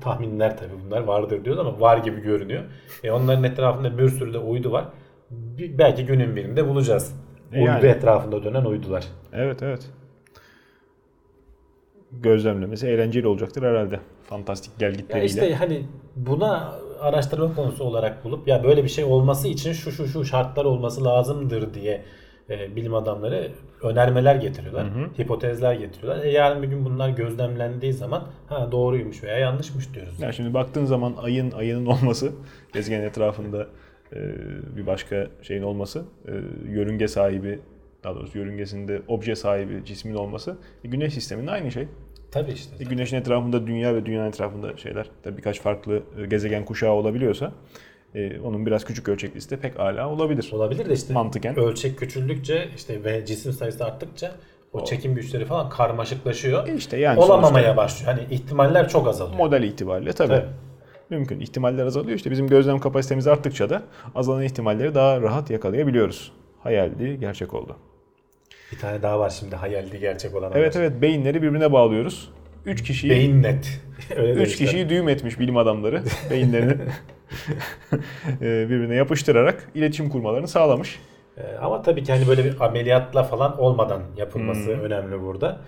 Tahminler 0.00 0.56
tabii 0.58 0.72
bunlar 0.86 1.00
vardır 1.02 1.44
diyoruz 1.44 1.60
ama 1.66 1.80
var 1.80 1.98
gibi 1.98 2.20
görünüyor. 2.20 2.62
E 3.04 3.10
onların 3.10 3.44
etrafında 3.44 3.98
bir 3.98 4.08
sürü 4.08 4.32
de 4.32 4.38
uydu 4.38 4.72
var. 4.72 4.84
Bir- 5.30 5.78
belki 5.78 6.06
günün 6.06 6.36
birinde 6.36 6.68
bulacağız. 6.68 7.16
E 7.52 7.58
Uydu 7.60 7.66
yani. 7.66 7.86
etrafında 7.86 8.44
dönen 8.44 8.64
uydular. 8.64 9.04
Evet 9.32 9.62
evet. 9.62 9.90
Gözlemlemesi 12.12 12.86
eğlenceli 12.86 13.26
olacaktır 13.26 13.62
herhalde. 13.62 14.00
Fantastik 14.24 14.72
Ya 14.80 14.88
gelgitleriyle. 14.88 15.26
işte 15.26 15.54
hani 15.54 15.86
buna 16.16 16.72
araştırma 17.00 17.54
konusu 17.54 17.84
olarak 17.84 18.24
bulup 18.24 18.48
ya 18.48 18.64
böyle 18.64 18.84
bir 18.84 18.88
şey 18.88 19.04
olması 19.04 19.48
için 19.48 19.72
şu 19.72 19.92
şu 19.92 20.06
şu 20.06 20.24
şartlar 20.24 20.64
olması 20.64 21.04
lazımdır 21.04 21.74
diye 21.74 22.02
e, 22.50 22.76
bilim 22.76 22.94
adamları 22.94 23.50
önermeler 23.82 24.34
getiriyorlar. 24.34 24.86
Hipotezler 25.20 25.74
getiriyorlar. 25.74 26.24
E, 26.24 26.30
yarın 26.30 26.62
bir 26.62 26.68
gün 26.68 26.84
bunlar 26.84 27.08
gözlemlendiği 27.08 27.92
zaman 27.92 28.28
ha 28.46 28.72
doğruymuş 28.72 29.22
veya 29.22 29.38
yanlışmış 29.38 29.94
diyoruz. 29.94 30.20
Yani 30.20 30.34
şimdi 30.34 30.54
baktığın 30.54 30.84
zaman 30.84 31.14
ayın 31.22 31.50
ayının 31.50 31.86
olması, 31.86 32.32
gezegenin 32.72 33.04
etrafında 33.04 33.66
e, 34.12 34.18
bir 34.76 34.86
başka 34.86 35.26
şeyin 35.42 35.62
olması, 35.62 36.04
e, 36.28 36.32
yörünge 36.70 37.08
sahibi, 37.08 37.58
daha 38.04 38.14
doğrusu 38.14 38.38
yörüngesinde 38.38 39.02
obje 39.08 39.34
sahibi 39.36 39.84
cismin 39.84 40.14
olması, 40.14 40.56
e, 40.84 40.88
güneş 40.88 41.14
sisteminde 41.14 41.50
aynı 41.50 41.72
şey. 41.72 41.88
Tabii 42.30 42.52
işte. 42.52 42.84
E, 42.84 42.84
güneşin 42.84 43.16
etrafında 43.16 43.66
dünya 43.66 43.94
ve 43.94 44.06
dünyanın 44.06 44.28
etrafında 44.28 44.76
şeyler, 44.76 45.10
tabii 45.22 45.36
birkaç 45.36 45.60
farklı 45.60 46.02
e, 46.18 46.26
gezegen 46.26 46.64
kuşağı 46.64 46.92
olabiliyorsa, 46.92 47.52
e, 48.14 48.40
onun 48.40 48.66
biraz 48.66 48.84
küçük 48.84 49.08
ölçekli 49.08 49.50
de 49.50 49.56
pek 49.56 49.80
ala 49.80 50.08
olabilir. 50.08 50.50
Olabilir 50.52 50.88
de 50.88 50.92
işte 50.92 51.12
Mantıken. 51.12 51.58
ölçek 51.58 51.98
küçüldükçe 51.98 52.68
işte 52.76 53.04
ve 53.04 53.26
cisim 53.26 53.52
sayısı 53.52 53.84
arttıkça 53.84 54.32
o 54.72 54.84
çekim 54.84 55.14
güçleri 55.14 55.44
falan 55.44 55.68
karmaşıklaşıyor. 55.68 56.68
E 56.68 56.74
işte 56.74 56.96
yani 56.96 57.20
Olamamaya 57.20 57.76
başlıyor. 57.76 58.14
Hani 58.14 58.34
ihtimaller 58.34 58.88
çok 58.88 59.08
azalıyor. 59.08 59.36
model 59.38 59.62
itibariyle 59.62 60.12
tabii. 60.12 60.28
Tabii. 60.28 60.46
Mümkün. 61.10 61.40
İhtimaller 61.40 61.86
azalıyor. 61.86 62.16
İşte 62.16 62.30
bizim 62.30 62.46
gözlem 62.46 62.78
kapasitemiz 62.78 63.26
arttıkça 63.26 63.70
da 63.70 63.82
azalan 64.14 64.42
ihtimalleri 64.42 64.94
daha 64.94 65.20
rahat 65.20 65.50
yakalayabiliyoruz. 65.50 66.32
Hayaldi, 66.62 67.20
gerçek 67.20 67.54
oldu. 67.54 67.76
Bir 68.72 68.78
tane 68.78 69.02
daha 69.02 69.18
var 69.20 69.30
şimdi 69.30 69.56
hayaldi 69.56 69.98
gerçek 69.98 70.34
olan. 70.34 70.52
Evet 70.54 70.76
evet 70.76 71.02
beyinleri 71.02 71.42
birbirine 71.42 71.72
bağlıyoruz. 71.72 72.30
Üç 72.66 72.82
kişiyi 72.82 73.10
Beyin 73.10 73.42
net. 73.42 73.80
Öyle 74.16 74.30
üç 74.32 74.36
demişler. 74.38 74.66
kişiyi 74.66 74.88
düğüm 74.88 75.08
etmiş 75.08 75.38
bilim 75.38 75.56
adamları 75.56 76.02
beyinlerini 76.30 76.72
e, 78.40 78.40
birbirine 78.70 78.94
yapıştırarak 78.94 79.68
iletişim 79.74 80.08
kurmalarını 80.08 80.48
sağlamış. 80.48 80.98
Ee, 81.38 81.42
ama 81.62 81.82
tabii 81.82 82.02
ki 82.02 82.12
hani 82.12 82.28
böyle 82.28 82.44
bir 82.44 82.60
ameliyatla 82.60 83.22
falan 83.22 83.60
olmadan 83.60 84.02
yapılması 84.16 84.74
Hmm. 84.74 84.80
önemli 84.84 85.22
burada. 85.22 85.60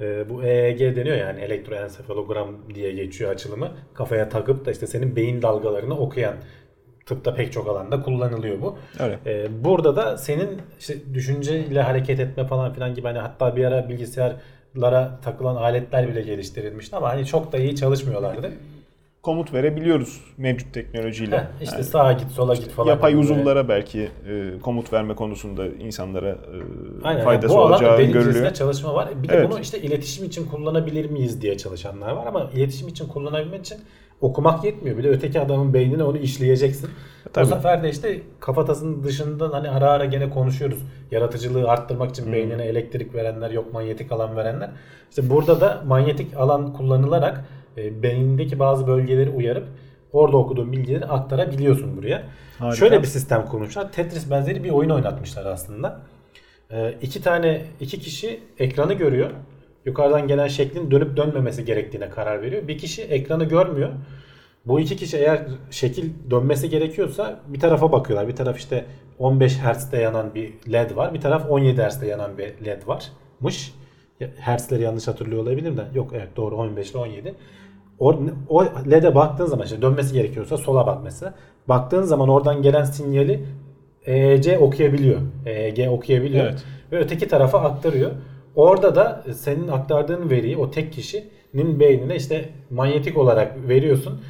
Ee, 0.00 0.28
bu 0.28 0.44
EEG 0.44 0.80
deniyor 0.96 1.16
yani 1.16 1.40
elektroensefalogram 1.40 2.48
diye 2.74 2.92
geçiyor 2.92 3.30
açılımı. 3.30 3.72
Kafaya 3.94 4.28
takıp 4.28 4.66
da 4.66 4.70
işte 4.70 4.86
senin 4.86 5.16
beyin 5.16 5.42
dalgalarını 5.42 5.98
okuyan 5.98 6.34
tıpta 7.06 7.34
pek 7.34 7.52
çok 7.52 7.68
alanda 7.68 8.02
kullanılıyor 8.02 8.60
bu. 8.60 8.78
Öyle. 9.00 9.18
Ee, 9.26 9.64
burada 9.64 9.96
da 9.96 10.16
senin 10.18 10.48
işte 10.80 11.14
düşünceyle 11.14 11.82
hareket 11.82 12.20
etme 12.20 12.46
falan 12.46 12.72
filan 12.72 12.94
gibi 12.94 13.06
hani 13.06 13.18
hatta 13.18 13.56
bir 13.56 13.64
ara 13.64 13.88
bilgisayarlara 14.76 15.20
takılan 15.24 15.56
aletler 15.56 16.08
bile 16.08 16.22
geliştirilmişti 16.22 16.96
ama 16.96 17.08
hani 17.08 17.26
çok 17.26 17.52
da 17.52 17.58
iyi 17.58 17.76
çalışmıyorlardı. 17.76 18.52
komut 19.22 19.52
verebiliyoruz 19.54 20.20
mevcut 20.38 20.74
teknolojiyle. 20.74 21.36
Heh, 21.38 21.44
işte 21.62 21.74
Yani 21.76 21.84
sağa 21.84 22.12
git 22.12 22.30
sola 22.30 22.54
git 22.54 22.68
falan. 22.70 22.88
yapay 22.88 23.14
uzuvlara 23.14 23.68
belki 23.68 24.00
e, 24.28 24.58
komut 24.62 24.92
verme 24.92 25.14
konusunda 25.14 25.66
insanlara 25.66 26.28
e, 26.30 26.56
Aynen, 27.04 27.24
faydası 27.24 27.54
bu 27.54 27.60
alanda 27.60 27.74
olacağı 27.74 28.02
görülüyor. 28.02 28.54
çalışma 28.54 28.94
var. 28.94 29.08
Bir 29.22 29.28
de 29.28 29.32
Evet. 29.36 29.50
bunu 29.50 29.60
işte 29.60 29.78
iletişim 29.80 30.24
için 30.26 30.46
kullanabilir 30.46 31.10
miyiz 31.10 31.42
diye 31.42 31.56
çalışanlar 31.58 32.12
var 32.12 32.26
ama 32.26 32.50
iletişim 32.54 32.88
için 32.88 33.08
kullanabilmek 33.08 33.60
için 33.60 33.78
okumak 34.22 34.64
yetmiyor. 34.64 34.98
Bir 34.98 35.04
de 35.04 35.08
öteki 35.08 35.40
adamın 35.40 35.74
beynine 35.74 36.04
onu 36.04 36.18
işleyeceksin. 36.18 36.90
Tabii. 37.32 37.44
O 37.44 37.48
sefer 37.48 37.82
de 37.82 37.90
işte 37.90 38.20
kafatasının 38.40 39.04
dışından 39.04 39.50
hani 39.50 39.70
ara 39.70 39.90
ara 39.90 40.04
gene 40.04 40.30
konuşuyoruz. 40.30 40.78
Yaratıcılığı 41.10 41.68
arttırmak 41.68 42.10
için 42.10 42.32
beynine 42.32 42.64
elektrik 42.64 43.14
verenler 43.14 43.50
yok 43.50 43.72
manyetik 43.72 44.12
alan 44.12 44.36
verenler. 44.36 44.70
İşte 45.10 45.30
burada 45.30 45.60
da 45.60 45.82
manyetik 45.86 46.36
alan 46.36 46.72
kullanılarak 46.72 47.44
e, 47.76 48.02
beynindeki 48.02 48.58
bazı 48.58 48.86
bölgeleri 48.86 49.30
uyarıp 49.30 49.68
orada 50.12 50.36
okuduğun 50.36 50.72
bilgileri 50.72 51.04
aktarabiliyorsun 51.04 51.96
buraya. 51.96 52.22
Harika. 52.58 52.76
Şöyle 52.76 53.02
bir 53.02 53.06
sistem 53.06 53.46
kurmuşlar. 53.46 53.92
Tetris 53.92 54.30
benzeri 54.30 54.64
bir 54.64 54.70
oyun 54.70 54.90
oynatmışlar 54.90 55.46
aslında. 55.46 56.00
Ee, 56.70 56.94
iki 57.02 57.22
tane 57.22 57.62
iki 57.80 58.00
kişi 58.00 58.40
ekranı 58.58 58.94
görüyor. 58.94 59.30
Yukarıdan 59.86 60.28
gelen 60.28 60.48
şeklin 60.48 60.90
dönüp 60.90 61.16
dönmemesi 61.16 61.64
gerektiğine 61.64 62.10
karar 62.10 62.42
veriyor. 62.42 62.68
Bir 62.68 62.78
kişi 62.78 63.02
ekranı 63.02 63.44
görmüyor. 63.44 63.90
Bu 64.66 64.80
iki 64.80 64.96
kişi 64.96 65.16
eğer 65.16 65.46
şekil 65.70 66.10
dönmesi 66.30 66.70
gerekiyorsa 66.70 67.40
bir 67.46 67.60
tarafa 67.60 67.92
bakıyorlar. 67.92 68.28
Bir 68.28 68.36
taraf 68.36 68.58
işte 68.58 68.84
15 69.18 69.58
Hz'de 69.58 69.96
yanan 69.96 70.34
bir 70.34 70.52
led 70.72 70.96
var. 70.96 71.14
Bir 71.14 71.20
taraf 71.20 71.50
17 71.50 71.82
Hz'de 71.82 72.06
yanan 72.06 72.38
bir 72.38 72.64
led 72.66 72.82
varmış. 72.86 73.74
Hertzleri 74.36 74.82
yanlış 74.82 75.08
hatırlıyor 75.08 75.42
olabilirim 75.42 75.76
de. 75.76 75.84
Yok 75.94 76.10
evet 76.14 76.28
doğru 76.36 76.56
15 76.56 76.90
ile 76.90 76.98
17. 76.98 77.34
O, 77.98 78.20
o 78.48 78.64
LED'e 78.90 79.14
baktığın 79.14 79.46
zaman 79.46 79.64
işte 79.64 79.82
dönmesi 79.82 80.14
gerekiyorsa 80.14 80.56
sola 80.58 80.86
bak 80.86 80.98
mesela. 81.04 81.34
Baktığın 81.68 82.02
zaman 82.02 82.28
oradan 82.28 82.62
gelen 82.62 82.84
sinyali 82.84 83.44
EEC 84.06 84.58
okuyabiliyor. 84.58 85.20
EEG 85.46 85.88
okuyabiliyor. 85.88 86.44
Evet. 86.44 86.64
Ve 86.92 86.98
öteki 86.98 87.28
tarafa 87.28 87.60
aktarıyor. 87.60 88.10
Orada 88.56 88.94
da 88.94 89.22
senin 89.34 89.68
aktardığın 89.68 90.30
veriyi 90.30 90.56
o 90.56 90.70
tek 90.70 90.92
kişinin 90.92 91.80
beynine 91.80 92.16
işte 92.16 92.48
manyetik 92.70 93.18
olarak 93.18 93.68
veriyorsun. 93.68 94.20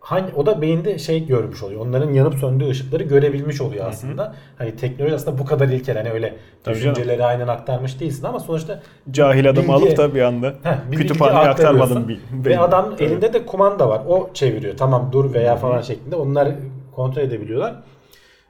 Hangi, 0.00 0.34
o 0.36 0.46
da 0.46 0.62
beyinde 0.62 0.98
şey 0.98 1.26
görmüş 1.26 1.62
oluyor. 1.62 1.80
Onların 1.86 2.12
yanıp 2.12 2.34
söndüğü 2.34 2.68
ışıkları 2.68 3.02
görebilmiş 3.02 3.60
oluyor 3.60 3.86
aslında. 3.88 4.34
Hani 4.58 4.76
teknoloji 4.76 5.14
aslında 5.14 5.38
bu 5.38 5.44
kadar 5.44 5.68
ilkel. 5.68 5.96
Hani 5.96 6.10
öyle 6.10 6.34
Tabii 6.64 6.78
canım. 6.78 6.94
düşünceleri 6.96 7.24
aynen 7.24 7.48
aktarmış 7.48 8.00
değilsin 8.00 8.24
ama 8.26 8.40
sonuçta 8.40 8.80
Cahil 9.10 9.44
Bilgi- 9.44 9.72
alıp 9.72 9.96
da 9.96 10.14
bir 10.14 10.22
anda 10.22 10.54
Heh, 10.62 10.74
bir 10.92 10.96
kütüphaneye 10.96 11.48
aktarmadım. 11.48 12.08
bir- 12.08 12.20
Ve 12.44 12.58
adam 12.58 12.90
Tabii. 12.90 13.04
elinde 13.04 13.32
de 13.32 13.46
kumanda 13.46 13.88
var. 13.88 14.02
O 14.08 14.30
çeviriyor. 14.34 14.76
Tamam 14.76 15.08
dur 15.12 15.34
veya 15.34 15.56
falan 15.56 15.80
şeklinde. 15.80 16.16
Onlar 16.16 16.48
kontrol 16.94 17.22
edebiliyorlar. 17.22 17.74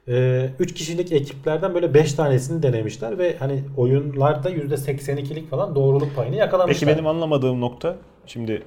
3 0.07 0.73
kişilik 0.73 1.11
ekiplerden 1.11 1.73
böyle 1.73 1.93
5 1.93 2.13
tanesini 2.13 2.63
denemişler 2.63 3.17
ve 3.17 3.37
hani 3.37 3.63
oyunlarda 3.77 4.51
%82'lik 4.51 5.49
falan 5.49 5.75
doğruluk 5.75 6.15
payını 6.15 6.35
yakalamışlar. 6.35 6.79
Peki 6.79 6.87
benim 6.87 7.07
anlamadığım 7.07 7.61
nokta 7.61 7.95
şimdi 8.25 8.63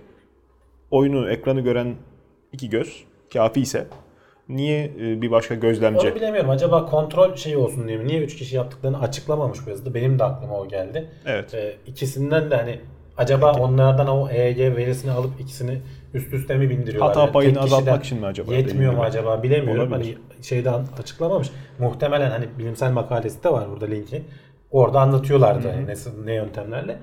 oyunu 0.90 1.30
ekranı 1.30 1.60
gören 1.60 1.94
iki 2.52 2.70
göz 2.70 3.04
kafi 3.32 3.60
ise 3.60 3.86
niye 4.48 4.84
e, 4.84 5.22
bir 5.22 5.30
başka 5.30 5.54
gözlemci? 5.54 6.06
Onu 6.08 6.14
bilemiyorum. 6.14 6.50
Acaba 6.50 6.86
kontrol 6.86 7.34
şeyi 7.36 7.56
olsun 7.56 7.88
diye 7.88 7.98
mi? 7.98 8.08
Niye 8.08 8.20
3 8.20 8.36
kişi 8.36 8.56
yaptıklarını 8.56 9.00
açıklamamış 9.00 9.58
bu 9.66 9.70
yazıda? 9.70 9.94
Benim 9.94 10.18
de 10.18 10.24
aklıma 10.24 10.58
o 10.58 10.68
geldi. 10.68 11.08
Evet. 11.26 11.54
Ee, 11.54 11.76
ikisinden 11.86 12.50
de 12.50 12.56
hani 12.56 12.80
acaba 13.16 13.52
onlardan 13.52 14.08
o 14.08 14.28
EEG 14.30 14.58
verisini 14.58 15.10
alıp 15.10 15.40
ikisini 15.40 15.78
üst 16.16 16.32
üste 16.32 16.56
mi 16.56 16.70
bindiriyorlar? 16.70 17.08
Hata 17.08 17.20
Yani 17.20 17.32
payını 17.32 17.60
azaltmak 17.60 18.04
için 18.04 18.20
mi 18.20 18.26
acaba? 18.26 18.54
Yetmiyor 18.54 18.92
mu 18.92 19.02
acaba 19.02 19.42
bilemiyorum. 19.42 19.92
Olabilir. 19.92 20.16
Hani 20.34 20.44
şeyden 20.44 20.84
açıklamamış. 21.00 21.50
Muhtemelen 21.78 22.30
hani 22.30 22.44
bilimsel 22.58 22.92
makalesi 22.92 23.44
de 23.44 23.52
var 23.52 23.70
burada 23.70 23.86
linki. 23.86 24.22
Orada 24.70 25.00
anlatıyorlardı 25.00 25.68
hani 25.70 25.86
nasıl 25.86 26.24
ne 26.24 26.34
yöntemlerle. 26.34 26.98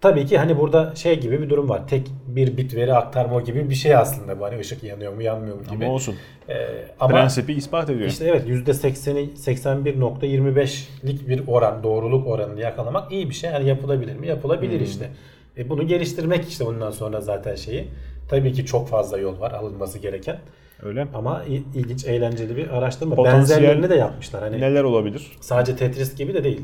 Tabii 0.00 0.26
ki 0.26 0.38
hani 0.38 0.58
burada 0.58 0.94
şey 0.94 1.20
gibi 1.20 1.42
bir 1.42 1.50
durum 1.50 1.68
var. 1.68 1.88
Tek 1.88 2.10
bir 2.26 2.56
bit 2.56 2.74
veri 2.74 2.94
aktarma 2.94 3.40
gibi 3.40 3.70
bir 3.70 3.74
şey 3.74 3.96
aslında 3.96 4.40
bu. 4.40 4.44
Hani 4.44 4.58
ışık 4.58 4.82
yanıyor 4.82 5.12
mu 5.12 5.22
yanmıyor 5.22 5.56
mu 5.56 5.62
gibi. 5.70 5.84
Ama 5.84 5.94
olsun. 5.94 6.14
Ee, 6.48 6.66
ama 7.00 7.14
Prensibi 7.14 7.52
ispat 7.52 7.90
ediyor. 7.90 8.08
işte 8.08 8.24
evet 8.24 8.48
%80'i 8.48 9.30
81.25'lik 9.34 11.28
bir 11.28 11.42
oran 11.46 11.82
doğruluk 11.82 12.26
oranını 12.26 12.60
yakalamak 12.60 13.12
iyi 13.12 13.28
bir 13.28 13.34
şey. 13.34 13.50
Yani 13.50 13.68
yapılabilir 13.68 14.16
mi? 14.16 14.26
Yapılabilir 14.28 14.80
işte. 14.80 15.10
E 15.58 15.68
bunu 15.68 15.86
geliştirmek 15.86 16.48
işte 16.48 16.66
bundan 16.66 16.90
sonra 16.90 17.20
zaten 17.20 17.54
şeyi. 17.54 17.88
Tabii 18.28 18.52
ki 18.52 18.66
çok 18.66 18.88
fazla 18.88 19.18
yol 19.18 19.40
var 19.40 19.50
alınması 19.52 19.98
gereken. 19.98 20.38
Öyle. 20.82 21.08
Ama 21.14 21.44
il- 21.48 21.62
ilginç, 21.74 22.04
eğlenceli 22.04 22.56
bir 22.56 22.68
araştırma. 22.68 23.14
Potansiyel- 23.14 23.32
Benzerlerini 23.38 23.90
de 23.90 23.94
yapmışlar. 23.94 24.42
Hani 24.42 24.60
Neler 24.60 24.82
olabilir? 24.84 25.32
sadece 25.40 25.76
Tetris 25.76 26.16
gibi 26.16 26.34
de 26.34 26.44
değil. 26.44 26.60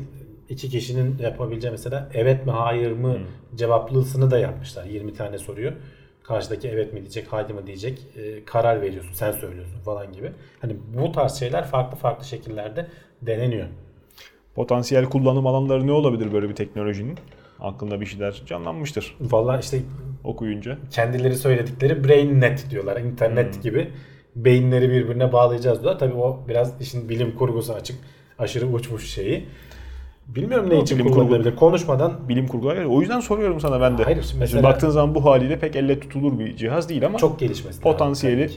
İki 0.49 0.69
kişinin 0.69 1.17
yapabileceği 1.17 1.71
mesela 1.71 2.09
evet 2.13 2.45
mi 2.45 2.51
hayır 2.51 2.91
mı 2.91 3.17
cevaplısını 3.55 4.31
da 4.31 4.39
yapmışlar. 4.39 4.85
20 4.85 5.13
tane 5.13 5.37
soruyor. 5.37 5.71
Karşıdaki 6.23 6.67
evet 6.67 6.93
mi 6.93 6.99
diyecek, 7.01 7.27
hayır 7.29 7.49
mı 7.49 7.67
diyecek. 7.67 7.99
e, 8.17 8.45
karar 8.45 8.81
veriyorsun, 8.81 9.13
sen 9.13 9.31
söylüyorsun 9.31 9.79
falan 9.85 10.13
gibi. 10.13 10.31
Hani 10.61 10.75
bu 10.97 11.11
tarz 11.11 11.33
şeyler 11.39 11.65
farklı 11.65 11.97
farklı 11.97 12.25
şekillerde 12.25 12.87
deneniyor. 13.21 13.67
Potansiyel 14.55 15.05
kullanım 15.05 15.47
alanları 15.47 15.87
ne 15.87 15.91
olabilir 15.91 16.33
böyle 16.33 16.49
bir 16.49 16.55
teknolojinin? 16.55 17.17
Aklında 17.59 18.01
bir 18.01 18.05
şeyler 18.05 18.41
canlanmıştır 18.45 19.15
Vallahi 19.21 19.59
işte 19.61 19.79
okuyunca. 20.23 20.77
kendileri 20.91 21.35
söyledikleri 21.35 22.03
brain 22.07 22.41
net 22.41 22.69
diyorlar. 22.69 23.01
internet 23.01 23.63
gibi 23.63 23.87
beyinleri 24.35 24.89
birbirine 24.89 25.33
bağlayacağız 25.33 25.81
diyorlar. 25.81 25.99
Tabii 25.99 26.13
o 26.13 26.39
biraz 26.47 26.81
işin 26.81 27.09
bilim 27.09 27.35
kurgusu 27.35 27.73
açık. 27.73 27.95
Aşırı 28.39 28.67
uçmuş 28.67 29.09
şeyi. 29.09 29.45
Bilmiyorum 30.27 30.69
ne 30.69 30.79
için 30.81 30.99
bilim 30.99 31.11
kullanılabilir. 31.11 31.55
Konuşmadan 31.55 32.29
Bilim 32.29 32.47
kurgular. 32.47 32.83
O 32.85 33.01
yüzden 33.01 33.19
soruyorum 33.19 33.59
sana 33.59 33.81
ben 33.81 33.97
de. 33.97 34.03
Hayır, 34.03 34.15
şimdi 34.17 34.27
Şimdi 34.27 34.39
mesela- 34.39 34.63
baktığın 34.63 34.89
zaman 34.89 35.15
bu 35.15 35.25
haliyle 35.25 35.59
pek 35.59 35.75
elle 35.75 35.99
tutulur 35.99 36.39
bir 36.39 36.55
cihaz 36.55 36.89
değil 36.89 37.05
ama 37.05 37.17
çok 37.17 37.39
gelişmesi 37.39 37.81
Potansiyeli- 37.81 38.49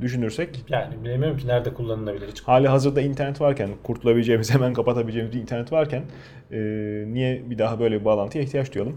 düşünürsek 0.00 0.64
Yani 0.68 0.94
bilemiyorum 1.04 1.36
ki 1.38 1.46
nerede 1.48 1.74
kullanılabilir 1.74 2.28
hiç. 2.28 2.42
hali 2.42 2.68
hazırda 2.68 3.00
internet 3.00 3.40
varken, 3.40 3.70
kurtulabileceğimiz, 3.82 4.50
hemen 4.54 4.72
kapatabileceğimiz 4.72 5.34
bir 5.34 5.40
internet 5.40 5.72
varken 5.72 6.02
e, 6.50 6.58
niye 7.06 7.42
bir 7.50 7.58
daha 7.58 7.80
böyle 7.80 8.00
bir 8.00 8.04
bağlantıya 8.04 8.44
ihtiyaç 8.44 8.74
duyalım? 8.74 8.96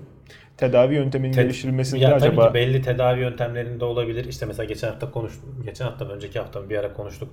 Tedavi 0.58 0.96
yönteminin 0.96 1.34
Te- 1.34 1.44
geliştirilmesinde 1.44 2.02
ya 2.04 2.16
acaba 2.16 2.42
tabii 2.42 2.48
ki 2.48 2.54
belli 2.54 2.82
tedavi 2.82 3.20
yöntemlerinde 3.20 3.86
olabilir. 3.86 4.26
İşte 4.26 4.46
mesela 4.46 4.66
geçen 4.66 4.88
hafta 4.90 5.12
konuştuk. 5.12 5.44
Geçen 5.66 5.86
hafta 5.86 6.06
önceki 6.10 6.40
hafta 6.40 6.70
bir 6.70 6.78
ara 6.78 6.94
konuştuk. 6.94 7.30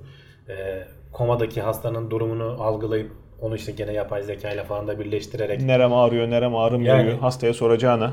Ee, 0.48 0.85
komadaki 1.12 1.61
hastanın 1.61 2.11
durumunu 2.11 2.56
algılayıp 2.62 3.11
onu 3.40 3.56
işte 3.56 3.72
gene 3.72 3.92
yapay 3.92 4.22
zeka 4.22 4.50
ile 4.50 4.64
falan 4.64 4.88
da 4.88 4.98
birleştirerek 4.98 5.61
nerem 5.62 5.92
ağrıyor, 5.92 6.30
nerem 6.30 6.56
ağrımıyor 6.56 6.96
Yani- 6.96 7.12
hastaya 7.12 7.54
soracağına 7.54 8.12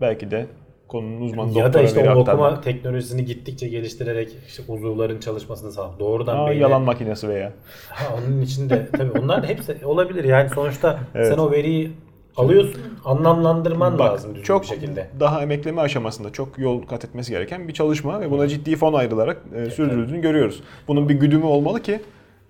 belki 0.00 0.30
de 0.30 0.46
konunun 0.88 1.20
uzmanı 1.20 1.58
ya 1.58 1.72
da 1.72 1.82
işte 1.82 2.00
o 2.10 2.14
okuma 2.14 2.20
aktarmak. 2.20 2.62
teknolojisini 2.62 3.24
gittikçe 3.24 3.68
geliştirerek 3.68 4.28
işte 4.46 4.62
uzuvların 4.68 5.20
çalışmasını 5.20 5.72
sağlamak. 5.72 6.00
Doğrudan 6.00 6.38
Aa, 6.38 6.46
beyne- 6.48 6.60
yalan 6.62 6.82
makinesi 6.82 7.28
veya. 7.28 7.52
Ha, 7.88 8.04
onun 8.18 8.40
içinde 8.40 8.88
tabii 8.98 9.18
onlar 9.20 9.46
hepsi 9.46 9.76
olabilir. 9.86 10.24
Yani 10.24 10.48
sonuçta 10.48 10.98
Evet. 11.14 11.26
sen 11.28 11.38
o 11.38 11.50
veriyi 11.50 11.90
alıyorsun, 12.36 12.80
anlamlandırman 13.04 13.98
Bak 13.98 14.12
lazım 14.12 14.30
düzgün 14.30 14.44
çok 14.44 14.62
bir 14.62 14.66
şekilde. 14.68 15.06
daha 15.20 15.42
emekleme 15.42 15.80
aşamasında 15.82 16.30
çok 16.32 16.58
yol 16.58 16.82
kat 16.82 17.04
etmesi 17.04 17.30
gereken 17.32 17.68
bir 17.68 17.72
çalışma 17.74 18.20
ve 18.20 18.30
buna 18.30 18.48
ciddi 18.48 18.76
fon 18.76 18.92
ayrılarak 18.92 19.36
e, 19.56 19.70
sürdürüldüğünü 19.70 20.20
görüyoruz. 20.20 20.62
Bunun 20.88 21.08
bir 21.08 21.14
güdümü 21.14 21.44
olmalı 21.44 21.82
ki 21.82 22.00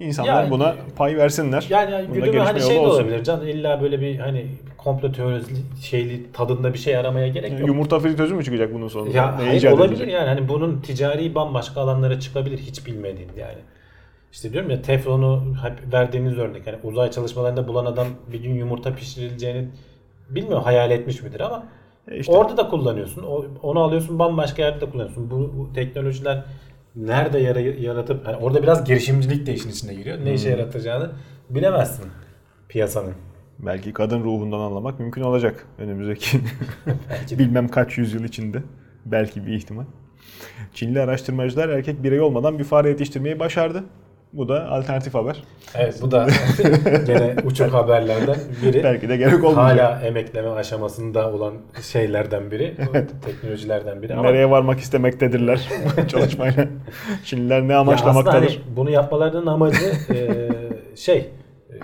insanlar 0.01 0.43
Yani- 0.43 0.51
buna 0.51 0.75
pay 0.97 1.17
versinler. 1.17 1.67
Yani, 1.71 1.93
yani 1.93 2.07
güdümü 2.07 2.39
hani 2.39 2.61
şey 2.61 2.75
de 2.75 2.79
olsun. 2.81 3.03
olabilir. 3.03 3.25
Can 3.25 3.47
illa 3.47 3.83
böyle 3.83 4.01
bir 4.01 4.19
hani 4.19 4.47
komplo 4.79 5.13
teorisi 5.13 5.53
şeyli 5.83 6.33
tadında 6.33 6.73
bir 6.73 6.79
şey 6.79 6.97
aramaya 6.97 7.29
gerek 7.29 7.53
yok. 7.61 7.69
Yumurta 7.69 7.99
fritözü 7.99 8.35
mü 8.35 8.45
çıkacak 8.45 8.75
bunun 8.75 8.89
sonunda? 8.89 9.17
Ya 9.17 9.37
Ne 9.41 9.45
hayır, 9.47 9.65
olabilir 9.71 9.87
edilecek? 9.89 10.13
yani 10.15 10.29
hani 10.29 10.49
bunun 10.49 10.81
ticari 10.81 11.35
bambaşka 11.35 11.81
alanlara 11.81 12.21
çıkabilir 12.21 12.59
hiç 12.59 12.87
bilmediğin 12.87 13.31
yani. 13.39 13.59
İşte 14.33 14.53
diyorum 14.53 14.71
ya 14.71 14.83
teflonu 14.83 15.55
hep 15.63 15.93
verdiğimiz 15.93 16.39
örnek 16.39 16.67
hani 16.67 16.77
uzay 16.83 17.11
çalışmalarında 17.11 17.69
bulan 17.69 17.85
adam 17.87 18.07
bir 18.33 18.43
gün 18.43 18.55
yumurta 18.55 18.95
pişirileceğini 18.95 19.69
bilmiyor 20.31 20.63
hayal 20.63 20.91
etmiş 20.91 21.23
midir 21.23 21.41
ama 21.41 21.65
E 22.09 22.17
işte. 22.19 22.33
orada 22.33 22.57
da 22.57 22.69
kullanıyorsun. 22.69 23.23
Onu 23.63 23.81
alıyorsun 23.81 24.19
bambaşka 24.19 24.63
yerde 24.63 24.81
de 24.81 24.91
kullanıyorsun. 24.91 25.31
Bu, 25.31 25.37
bu 25.59 25.73
teknolojiler 25.75 26.45
nerede 26.97 27.39
yara, 27.39 27.61
yaratıp 27.61 28.27
hani 28.27 28.37
orada 28.37 28.63
biraz 28.63 28.85
girişimcilik 28.85 29.47
de 29.47 29.55
işin 29.55 29.71
içine 29.71 29.95
giriyor. 29.95 30.19
Ne 30.25 30.35
işe 30.35 30.51
Hmm. 30.53 30.59
yaratacağını 30.61 31.11
bilemezsin 31.51 32.05
piyasanın. 32.69 33.15
Belki 33.59 33.93
kadın 33.93 34.25
ruhundan 34.25 34.61
anlamak 34.61 35.01
mümkün 35.01 35.23
olacak 35.23 35.67
önümüzdeki 35.79 36.39
bilmem 37.39 37.69
kaç 37.69 37.99
yüzyıl 37.99 38.25
içinde. 38.25 38.63
Belki 39.07 39.47
bir 39.47 39.53
ihtimal. 39.53 39.85
Çinli 40.75 41.01
araştırmacılar 41.01 41.69
erkek 41.69 42.03
birey 42.03 42.21
olmadan 42.21 42.59
bir 42.59 42.65
fare 42.65 42.89
yetiştirmeyi 42.89 43.39
başardı. 43.41 43.85
Bu 44.33 44.49
da 44.49 44.69
alternatif 44.71 45.15
haber. 45.15 45.43
Evet 45.75 45.99
bu 46.03 46.11
da 46.11 46.27
gene 47.07 47.37
uçuk 47.45 47.75
haberlerden 47.75 48.37
biri. 48.63 48.85
Belki 48.85 49.09
de 49.09 49.17
gerek 49.17 49.45
olmayacak. 49.45 49.91
Hala 49.91 50.07
emekleme 50.07 50.49
aşamasında 50.49 51.33
olan 51.33 51.55
şeylerden 51.83 52.51
biri. 52.51 52.77
Teknolojilerden 53.25 54.03
biri. 54.03 54.15
Ama 54.15 54.23
Nereye 54.23 54.51
varmak 54.51 54.79
istemektedirler 54.81 55.69
çalışmayla. 56.09 56.69
Şimdiler 57.25 57.69
ne 57.69 57.73
Ya 57.73 57.79
amaçlamaktadır? 57.81 58.39
hani 58.49 58.77
bunu 58.77 58.91
yapmalarının 58.91 59.47
amacı 59.47 59.93
e, 60.11 60.49
şey 60.97 61.19
e, 61.19 61.75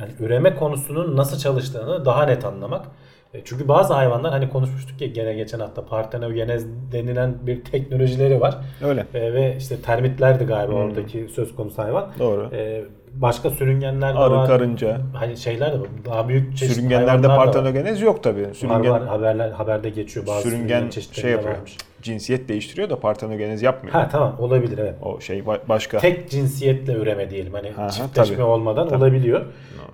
yani 0.00 0.12
üreme 0.20 0.54
konusunun 0.54 1.16
nasıl 1.16 1.38
çalıştığını 1.38 2.04
daha 2.04 2.26
net 2.26 2.44
anlamak. 2.44 2.86
E, 3.34 3.40
Çünkü 3.44 3.68
bazı 3.68 3.94
hayvanlar 3.94 4.32
hani 4.32 4.48
konuşmuştuk 4.50 5.00
ya 5.00 5.08
gene 5.08 5.34
geçen 5.34 5.60
hafta 5.60 5.86
partenogenez 5.86 6.66
denilen 6.92 7.34
bir 7.46 7.64
teknolojileri 7.64 8.40
var. 8.40 8.58
Öyle. 8.84 9.06
E, 9.14 9.32
ve 9.34 9.56
işte 9.58 9.76
termitlerdi 9.76 10.44
galiba 10.44 10.74
oradaki 10.74 11.28
söz 11.28 11.54
konusu 11.56 11.82
hayvan. 11.82 12.02
Hmm. 12.06 12.18
Doğru. 12.18 12.50
E, 12.54 12.84
başka 13.14 13.50
sürüngenler 13.50 14.14
de 14.14 14.18
Arı, 14.18 14.34
var. 14.34 14.46
karınca. 14.46 15.00
Hani 15.14 15.36
şeyler 15.36 15.72
de 15.72 15.80
var. 15.80 15.88
Daha 16.04 16.28
büyük 16.28 16.56
çeşitli 16.56 16.74
Sürüngenlerde 16.74 17.28
var. 17.28 17.36
partenogenez 17.36 18.00
yok 18.00 18.22
tabii. 18.22 18.42
Var, 18.48 18.52
Sürüngen, 18.54 18.90
var. 18.90 19.06
Haberler, 19.06 19.50
haberde 19.50 19.88
geçiyor 19.90 20.26
bazı 20.26 20.42
sürüngen 20.48 20.88
çeşitleri 20.88 21.20
şey 21.20 21.30
yapıyor. 21.30 21.54
varmış. 21.54 21.76
Cinsiyet 22.02 22.48
değiştiriyor 22.48 22.90
da 22.90 23.00
partenogenez 23.00 23.62
yapmıyor. 23.62 23.92
Ha 23.94 24.08
tamam 24.12 24.36
olabilir 24.38 24.78
evet. 24.78 24.94
O 25.02 25.20
şey 25.20 25.38
ba- 25.38 25.58
başka. 25.68 25.98
tek 25.98 26.30
cinsiyetle 26.30 26.92
üreme 26.92 27.30
diyelim 27.30 27.52
hani 27.54 27.70
Ha, 27.70 27.90
çiftleşme 27.90 28.36
tabii. 28.36 28.44
olmadan 28.46 28.88
Tabii. 28.88 28.98
olabiliyor. 29.04 29.40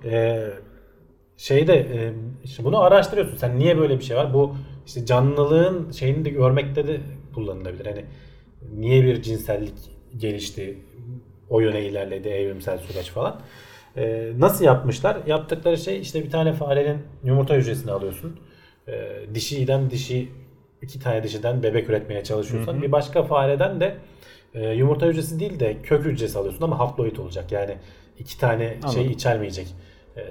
Ee, 0.05 0.39
şeyde 1.41 1.73
e, 1.73 2.13
işte 2.43 2.63
bunu 2.63 2.79
araştırıyorsun. 2.79 3.37
Sen 3.37 3.59
niye 3.59 3.77
böyle 3.77 3.99
bir 3.99 4.03
şey 4.03 4.17
var? 4.17 4.33
Bu 4.33 4.55
işte 4.85 5.05
canlılığın 5.05 5.91
şeyini 5.91 6.25
de 6.25 6.29
görmekte 6.29 6.87
de 6.87 6.97
kullanılabilir. 7.35 7.85
Hani 7.85 8.05
niye 8.77 9.03
bir 9.03 9.21
cinsellik 9.21 9.73
gelişti? 10.17 10.77
O 11.49 11.59
yöne 11.59 11.85
ilerledi 11.85 12.29
evrimsel 12.29 12.77
süreç 12.77 13.09
falan. 13.09 13.41
Ee, 13.97 14.31
nasıl 14.37 14.65
yapmışlar? 14.65 15.17
Yaptıkları 15.27 15.77
şey 15.77 16.01
işte 16.01 16.23
bir 16.23 16.29
tane 16.29 16.53
farenin 16.53 16.97
yumurta 17.23 17.55
hücresini 17.55 17.91
alıyorsun. 17.91 18.39
Ee, 18.87 19.11
dişiden 19.33 19.89
dişi 19.89 20.29
iki 20.81 20.99
tane 20.99 21.23
dişiden 21.23 21.63
bebek 21.63 21.89
üretmeye 21.89 22.23
çalışıyorsan 22.23 22.81
bir 22.81 22.91
başka 22.91 23.23
fareden 23.23 23.79
de 23.79 23.97
e, 24.53 24.69
yumurta 24.69 25.05
hücresi 25.05 25.39
değil 25.39 25.59
de 25.59 25.77
kök 25.83 26.05
hücresi 26.05 26.39
alıyorsun 26.39 26.63
ama 26.63 26.79
haploid 26.79 27.17
olacak. 27.17 27.51
Yani 27.51 27.77
iki 28.19 28.39
tane 28.39 28.77
şey 28.93 29.05
içermeyecek. 29.05 29.67
Ee, 30.17 30.21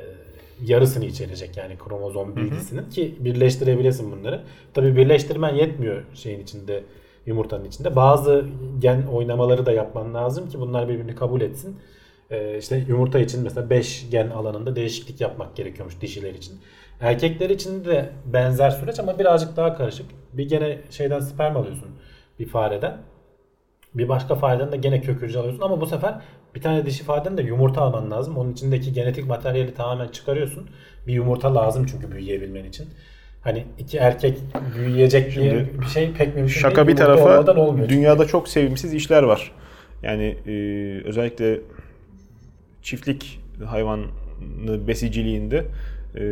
yarısını 0.67 1.05
içerecek 1.05 1.57
yani 1.57 1.79
kromozom 1.79 2.37
bilgisinin 2.37 2.91
ki 2.91 3.15
birleştirebilesin 3.21 4.13
bunları. 4.13 4.43
Tabii 4.75 4.97
birleştirmen 4.97 5.55
yetmiyor 5.55 6.03
şeyin 6.15 6.41
içinde 6.41 6.85
yumurtanın 7.27 7.65
içinde. 7.65 7.97
Bazı 7.97 8.45
gen 8.79 9.03
oynamaları 9.03 9.67
da 9.67 9.73
yapman 9.73 10.15
lazım 10.15 10.49
ki 10.49 10.61
bunlar 10.61 10.89
birbirini 10.89 11.15
kabul 11.15 11.41
etsin. 11.41 11.77
Ee, 12.31 12.59
işte 12.59 12.85
yumurta 12.89 13.19
için 13.19 13.43
mesela 13.43 13.71
5 13.71 14.11
gen 14.11 14.31
alanında 14.31 14.77
değişiklik 14.77 15.21
yapmak 15.21 15.57
gerekiyormuş 15.57 16.01
dişiler 16.01 16.35
için. 16.35 16.55
Erkekler 17.01 17.51
için 17.51 17.85
de 17.85 18.11
benzer 18.27 18.71
süreç 18.71 18.99
ama 18.99 19.19
birazcık 19.19 19.57
daha 19.57 19.77
karışık. 19.77 20.07
Bir 20.33 20.49
gene 20.49 20.79
şeyden 20.91 21.21
sperm 21.21 21.57
alıyorsun 21.57 21.89
bir 22.39 22.47
fareden. 22.47 22.99
Bir 23.95 24.09
başka 24.09 24.35
fareden 24.35 24.73
de 24.73 24.77
gene 24.77 25.01
kök 25.01 25.23
hücre 25.23 25.39
alıyorsun 25.39 25.63
ama 25.63 25.81
bu 25.81 25.87
sefer 25.87 26.15
bir 26.55 26.61
tane 26.61 26.87
dişi 26.87 27.05
fareden 27.05 27.39
de 27.39 27.43
yumurta 27.43 27.81
alman 27.83 28.11
lazım. 28.11 28.37
Onun 28.37 28.53
içindeki 28.53 28.93
genetik 28.93 29.27
materyali 29.27 29.75
tamamen 29.75 30.09
çıkarıyorsun. 30.09 30.71
Bir 31.07 31.13
yumurta 31.13 31.55
lazım 31.55 31.87
çünkü 31.91 32.13
büyüyebilmen 32.13 32.65
için. 32.65 32.89
Hani 33.43 33.65
iki 33.79 33.99
erkek 33.99 34.39
büyüyecek 34.79 35.35
diye 35.35 35.51
Şimdi 35.51 35.81
bir 35.81 35.87
şey 35.87 36.13
pek 36.13 36.35
mümkün 36.37 36.53
Şaka 36.53 36.87
değil. 36.87 36.97
bir 36.97 37.03
Yumurta 37.03 37.45
tarafa 37.55 37.89
dünyada 37.89 38.27
çok 38.27 38.49
sevimsiz 38.49 38.95
işler 38.95 39.23
var. 39.23 39.53
Yani 40.03 40.37
e, 40.47 40.53
özellikle 41.05 41.61
çiftlik 42.83 43.41
hayvanı 43.67 44.07
besiciliğinde 44.87 45.65
e, 46.17 46.23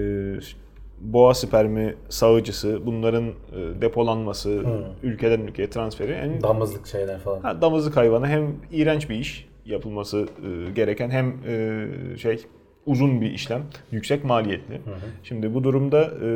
boğa 1.01 1.35
spermi 1.35 1.95
sağıcısı, 2.09 2.87
bunların 2.87 3.25
e, 3.27 3.33
depolanması, 3.81 4.63
ülkeden 5.03 5.41
ülkeye 5.41 5.71
transferi 5.71 6.13
en 6.13 6.43
Damızlık 6.43 6.87
şeyler 6.87 7.19
falan. 7.19 7.41
Ha, 7.41 7.63
damızlık 7.63 7.97
hayvanı 7.97 8.27
hem 8.27 8.55
iğrenç 8.73 9.11
bir 9.11 9.15
iş 9.15 9.49
yapılması 9.67 10.19
e, 10.19 10.71
gereken 10.73 11.11
hem 11.11 11.35
e, 11.47 11.87
şey 12.19 12.45
uzun 12.87 13.21
bir 13.21 13.31
işlem, 13.31 13.63
yüksek 13.91 14.25
maliyetli. 14.25 14.81
Şimdi 15.23 15.55
bu 15.55 15.65
durumda 15.65 16.03
e, 16.03 16.29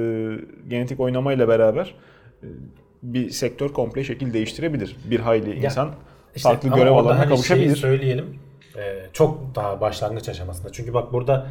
genetik 0.68 1.01
oynamayla 1.01 1.48
beraber 1.48 1.94
e, 2.42 2.46
bir 3.03 3.31
sektör 3.31 3.68
komple 3.68 4.05
şekil 4.05 4.33
değiştirebilir. 4.33 4.96
Bir 5.11 5.20
hayli 5.20 5.55
insan 5.55 5.90
İşte 6.37 6.48
farklı 6.48 6.68
görev 6.68 6.92
alanına 6.92 7.18
hani 7.18 7.29
kavuşabilir. 7.29 7.64
şeyi 7.64 7.77
söyleyelim. 7.77 8.38
Ee, 8.77 9.07
çok 9.12 9.55
daha 9.55 9.81
başlangıç 9.81 10.29
aşamasında. 10.29 10.72
Çünkü 10.72 10.94
bak 10.94 11.12
burada 11.12 11.46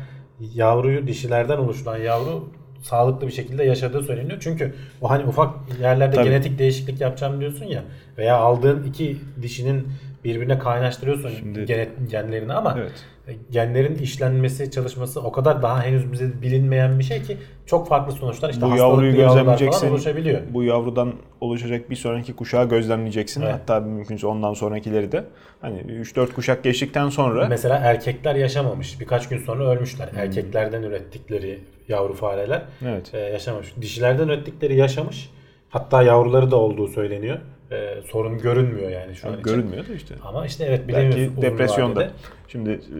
yavruyu 0.54 1.08
dişilerden 1.08 1.58
oluşturan 1.58 1.98
yavru 1.98 2.50
sağlıklı 2.82 3.28
bir 3.28 3.32
şekilde 3.32 3.64
yaşadığı 3.64 4.04
söyleniyor. 4.04 4.38
Çünkü 4.42 4.74
o 5.02 5.10
hani 5.10 5.26
ufak 5.26 5.50
yerlerde 5.82 6.16
Tabii. 6.16 6.26
genetik 6.28 6.60
değişiklik 6.60 7.02
yapacağım 7.02 7.40
diyorsun 7.40 7.66
ya 7.66 7.84
veya 8.18 8.36
aldığın 8.38 8.84
iki 8.84 9.18
dişinin 9.42 9.88
birbirine 10.24 10.60
kaynaştırıyorsun 10.60 11.30
Şimdi- 11.30 11.66
genet, 11.66 11.90
genlerini 12.12 12.54
ama 12.54 12.76
Evet. 12.80 12.92
e, 13.28 13.32
genlerin 13.52 13.96
işlenmesi, 13.96 14.72
çalışması 14.72 15.22
o 15.22 15.32
kadar 15.32 15.62
daha 15.62 15.84
henüz 15.84 16.12
bize 16.12 16.42
bilinmeyen 16.42 17.00
bir 17.00 17.04
şey 17.04 17.22
ki 17.22 17.38
çok 17.66 17.88
farklı 17.88 18.12
sonuçlar 18.14 18.50
işte 18.50 18.62
Bu 18.62 18.76
yavruyu 18.76 19.16
gözlemleyeceksin. 19.16 19.90
oluşabiliyor. 19.90 20.42
Bu 20.54 20.64
yavrudan 20.64 21.14
oluşacak 21.42 21.90
bir 21.90 21.96
sonraki 21.96 22.34
kuşağı 22.34 22.70
gözlemleyeceksin. 22.70 23.42
Evet. 23.42 23.54
Hatta 23.54 23.80
mümkünse 23.80 24.28
ondan 24.28 24.54
sonrakileri 24.54 25.12
de. 25.12 25.24
Hani 25.62 25.80
3-4 25.80 26.34
kuşak 26.34 26.64
geçtikten 26.64 27.10
sonra 27.10 27.48
Mesela 27.48 27.78
erkekler 27.78 28.36
yaşamamış. 28.36 29.00
Birkaç 29.00 29.30
gün 29.30 29.38
sonra 29.38 29.64
ölmüşler. 29.64 30.10
Erkeklerden 30.16 30.84
ürettikleri 30.84 31.60
yavru 31.92 32.14
fareler 32.14 32.64
evet. 32.82 33.14
e, 33.14 33.18
yaşamamış. 33.20 33.74
Dişilerden 33.82 34.28
ürettikleri 34.28 34.76
yaşamış. 34.76 35.30
Hatta 35.70 36.04
yavruları 36.04 36.52
da 36.52 36.56
olduğu 36.56 36.88
söyleniyor. 36.88 37.40
E, 37.72 38.02
sorun 38.12 38.38
görünmüyor 38.38 38.90
yani 38.90 39.16
şu 39.16 39.28
an 39.28 39.34
için. 39.34 39.44
görünmüyor 39.44 39.88
da 39.88 39.94
işte. 39.94 40.16
Ama 40.24 40.46
işte 40.46 40.66
evet 40.66 40.88
bilemiyorsun. 40.88 41.36
Belki 41.36 41.42
depresyonda. 41.42 42.00
vadede. 42.00 42.12
Şimdi 42.48 42.70
e, 42.70 43.00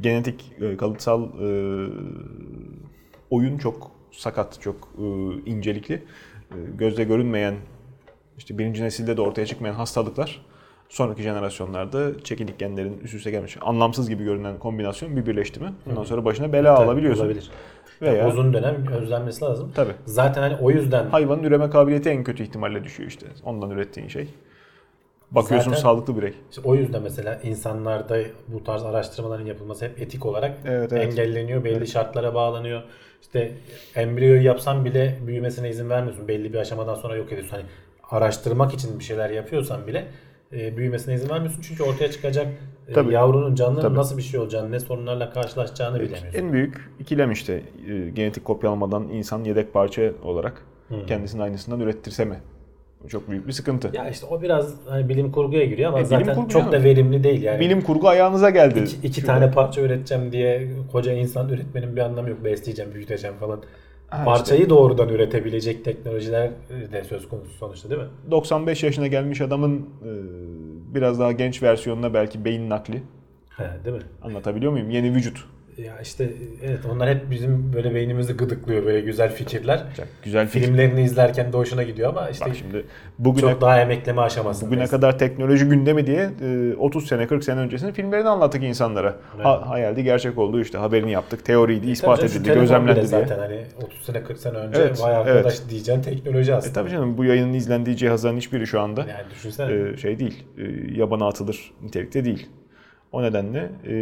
genetik 0.00 0.52
e, 0.60 0.76
kalıtsal 0.76 1.22
e, 1.22 1.48
oyun 3.30 3.58
çok 3.58 3.90
sakat, 4.10 4.60
çok 4.60 4.88
e, 4.98 5.04
incelikli. 5.50 5.94
E, 5.94 6.56
gözle 6.78 7.04
görünmeyen, 7.04 7.54
işte 8.38 8.58
birinci 8.58 8.82
nesilde 8.82 9.16
de 9.16 9.20
ortaya 9.20 9.46
çıkmayan 9.46 9.74
hastalıklar 9.74 10.46
sonraki 10.92 11.22
jenerasyonlarda 11.22 12.22
çekinik 12.24 12.58
genlerin 12.58 13.00
üst 13.04 13.14
üste 13.14 13.30
gelmiş. 13.30 13.56
Anlamsız 13.60 14.08
gibi 14.08 14.24
görünen 14.24 14.58
kombinasyon 14.58 15.16
bir 15.16 15.26
birleştirme. 15.26 15.72
Ondan 15.90 16.04
sonra 16.04 16.24
başına 16.24 16.52
bela 16.52 16.74
Tabii, 16.76 16.86
alabiliyorsun. 16.86 17.24
Olabilir. 17.24 17.50
Veya 18.02 18.12
Yani 18.14 18.28
uzun 18.32 18.52
dönem 18.54 18.86
özlenmesi 18.86 19.44
lazım. 19.44 19.72
tabii. 19.74 19.92
Zaten 20.06 20.42
hani 20.42 20.56
o 20.60 20.70
yüzden 20.70 21.06
Hayvanın 21.06 21.42
üreme 21.42 21.70
kabiliyeti 21.70 22.10
en 22.10 22.24
kötü 22.24 22.42
ihtimalle 22.42 22.84
düşüyor 22.84 23.08
işte. 23.10 23.26
Ondan 23.44 23.70
ürettiğin 23.70 24.08
şey. 24.08 24.28
Bakıyorsun 25.30 25.70
Zaten- 25.70 25.82
sağlıklı 25.82 26.16
birey. 26.16 26.34
işte 26.50 26.60
o 26.64 26.74
yüzden 26.74 27.02
mesela 27.02 27.40
insanlarda 27.42 28.18
bu 28.48 28.64
tarz 28.64 28.82
araştırmaların 28.82 29.46
yapılması 29.46 29.84
hep 29.84 30.00
etik 30.02 30.26
olarak 30.26 30.52
Evet, 30.64 30.92
evet. 30.92 31.04
engelleniyor. 31.04 31.64
Belli 31.64 31.86
şartlara 31.86 32.34
bağlanıyor. 32.34 32.82
İşte 33.22 33.52
embriyoyu 33.94 34.42
yapsan 34.42 34.84
bile 34.84 35.18
büyümesine 35.26 35.70
izin 35.70 35.90
vermiyorsun. 35.90 36.28
Belli 36.28 36.52
bir 36.52 36.58
aşamadan 36.58 36.94
sonra 36.94 37.16
yok 37.16 37.26
ediyorsun. 37.32 37.50
Hani 37.56 37.64
araştırmak 38.10 38.74
için 38.74 38.98
bir 38.98 39.04
şeyler 39.04 39.30
yapıyorsan 39.30 39.86
bile 39.86 40.04
e, 40.52 40.76
büyümesine 40.76 41.14
izin 41.14 41.28
vermiyorsun. 41.28 41.60
Çünkü 41.62 41.82
ortaya 41.82 42.10
çıkacak 42.10 42.46
e, 42.88 42.92
Tabii. 42.92 43.12
yavrunun 43.12 43.54
canlının 43.54 43.80
Tabii. 43.82 43.94
nasıl 43.98 44.16
bir 44.18 44.22
şey 44.22 44.40
olacağını, 44.40 44.70
ne 44.72 44.80
sorunlarla 44.80 45.30
karşılaşacağını 45.30 46.00
bilemiyorsun. 46.00 46.38
En 46.38 46.52
büyük 46.52 46.90
ikilem 47.00 47.30
işte 47.32 47.62
e, 47.88 48.10
genetik 48.10 48.44
kopyalamadan 48.44 49.08
insan 49.08 49.44
yedek 49.44 49.72
parça 49.72 50.02
olarak 50.24 50.62
kendisinin 51.06 51.42
aynısından 51.42 51.80
ürettirse 51.80 52.24
mi? 52.24 52.36
Çok 53.08 53.30
büyük 53.30 53.46
bir 53.46 53.52
sıkıntı. 53.52 53.90
Ya 53.94 54.10
işte 54.10 54.26
o 54.26 54.42
biraz 54.42 54.74
hani 54.88 55.08
bilim 55.08 55.32
kurguya 55.32 55.64
giriyor 55.64 55.88
ama 55.88 56.00
E, 56.00 56.04
zaten 56.04 56.34
kurgu 56.34 56.48
çok 56.48 56.60
canım. 56.62 56.72
da 56.72 56.84
verimli 56.84 57.24
değil 57.24 57.42
yani. 57.42 57.60
Bilim 57.60 57.80
kurgu 57.82 58.08
ayağınıza 58.08 58.50
geldi. 58.50 58.78
İki, 58.78 59.06
iki 59.06 59.20
Şurada. 59.20 59.32
tane 59.40 59.50
parça 59.50 59.80
üreteceğim 59.80 60.32
diye 60.32 60.68
koca 60.92 61.12
insan 61.12 61.48
üretmenin 61.48 61.96
bir 61.96 62.00
anlamı 62.00 62.30
yok. 62.30 62.44
Besleyeceğim, 62.44 62.94
büyüteceğim 62.94 63.36
falan. 63.36 63.62
Ha, 64.12 64.24
Parçayı 64.24 64.70
doğrudan 64.70 65.08
üretebilecek 65.08 65.84
teknolojiler 65.84 66.50
de 66.92 67.04
söz 67.04 67.28
konusu 67.28 67.50
sonuçta 67.50 67.90
değil 67.90 68.00
mi? 68.00 68.08
95 68.30 68.82
yaşına 68.82 69.06
gelmiş 69.06 69.40
adamın 69.40 69.76
e, 69.78 70.10
biraz 70.94 71.20
daha 71.20 71.32
genç 71.32 71.62
versiyonuna 71.62 72.14
belki 72.14 72.44
beyin 72.44 72.70
nakli. 72.70 73.02
He, 73.56 73.64
değil 73.84 73.96
mi? 73.96 74.02
Anlatabiliyor 74.22 74.72
muyum? 74.72 74.90
Yeni 74.90 75.14
vücut. 75.14 75.44
Ya 75.78 76.00
işte 76.00 76.30
evet 76.62 76.78
onlar 76.92 77.08
hep 77.08 77.30
bizim 77.30 77.72
böyle 77.72 77.94
beynimizi 77.94 78.32
gıdıklıyor 78.32 78.84
böyle 78.86 79.00
güzel 79.00 79.32
fikirler. 79.34 79.84
Güzel 80.24 80.48
fikir. 80.48 80.66
Filmlerini 80.66 81.02
izlerken 81.02 81.52
de 81.52 81.56
hoşuna 81.56 81.82
gidiyor 81.82 82.08
ama 82.08 82.28
işte 82.28 82.46
Bak 82.46 82.56
şimdi 82.56 82.84
bugüne 83.18 83.40
çok 83.40 83.60
daha 83.60 83.80
emekleme 83.80 84.20
aşamasında. 84.20 84.70
Bugüne 84.70 84.86
kadar 84.86 85.18
teknoloji 85.18 85.64
gündemi 85.64 86.06
diye 86.06 86.30
e, 86.42 86.74
30 86.76 87.06
sene 87.06 87.26
40 87.26 87.44
sene 87.44 87.60
öncesinin 87.60 87.92
filmlerini 87.92 88.28
anlattık 88.28 88.62
insanlara. 88.62 89.16
Ha, 89.42 89.68
hayaldi 89.70 90.04
gerçek 90.04 90.38
oldu 90.38 90.60
işte 90.60 90.78
haberini 90.78 91.12
yaptık. 91.12 91.44
Teoriydi, 91.44 91.90
ispat 91.90 92.24
edildi, 92.24 92.54
gözlemlendi 92.54 92.94
diye. 92.96 93.06
zaten 93.06 93.38
hani 93.38 93.62
30 93.84 94.02
sene 94.04 94.22
40 94.24 94.38
sene 94.38 94.56
önce 94.56 94.78
Evet, 94.80 95.00
vay 95.02 95.16
arkadaş 95.16 95.58
evet. 95.60 95.70
diyeceğin 95.70 96.02
teknoloji 96.02 96.52
E 96.52 96.54
aslında. 96.54 96.72
tabii 96.74 96.90
canım 96.90 97.18
bu 97.18 97.24
yayının 97.24 97.52
izlendiği 97.54 97.96
cihazların 97.96 98.36
hiçbiri 98.36 98.66
şu 98.66 98.80
anda 98.80 99.00
Yani 99.00 99.30
düşünsene. 99.30 99.90
e, 99.92 99.96
şey 99.96 100.18
değil, 100.18 100.44
e, 100.58 100.62
yabana 100.98 101.26
atılır 101.28 101.72
nitelikte 101.82 102.24
değil. 102.24 102.46
O 103.12 103.22
nedenle 103.22 103.70
e, 103.86 103.94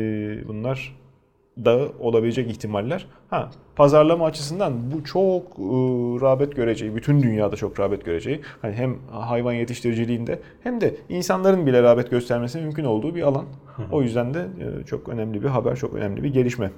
bunlar 0.49 1.01
da 1.65 1.89
olabilecek 1.99 2.51
ihtimaller. 2.51 3.07
Ha 3.31 3.51
pazarlama 3.77 4.27
açısından 4.27 4.93
bu 4.93 5.05
çok 5.05 5.43
e, 5.43 5.63
rağbet 6.21 6.57
göreceği, 6.57 6.97
bütün 6.97 7.23
dünyada 7.23 7.57
çok 7.57 7.81
rağbet 7.81 8.05
göreceği. 8.05 8.41
Hani 8.63 8.75
hem 8.75 8.97
hayvan 9.11 9.53
yetiştiriciliğinde 9.53 10.41
hem 10.63 10.81
de 10.81 10.95
insanların 11.09 11.67
bile 11.67 11.83
rağbet 11.83 12.11
göstermesi 12.11 12.59
mümkün 12.61 12.85
olduğu 12.85 13.15
bir 13.15 13.23
alan. 13.23 13.45
O 13.93 14.03
yüzden 14.03 14.35
de 14.35 14.41
e, 14.41 14.85
çok 14.85 15.09
önemli 15.09 15.43
bir 15.43 15.49
haber, 15.49 15.77
çok 15.77 15.95
önemli 15.95 16.23
bir 16.23 16.33
gelişme. 16.33 16.71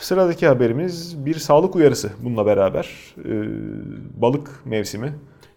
Sıradaki 0.00 0.46
haberimiz 0.46 1.26
bir 1.26 1.34
sağlık 1.34 1.76
uyarısı 1.76 2.10
bununla 2.24 2.46
beraber. 2.46 3.14
E, 3.24 3.32
balık 4.22 4.50
mevsimi. 4.64 5.12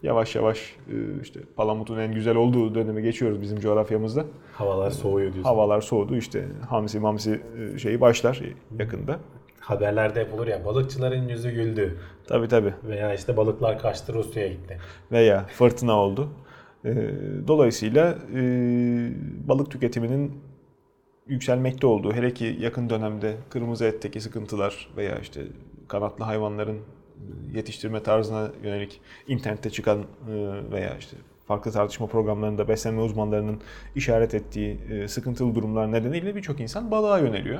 Yavaş 0.05 0.35
yavaş 0.35 0.75
e, 0.89 1.21
işte 1.21 1.39
palamutun 1.55 1.97
en 1.99 2.13
güzel 2.13 2.35
olduğu 2.35 2.75
dönemi 2.75 3.01
geçiyoruz 3.01 3.41
bizim 3.41 3.59
coğrafyamızda. 3.59 4.25
Havalar 4.53 4.91
soğuyor 4.91 5.33
diyorsun. 5.33 5.43
Havalar 5.49 5.81
soğudu 5.81 6.15
işte 6.15 6.45
hamsi 6.69 6.99
mamsi 6.99 7.41
e, 7.75 7.77
şeyi 7.77 8.01
başlar 8.01 8.41
yakında. 8.79 9.19
Haberlerde 9.59 10.21
hep 10.21 10.33
olur 10.33 10.47
ya 10.47 10.65
balıkçıların 10.65 11.27
yüzü 11.27 11.51
güldü. 11.51 11.97
Tabi 12.27 12.47
tabi 12.47 12.73
Veya 12.87 13.13
işte 13.13 13.37
balıklar 13.37 13.79
kaçtı 13.79 14.13
Rusya'ya 14.13 14.47
gitti. 14.47 14.77
veya 15.11 15.45
fırtına 15.45 15.93
oldu. 15.99 16.29
E, 16.85 16.95
Dolayısıyla 17.47 18.15
e, 18.35 18.41
balık 19.47 19.71
tüketiminin 19.71 20.31
yükselmekte 21.27 21.87
olduğu 21.87 22.13
hele 22.13 22.33
ki 22.33 22.57
yakın 22.59 22.89
dönemde 22.89 23.35
kırmızı 23.49 23.85
etteki 23.85 24.21
sıkıntılar 24.21 24.89
veya 24.97 25.19
işte 25.19 25.41
kanatlı 25.87 26.25
hayvanların 26.25 26.77
yetiştirme 27.53 28.03
tarzına 28.03 28.51
yönelik 28.63 29.01
internette 29.27 29.69
çıkan 29.69 29.99
e, 29.99 30.03
veya 30.71 30.97
işte 30.97 31.17
farklı 31.47 31.71
tartışma 31.71 32.07
programlarında 32.07 32.67
beslenme 32.67 33.01
uzmanlarının 33.01 33.61
işaret 33.95 34.33
ettiği 34.33 34.77
e, 34.91 35.07
sıkıntılı 35.07 35.55
durumlar 35.55 35.91
nedeniyle 35.91 36.35
birçok 36.35 36.59
insan 36.59 36.91
balığa 36.91 37.19
yöneliyor. 37.19 37.59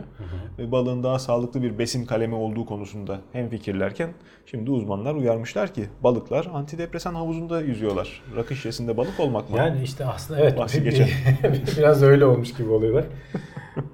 Ve 0.59 0.71
balığın 0.71 1.03
daha 1.03 1.19
sağlıklı 1.19 1.63
bir 1.63 1.79
besin 1.79 2.05
kalemi 2.05 2.35
olduğu 2.35 2.65
konusunda 2.65 3.21
hem 3.33 3.49
fikirlerken 3.49 4.09
şimdi 4.45 4.71
uzmanlar 4.71 5.15
uyarmışlar 5.15 5.73
ki 5.73 5.85
balıklar 6.03 6.47
antidepresan 6.53 7.15
havuzunda 7.15 7.61
yüzüyorlar. 7.61 8.23
Rakı 8.35 8.55
şişesinde 8.55 8.97
balık 8.97 9.19
olmak 9.19 9.49
mı? 9.49 9.57
Yani 9.57 9.83
işte 9.83 10.05
aslında 10.05 10.39
evet 10.39 10.57
Bahsi 10.57 10.83
geçen. 10.83 11.07
biraz 11.77 12.03
öyle 12.03 12.25
olmuş 12.25 12.53
gibi 12.53 12.69
oluyorlar. 12.69 13.05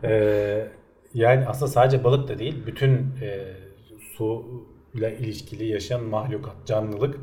Ee, 0.03 0.67
yani 1.13 1.47
aslında 1.47 1.71
sadece 1.71 2.03
balık 2.03 2.27
da 2.27 2.39
değil, 2.39 2.63
bütün 2.65 2.91
e, 3.21 3.39
su 4.17 4.45
ile 4.93 5.17
ilişkili 5.17 5.65
yaşayan 5.65 6.03
mahlukat, 6.03 6.53
canlılık 6.65 7.15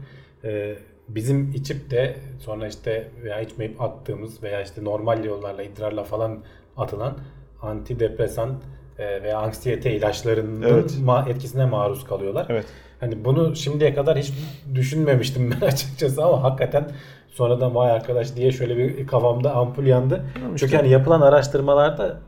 e, 0.44 0.74
bizim 1.08 1.50
içip 1.54 1.90
de 1.90 2.16
sonra 2.38 2.66
işte 2.68 3.08
veya 3.24 3.40
içmeyip 3.40 3.82
attığımız 3.82 4.42
veya 4.42 4.62
işte 4.62 4.84
normal 4.84 5.24
yollarla 5.24 5.62
idrarla 5.62 6.04
falan 6.04 6.38
atılan 6.76 7.18
antidepresan 7.62 8.60
e, 8.98 9.22
veya 9.22 9.38
anksiyete 9.38 9.92
ilaçlarının 9.96 10.62
Evet. 10.62 10.90
ma- 11.04 11.30
etkisine 11.30 11.66
maruz 11.66 12.04
kalıyorlar. 12.04 12.46
Evet. 12.48 12.66
Hani 13.00 13.24
bunu 13.24 13.56
şimdiye 13.56 13.94
kadar 13.94 14.18
hiç 14.18 14.32
düşünmemiştim 14.74 15.50
ben 15.50 15.66
açıkçası 15.66 16.24
ama 16.24 16.42
hakikaten 16.42 16.90
sonradan 17.28 17.74
vay 17.74 17.90
arkadaş 17.92 18.36
diye 18.36 18.52
şöyle 18.52 18.76
bir 18.76 19.06
kafamda 19.06 19.54
ampul 19.54 19.86
yandı. 19.86 20.24
Çünkü 20.56 20.76
hani 20.76 20.88
yapılan 20.90 21.20
araştırmalarda 21.20 22.20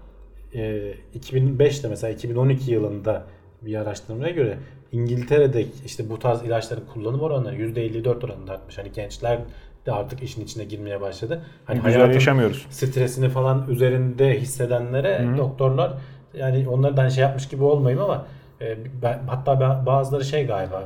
e, 0.55 0.93
2005'te 1.21 1.89
mesela 1.89 2.13
2012 2.13 2.71
yılında 2.73 3.25
bir 3.63 3.75
araştırmaya 3.75 4.35
göre 4.35 4.59
İngiltere'de 4.93 5.67
işte 5.87 6.11
bu 6.11 6.19
tarz 6.19 6.43
ilaçların 6.43 6.85
kullanım 6.95 7.21
oranı 7.21 7.55
%54 7.55 8.25
oranında 8.27 8.53
artmış. 8.53 8.79
Hani 8.79 8.93
gençler 8.93 9.39
de 9.87 9.93
artık 9.93 10.23
işin 10.23 10.45
içine 10.45 10.65
girmeye 10.65 11.01
başladı. 11.01 11.43
Hani 11.65 11.77
Güzel 11.77 11.93
hayatın 11.95 12.15
yaşamıyoruz. 12.15 12.67
stresini 12.71 13.29
falan 13.29 13.67
üzerinde 13.69 14.41
hissedenlere 14.41 15.27
doktorlar 15.39 15.93
yani 16.35 16.69
onlardan 16.69 17.09
şey 17.09 17.23
yapmış 17.23 17.49
gibi 17.49 17.65
olmayayım 17.65 18.03
ama 18.05 18.27
e, 18.61 18.79
ben, 19.03 19.21
hatta 19.27 19.83
bazıları 19.87 20.25
şey 20.25 20.47
galiba 20.47 20.83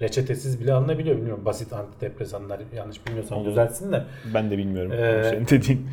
reçetesiz 0.00 0.60
bile 0.60 0.72
alınabiliyor 0.72 1.16
bilmiyorum 1.16 1.42
basit 1.44 1.72
antidepresanlar 1.72 2.60
yanlış 2.76 3.06
bilmiyorsam 3.06 3.38
Olur. 3.38 3.46
düzeltsin 3.50 3.92
de 3.92 4.02
Ben 4.34 4.50
de 4.50 4.58
bilmiyorum. 4.58 4.92
Ee, 4.92 5.22
Senin 5.30 5.46
dediğin 5.46 5.86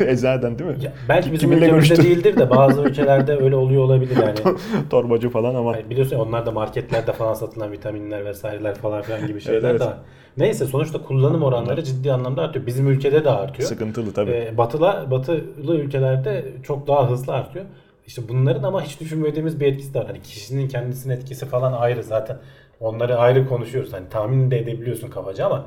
eczaneden 0.08 0.58
değil 0.58 0.70
mi? 0.70 0.76
ya, 0.84 0.92
belki 1.08 1.32
bizim 1.32 1.50
Kiminle 1.50 1.66
ülkemizde 1.66 1.94
görüştün? 1.94 2.10
değildir 2.10 2.36
de 2.36 2.50
bazı 2.50 2.82
ülkelerde 2.82 3.36
öyle 3.42 3.56
oluyor 3.56 3.82
olabilir 3.82 4.16
yani. 4.16 4.56
Torbacı 4.90 5.30
falan 5.30 5.54
ama 5.54 5.76
Yani 5.76 5.90
biliyorsun 5.90 6.16
onlar 6.16 6.46
da 6.46 6.50
marketlerde 6.50 7.12
falan 7.12 7.34
satılan 7.34 7.72
vitaminler 7.72 8.24
vesaireler 8.24 8.74
falan 8.74 9.02
filan 9.02 9.26
gibi 9.26 9.40
şeyler 9.40 9.58
Evet, 9.58 9.70
evet. 9.70 9.80
de 9.80 9.84
var. 9.84 9.96
Neyse 10.36 10.66
sonuçta 10.66 11.02
kullanım 11.02 11.42
oranları 11.42 11.84
ciddi 11.84 12.12
anlamda 12.12 12.42
artıyor. 12.42 12.66
Bizim 12.66 12.88
ülkede 12.90 13.24
de 13.24 13.30
artıyor. 13.30 13.68
sıkıntılı 13.68 14.12
tabii. 14.12 14.30
Ee, 14.30 14.54
batıla, 14.58 15.10
batılı 15.10 15.76
ülkelerde 15.76 16.44
çok 16.62 16.86
daha 16.86 17.10
hızlı 17.10 17.32
artıyor. 17.32 17.64
İşte 18.06 18.22
bunların 18.28 18.62
ama 18.62 18.82
hiç 18.82 19.00
düşünmediğimiz 19.00 19.60
bir 19.60 19.66
etkisi 19.66 19.94
de 19.94 19.98
var. 19.98 20.06
Hani 20.06 20.22
kişinin 20.22 20.68
kendisinin 20.68 21.14
etkisi 21.14 21.46
falan 21.46 21.72
ayrı 21.72 22.02
zaten. 22.02 22.38
Onları 22.80 23.18
ayrı 23.18 23.48
konuşuyoruz. 23.48 23.92
Hani 23.92 24.08
tahmin 24.08 24.50
de 24.50 24.58
edebiliyorsun 24.58 25.10
kabaca 25.10 25.46
ama 25.46 25.66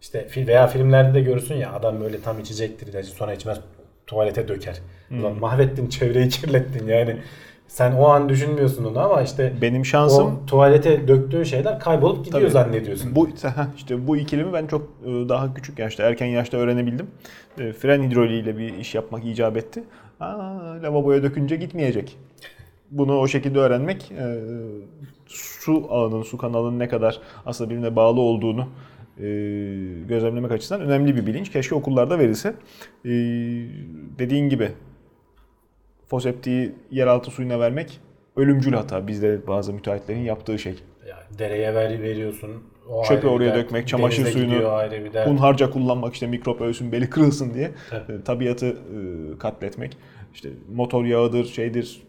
işte 0.00 0.26
veya 0.36 0.66
filmlerde 0.66 1.14
de 1.14 1.20
görürsün 1.20 1.54
ya 1.54 1.72
adam 1.72 2.00
böyle 2.00 2.20
tam 2.20 2.38
içecektir 2.40 2.86
ilacı 2.86 3.10
sonra 3.10 3.34
içmez 3.34 3.60
tuvalete 4.06 4.48
döker. 4.48 4.80
Ulan 5.10 5.38
mahvettin 5.40 5.86
çevreyi 5.88 6.28
kirlettin 6.28 6.88
yani. 6.88 7.16
Sen 7.68 7.92
o 7.92 8.08
an 8.08 8.28
düşünmüyorsun 8.28 8.84
onu 8.84 8.98
ama 9.00 9.22
işte 9.22 9.52
Benim 9.62 9.84
şansım 9.84 10.40
o 10.42 10.46
tuvalete 10.46 11.08
döktüğün 11.08 11.42
şeyler 11.42 11.80
kaybolup 11.80 12.24
gidiyor 12.24 12.42
Tabii. 12.42 12.50
zannediyorsun. 12.50 13.14
Bu 13.14 13.28
işte 13.76 14.06
bu 14.06 14.16
ikilimi 14.16 14.52
ben 14.52 14.66
çok 14.66 14.82
e, 14.82 15.08
daha 15.08 15.54
küçük 15.54 15.78
yaşta, 15.78 16.02
erken 16.02 16.26
yaşta 16.26 16.56
öğrenebildim. 16.56 17.06
E, 17.58 17.72
Fren 17.72 18.02
hidroliğiyle 18.02 18.58
bir 18.58 18.74
iş 18.74 18.94
yapmak 18.94 19.24
icap 19.24 19.56
etti. 19.56 19.84
Aa, 20.20 20.82
lavaboya 20.82 21.22
dökünce 21.22 21.56
gitmeyecek. 21.56 22.16
Bunu 22.90 23.18
o 23.18 23.28
şekilde 23.28 23.58
öğrenmek 23.58 24.12
e, 24.12 24.36
su 25.60 25.86
ağının, 25.90 26.22
su 26.22 26.38
kanalının 26.38 26.78
ne 26.78 26.88
kadar 26.88 27.20
aslında 27.46 27.70
birbirine 27.70 27.96
bağlı 27.96 28.20
olduğunu 28.20 28.68
e, 29.18 29.24
gözlemlemek 30.08 30.52
açısından 30.52 30.80
önemli 30.80 31.16
bir 31.16 31.26
bilinç. 31.26 31.52
Keşke 31.52 31.74
okullarda 31.74 32.18
verilse. 32.18 32.48
E, 33.04 33.10
dediğin 34.18 34.48
gibi 34.48 34.68
foseptiği 36.08 36.72
yeraltı 36.90 37.30
suyuna 37.30 37.60
vermek 37.60 38.00
ölümcül 38.36 38.72
hata. 38.72 39.06
Bizde 39.06 39.46
bazı 39.46 39.72
müteahhitlerin 39.72 40.20
yaptığı 40.20 40.58
şey. 40.58 40.74
Ya 41.08 41.16
dereye 41.38 41.74
ver, 41.74 42.02
veriyorsun. 42.02 42.50
O 42.88 43.04
Çöpü 43.04 43.26
oraya 43.26 43.54
dert. 43.54 43.64
dökmek, 43.64 43.88
çamaşır 43.88 44.26
suyunu. 44.26 44.54
Hunharca 45.24 45.70
kullanmak 45.70 46.14
işte 46.14 46.26
mikrop 46.26 46.60
ölsün 46.60 46.92
beli 46.92 47.10
kırılsın 47.10 47.54
diye 47.54 47.70
Tabii. 47.90 48.12
e, 48.12 48.22
tabiatı 48.24 48.76
katletmek. 49.38 49.96
İşte 50.34 50.48
motor 50.74 51.04
yağıdır, 51.04 51.44
şeydir, 51.44 52.02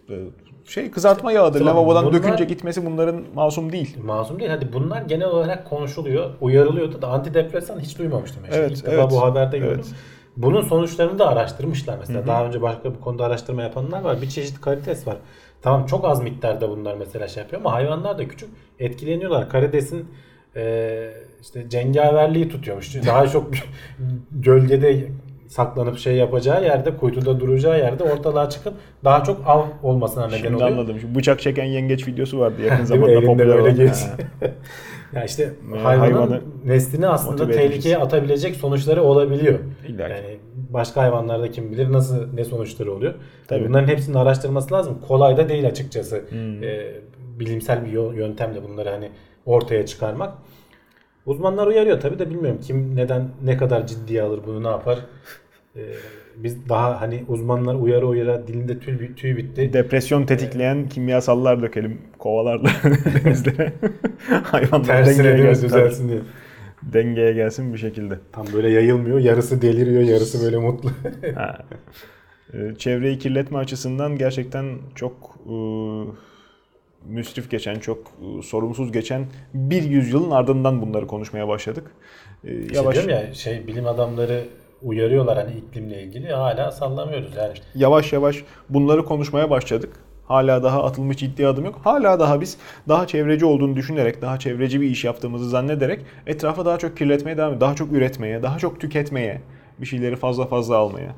şey 0.65 0.91
kızartma 0.91 1.31
yağıdır. 1.31 1.59
Tamam, 1.59 1.75
Lavabodan 1.75 2.05
bunlar- 2.05 2.23
dökünce 2.23 2.43
gitmesi 2.43 2.85
bunların 2.85 3.23
masum 3.35 3.71
değil. 3.71 3.97
Masum 4.03 4.39
değil. 4.39 4.51
Hadi 4.51 4.73
bunlar 4.73 5.01
genel 5.01 5.27
olarak 5.27 5.69
konuşuluyor, 5.69 6.29
uyarılıyordu 6.41 7.01
da 7.01 7.07
antidepresan 7.07 7.79
hiç 7.79 7.99
duymamıştım. 7.99 8.43
Yani. 8.45 8.55
Evet, 8.55 8.71
İlk 8.71 8.85
defa 8.85 8.95
evet, 8.95 9.11
bu 9.11 9.21
haberde 9.21 9.57
gördüm. 9.57 9.73
evet. 9.85 9.95
Bunun 10.37 10.61
sonuçlarını 10.61 11.19
da 11.19 11.27
araştırmışlar 11.27 11.97
mesela. 11.99 12.27
Daha 12.27 12.45
önce 12.45 12.61
başka 12.61 12.93
bir 12.93 12.99
konuda 12.99 13.25
araştırma 13.25 13.61
yapanlar 13.61 14.01
var. 14.01 14.21
Bir 14.21 14.29
çeşit 14.29 14.61
karides 14.61 15.07
var. 15.07 15.17
Tamam 15.61 15.85
çok 15.85 16.05
az 16.05 16.21
miktarda 16.23 16.69
bunlar 16.69 16.95
mesela 16.95 17.27
şey 17.27 17.43
yapıyor 17.43 17.61
ama 17.61 17.73
hayvanlar 17.73 18.17
da 18.17 18.27
küçük 18.27 18.49
etkileniyorlar. 18.79 19.49
Karidesin 19.49 20.07
e, 20.55 21.09
işte 21.41 21.69
cengaverliği 21.69 22.49
tutuyormuş. 22.49 22.95
Daha 23.07 23.27
çok 23.27 23.51
gölgede 24.31 25.07
saklanıp 25.51 25.97
şey 25.97 26.15
yapacağı 26.15 26.63
yerde, 26.63 26.97
kuytuda 26.97 27.39
duracağı 27.39 27.79
yerde 27.79 28.03
ortalığa 28.03 28.49
çıkıp 28.49 28.73
daha 29.03 29.23
çok 29.23 29.41
av 29.45 29.63
olmasına 29.83 30.27
neden 30.27 30.37
Şimdi 30.37 30.55
oluyor. 30.55 30.69
anladım. 30.69 30.99
Şu 30.99 31.15
bıçak 31.15 31.39
çeken 31.39 31.65
yengeç 31.65 32.07
videosu 32.07 32.39
vardı 32.39 32.61
yakın 32.65 32.85
zamanda 32.85 33.21
popüler 33.21 33.57
olan. 33.57 33.75
ya 35.13 35.23
işte 35.25 35.53
Ee, 35.75 35.79
hayvanın 35.79 36.13
hayvanı 36.13 36.41
neslini 36.65 37.07
aslında 37.07 37.51
tehlikeye 37.51 37.97
atabilecek 37.97 38.55
sonuçları 38.55 39.03
olabiliyor. 39.03 39.59
İlla. 39.87 40.07
Yani 40.07 40.37
başka 40.69 41.01
hayvanlarda 41.01 41.51
kim 41.51 41.71
bilir 41.71 41.91
nasıl 41.91 42.33
ne 42.33 42.43
sonuçları 42.43 42.93
oluyor. 42.93 43.13
Tabii. 43.47 43.69
Bunların 43.69 43.87
hepsinin 43.87 44.17
araştırması 44.17 44.73
lazım. 44.73 44.97
Kolay 45.07 45.37
da 45.37 45.49
değil 45.49 45.67
açıkçası. 45.67 46.21
Hmm. 46.29 46.63
Ee, 46.63 46.91
bilimsel 47.39 47.85
bir 47.85 48.17
yöntemle 48.17 48.63
bunları 48.63 48.89
hani 48.89 49.09
ortaya 49.45 49.85
çıkarmak. 49.85 50.33
Uzmanlar 51.25 51.67
uyarıyor 51.67 51.99
tabii 51.99 52.19
de 52.19 52.29
bilmiyorum 52.29 52.59
kim 52.63 52.95
neden 52.95 53.29
ne 53.43 53.57
kadar 53.57 53.87
ciddiye 53.87 54.21
alır 54.21 54.39
bunu 54.47 54.63
ne 54.63 54.67
yapar. 54.67 54.99
Ee, 55.75 55.81
biz 56.35 56.69
daha 56.69 57.01
hani 57.01 57.23
uzmanlar 57.27 57.75
uyarı 57.75 58.07
uyarı 58.07 58.47
dilinde 58.47 58.79
tüy, 58.79 59.15
tüy 59.15 59.37
bitti. 59.37 59.73
Depresyon 59.73 60.25
tetikleyen 60.25 60.89
kimyasallar 60.89 61.61
dökelim 61.61 62.01
kovalarla 62.17 62.69
denizlere. 63.25 63.73
Hayvanlar 64.43 65.05
dengeye 65.05 65.37
gelsin. 65.37 65.67
düzelsin 65.67 66.09
diye. 66.09 66.19
Dengeye 66.83 67.33
gelsin 67.33 67.73
bir 67.73 67.77
şekilde. 67.77 68.19
Tam 68.31 68.45
böyle 68.53 68.69
yayılmıyor. 68.69 69.19
Yarısı 69.19 69.61
deliriyor, 69.61 70.01
yarısı 70.01 70.45
böyle 70.45 70.57
mutlu. 70.57 70.89
Ha. 71.35 71.57
Ee, 72.53 72.75
Çevreyi 72.77 73.19
kirletme 73.19 73.57
açısından 73.57 74.17
gerçekten 74.17 74.77
çok 74.95 75.35
e, 75.45 75.53
müsrif 77.05 77.51
geçen, 77.51 77.79
çok 77.79 77.97
e, 77.97 78.41
sorumsuz 78.41 78.91
geçen 78.91 79.25
bir 79.53 79.83
yüzyılın 79.83 80.31
ardından 80.31 80.81
bunları 80.81 81.07
konuşmaya 81.07 81.47
başladık. 81.47 81.91
E, 82.43 82.53
Yavaş. 82.73 82.95
Şey 82.95 83.09
ya 83.09 83.33
şey 83.33 83.67
bilim 83.67 83.87
adamları 83.87 84.43
uyarıyorlar 84.81 85.37
hani 85.37 85.53
iklimle 85.57 86.03
ilgili 86.03 86.27
hala 86.33 86.71
sallamıyoruz 86.71 87.35
yani. 87.35 87.53
Yavaş 87.75 88.13
yavaş 88.13 88.43
bunları 88.69 89.05
konuşmaya 89.05 89.49
başladık. 89.49 89.89
Hala 90.27 90.63
daha 90.63 90.83
atılmış 90.83 91.17
ciddi 91.17 91.47
adım 91.47 91.65
yok. 91.65 91.79
Hala 91.83 92.19
daha 92.19 92.41
biz 92.41 92.57
daha 92.87 93.07
çevreci 93.07 93.45
olduğunu 93.45 93.75
düşünerek, 93.75 94.21
daha 94.21 94.39
çevreci 94.39 94.81
bir 94.81 94.89
iş 94.89 95.03
yaptığımızı 95.03 95.49
zannederek 95.49 95.99
etrafa 96.27 96.65
daha 96.65 96.77
çok 96.77 96.97
kirletmeye 96.97 97.37
devam 97.37 97.61
daha 97.61 97.75
çok 97.75 97.91
üretmeye, 97.91 98.43
daha 98.43 98.59
çok 98.59 98.79
tüketmeye, 98.79 99.41
bir 99.81 99.85
şeyleri 99.85 100.15
fazla 100.15 100.45
fazla 100.45 100.77
almaya 100.77 101.15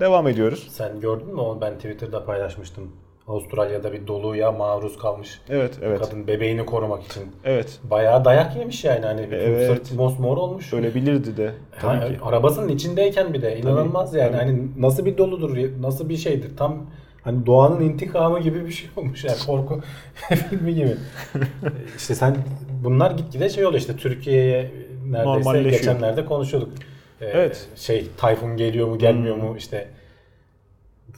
devam 0.00 0.28
ediyoruz. 0.28 0.68
Sen 0.70 1.00
gördün 1.00 1.26
mü 1.26 1.40
onu 1.40 1.60
ben 1.60 1.74
Twitter'da 1.74 2.24
paylaşmıştım. 2.24 2.92
Avustralya'da 3.32 3.92
bir 3.92 4.06
doluya 4.06 4.52
maruz 4.52 4.98
kalmış. 4.98 5.40
Evet, 5.48 5.78
evet. 5.82 6.00
Kadın 6.00 6.26
bebeğini 6.26 6.66
korumak 6.66 7.02
için. 7.04 7.22
Evet. 7.44 7.78
Bayağı 7.90 8.24
dayak 8.24 8.56
yemiş 8.56 8.84
yani 8.84 9.06
hani 9.06 9.22
bütün 9.22 9.36
Evet. 9.36 9.66
sırt 9.66 9.92
mosmor 9.92 10.36
olmuş. 10.36 10.72
Ölebilirdi 10.72 11.36
de 11.36 11.52
tabii 11.80 11.96
Ha, 12.00 12.08
ki. 12.08 12.18
Arabasının 12.22 12.68
içindeyken 12.68 13.34
bir 13.34 13.42
de 13.42 13.58
inanılmaz 13.58 14.14
yani. 14.14 14.36
Hani 14.36 14.60
nasıl 14.78 15.04
bir 15.04 15.18
doludur, 15.18 15.56
nasıl 15.80 16.08
bir 16.08 16.16
şeydir. 16.16 16.56
Tam 16.56 16.86
hani 17.24 17.46
doğanın 17.46 17.80
intikamı 17.80 18.40
gibi 18.40 18.66
bir 18.66 18.72
şey 18.72 18.90
olmuş 18.96 19.24
yani 19.24 19.36
korku 19.46 19.80
filmi 20.50 20.74
gibi. 20.74 20.94
işte 21.96 22.14
sen 22.14 22.36
bunlar 22.84 23.10
gitgide 23.10 23.48
şey 23.48 23.66
oluyor 23.66 23.80
işte 23.80 23.96
Türkiye'ye 23.96 24.70
neredeyse 25.06 25.62
geçenlerde 25.62 26.24
konuşuyorduk. 26.24 26.72
Ee, 27.20 27.26
Evet. 27.26 27.66
Şey 27.76 28.06
tayfun 28.16 28.56
geliyor 28.56 28.88
mu 28.88 28.98
gelmiyor 28.98 29.36
mu 29.36 29.54
işte 29.58 29.88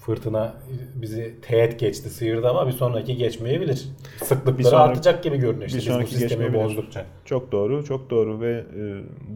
fırtına 0.07 0.55
bizi 0.95 1.35
teğet 1.43 1.79
geçti 1.81 2.11
sıyırdı 2.11 2.49
ama 2.49 2.67
bir 2.67 2.73
sonraki 2.73 3.17
geçmeyebilir. 3.17 3.89
Sıklıkları 4.23 4.59
Bir 4.59 4.63
sonraki- 4.65 4.77
artacak 4.91 5.23
gibi 5.23 5.37
görünüyor 5.37 5.67
işte 5.67 5.79
bir 5.79 5.83
biz 5.83 5.89
bu 5.89 5.93
sonraki 5.93 6.15
sistemi 6.15 6.55
bozdukça. 6.55 7.05
Çok 7.25 7.53
doğru, 7.53 7.85
çok 7.85 8.11
doğru 8.11 8.41
ve 8.41 8.53
e, 8.53 8.83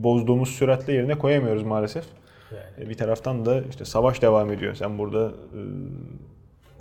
bozduğumuz 0.02 0.48
süratle 0.48 0.92
yerine 0.92 1.18
koyamıyoruz 1.18 1.62
maalesef. 1.62 2.04
Yani. 2.52 2.86
E, 2.86 2.88
Bir 2.90 2.94
taraftan 2.94 3.46
da 3.46 3.62
işte 3.70 3.84
savaş 3.84 4.22
devam 4.22 4.52
ediyor. 4.52 4.74
Sen 4.74 4.98
burada 4.98 5.26
e, 5.28 5.60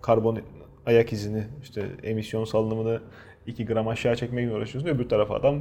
karbon 0.01 0.39
ayak 0.85 1.13
izini, 1.13 1.43
işte 1.63 1.85
emisyon 2.03 2.45
salınımını 2.45 2.99
2 3.47 3.65
gram 3.65 3.87
aşağı 3.87 4.15
çekmeye 4.15 4.51
uğraşıyorsun. 4.53 4.89
Öbür 4.89 5.09
tarafa 5.09 5.35
adam 5.35 5.55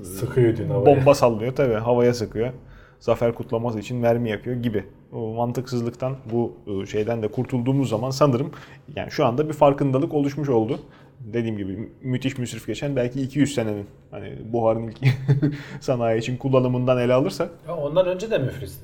e, 0.00 0.04
Sıkıyor 0.04 0.58
havaya. 0.58 0.86
bomba 0.86 1.14
sallıyor 1.14 1.54
tabii 1.56 1.74
havaya 1.74 2.14
sıkıyor. 2.14 2.52
Zafer 3.00 3.34
kutlaması 3.34 3.78
için 3.78 3.96
mermi 3.96 4.30
yakıyor 4.30 4.56
gibi. 4.56 4.84
Mantıksızlıktan 5.12 6.16
bu 6.32 6.52
e, 6.82 6.86
şeyden 6.86 7.22
de 7.22 7.28
kurtulduğumuz 7.28 7.88
zaman 7.88 8.10
sanırım 8.10 8.50
yani 8.96 9.10
şu 9.10 9.26
anda 9.26 9.48
bir 9.48 9.52
farkındalık 9.52 10.14
oluşmuş 10.14 10.48
oldu. 10.48 10.78
Dediğim 11.20 11.56
gibi 11.56 11.76
mü- 11.76 11.88
müthiş 12.02 12.38
müsrif 12.38 12.66
geçen 12.66 12.96
belki 12.96 13.22
200 13.22 13.54
senenin 13.54 13.86
hani 14.10 14.32
buharın 14.52 14.88
ilk 14.88 14.98
sanayi 15.80 16.18
için 16.20 16.36
kullanımından 16.36 16.98
ele 16.98 17.12
alırsak 17.12 17.50
Ya 17.68 17.76
ondan 17.76 18.06
önce 18.06 18.30
de 18.30 18.38
müfris 18.38 18.80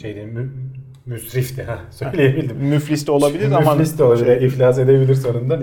şeydi 0.00 0.20
mü, 0.26 0.50
müsrifti 1.06 1.62
ha 1.62 1.78
söyleyebildim. 1.90 2.56
müflis 2.56 3.06
de 3.06 3.12
olabilir 3.12 3.52
ama 3.52 3.74
Müflis 3.74 3.98
de 3.98 4.04
olabilir. 4.04 4.24
şey- 4.38 4.46
iflas 4.46 4.78
edebilir 4.78 5.14
sonunda. 5.14 5.58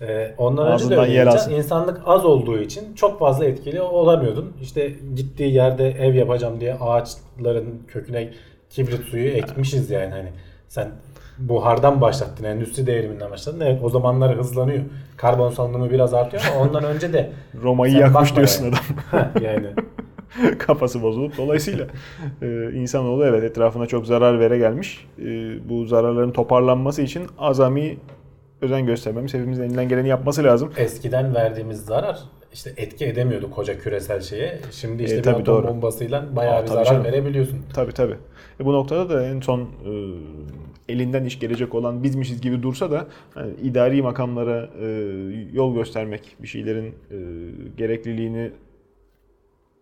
Ee, 0.00 0.34
ondan 0.38 0.72
önce 0.72 0.90
de 0.90 0.96
öyle. 0.96 1.30
İnsanlık 1.56 2.00
az 2.06 2.24
olduğu 2.24 2.58
için 2.60 2.94
çok 2.94 3.18
fazla 3.18 3.44
etkili 3.44 3.80
olamıyordun. 3.80 4.52
İşte 4.62 4.92
gittiği 5.16 5.52
yerde 5.54 5.90
ev 5.90 6.14
yapacağım 6.14 6.60
diye 6.60 6.74
ağaçların 6.74 7.66
köküne 7.88 8.30
kibrit 8.72 9.04
suyu 9.04 9.28
ekmişiz 9.28 9.90
yani 9.90 10.10
hani. 10.10 10.28
Sen 10.68 10.90
buhardan 11.38 12.00
başlattın, 12.00 12.44
endüstri 12.44 12.86
devriminden 12.86 13.30
başladın. 13.30 13.60
Evet 13.60 13.80
o 13.82 13.88
zamanlar 13.88 14.36
hızlanıyor. 14.36 14.82
Karbon 15.16 15.50
salınımı 15.50 15.90
biraz 15.90 16.14
artıyor 16.14 16.42
ama 16.52 16.60
ondan 16.60 16.84
önce 16.84 17.12
de 17.12 17.30
Roma'yı 17.62 17.94
yakmış 17.94 18.36
diyorsun 18.36 18.64
yani. 18.64 18.74
adam. 19.12 19.30
yani 19.42 19.66
Kafası 20.58 21.02
bozulup 21.02 21.36
dolayısıyla 21.36 21.86
e, 22.42 22.72
insanoğlu 22.72 23.26
evet 23.26 23.44
etrafına 23.44 23.86
çok 23.86 24.06
zarar 24.06 24.40
vere 24.40 24.58
gelmiş. 24.58 25.06
E, 25.18 25.24
bu 25.68 25.84
zararların 25.84 26.32
toparlanması 26.32 27.02
için 27.02 27.26
azami 27.38 27.96
özen 28.62 28.86
göstermemiz, 28.86 29.34
hepimizin 29.34 29.62
elinden 29.62 29.88
geleni 29.88 30.08
yapması 30.08 30.44
lazım. 30.44 30.72
eskiden 30.76 31.34
verdiğimiz 31.34 31.84
zarar 31.84 32.18
işte 32.52 32.72
etki 32.76 33.06
edemiyordu 33.06 33.50
koca 33.50 33.78
küresel 33.78 34.20
şeye. 34.20 34.58
Şimdi 34.70 35.02
işte 35.02 35.14
E, 35.16 35.18
bir 35.18 35.22
tabii 35.22 35.42
atom 35.42 35.46
doğru. 35.56 35.68
bombasıyla 35.68 36.36
bayağı 36.36 36.56
Aa, 36.56 36.62
bir 36.62 36.66
zarar 36.68 36.84
canım. 36.84 37.04
verebiliyorsun. 37.04 37.58
Tabii 37.74 37.92
tabii. 37.92 38.16
E, 38.60 38.64
bu 38.64 38.72
noktada 38.72 39.08
da 39.10 39.26
en 39.26 39.40
son 39.40 39.60
e, 39.60 39.68
elinden 40.92 41.24
iş 41.24 41.38
gelecek 41.38 41.74
olan 41.74 42.02
bizmişiz 42.02 42.40
gibi 42.40 42.62
dursa 42.62 42.90
da 42.90 43.06
hani, 43.34 43.54
idari 43.62 44.02
makamlara 44.02 44.68
e, 44.80 44.86
yol 45.52 45.74
göstermek, 45.74 46.36
bir 46.42 46.48
şeylerin 46.48 46.86
e, 47.10 47.16
gerekliliğini 47.76 48.50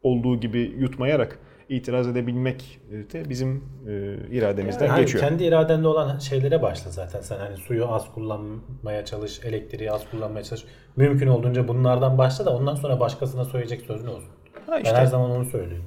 olduğu 0.03 0.41
gibi 0.41 0.73
yutmayarak 0.79 1.39
itiraz 1.71 2.09
edebilmek 2.09 2.81
de 3.13 3.29
bizim 3.31 3.65
e, 3.89 4.17
irademizden 4.31 4.87
Yani 4.87 5.01
geçiyor. 5.01 5.25
kendi 5.25 5.45
iradende 5.45 5.89
olan 5.89 6.19
şeylere 6.19 6.63
başla 6.63 6.91
zaten. 6.91 7.21
Sen 7.21 7.39
hani 7.39 7.57
suyu 7.57 7.89
az 7.93 8.13
kullanmaya 8.15 9.05
çalış, 9.05 9.41
elektriği 9.45 9.93
az 9.93 10.11
kullanmaya 10.11 10.43
çalış. 10.45 10.65
Mümkün 10.97 11.27
olduğunca 11.27 11.69
bunlardan 11.69 12.19
başla 12.19 12.47
da 12.47 12.57
ondan 12.57 12.75
sonra 12.75 13.01
başkasına 13.01 13.45
söyleyecek 13.45 13.81
sözün 13.83 14.07
olsun. 14.07 14.29
Ha 14.67 14.79
işte. 14.79 14.91
Ben 14.95 14.99
her 15.01 15.07
zaman 15.07 15.31
onu 15.31 15.45
söylüyorum. 15.45 15.87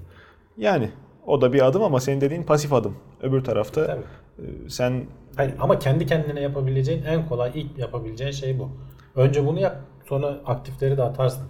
Yani 0.57 0.89
o 1.25 1.41
da 1.41 1.53
bir 1.53 1.65
adım 1.65 1.83
ama 1.83 1.99
senin 1.99 2.21
dediğin 2.21 2.43
pasif 2.43 2.73
adım. 2.73 2.95
Öbür 3.21 3.43
tarafta 3.43 3.85
Tabii. 3.87 4.01
e, 4.39 4.69
sen 4.69 5.03
Hayır, 5.35 5.53
ama 5.59 5.79
kendi 5.79 6.05
kendine 6.05 6.41
yapabileceğin 6.41 7.03
en 7.03 7.27
kolay 7.29 7.51
ilk 7.55 7.77
yapabileceğin 7.77 8.31
şey 8.31 8.59
bu. 8.59 8.69
Önce 9.15 9.45
bunu 9.47 9.59
yap, 9.59 9.75
sonra 10.05 10.27
aktifleri 10.45 10.97
de 10.97 11.03
atarsın. 11.03 11.43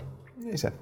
neyse. 0.45 0.73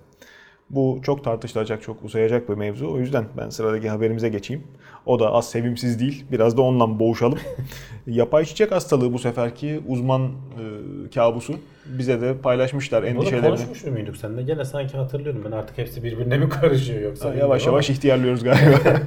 Bu 0.76 1.00
çok 1.04 1.24
tartışılacak, 1.24 1.82
çok 1.82 2.04
uzayacak 2.04 2.50
bir 2.50 2.54
mevzu. 2.54 2.92
O 2.92 2.98
yüzden 2.98 3.26
ben 3.38 3.50
sıradaki 3.50 3.90
haberimize 3.90 4.30
geçeyim. 4.30 4.64
O 5.06 5.20
da 5.20 5.32
az 5.34 5.50
sevimsiz 5.50 6.00
değil. 6.00 6.26
Biraz 6.32 6.58
da 6.58 6.62
onunla 6.62 7.00
boğuşalım. 7.00 7.40
Yapay 8.08 8.46
çiçek 8.46 8.72
hastalığı 8.72 9.14
bu 9.14 9.20
seferki 9.20 9.82
uzman 9.88 10.26
e, 10.26 11.10
kabusu. 11.16 11.54
Bize 11.86 12.22
de 12.22 12.38
paylaşmışlar 12.38 13.04
Bunu 13.04 13.10
endişelerini. 13.10 13.48
konuşmuş 13.48 13.84
muyduk 13.84 14.18
seninle? 14.18 14.42
Gene 14.44 14.66
sanki 14.66 14.98
hatırlıyorum 14.98 15.42
ben 15.46 15.52
artık 15.52 15.78
hepsi 15.78 16.04
birbirine 16.04 16.38
mi 16.38 16.50
karışıyor 16.50 17.02
yoksa? 17.02 17.28
Yavaş 17.28 17.40
bilmiyorum 17.42 17.66
yavaş 17.66 17.90
ihtiyarlıyoruz 17.90 18.44
galiba. 18.44 18.78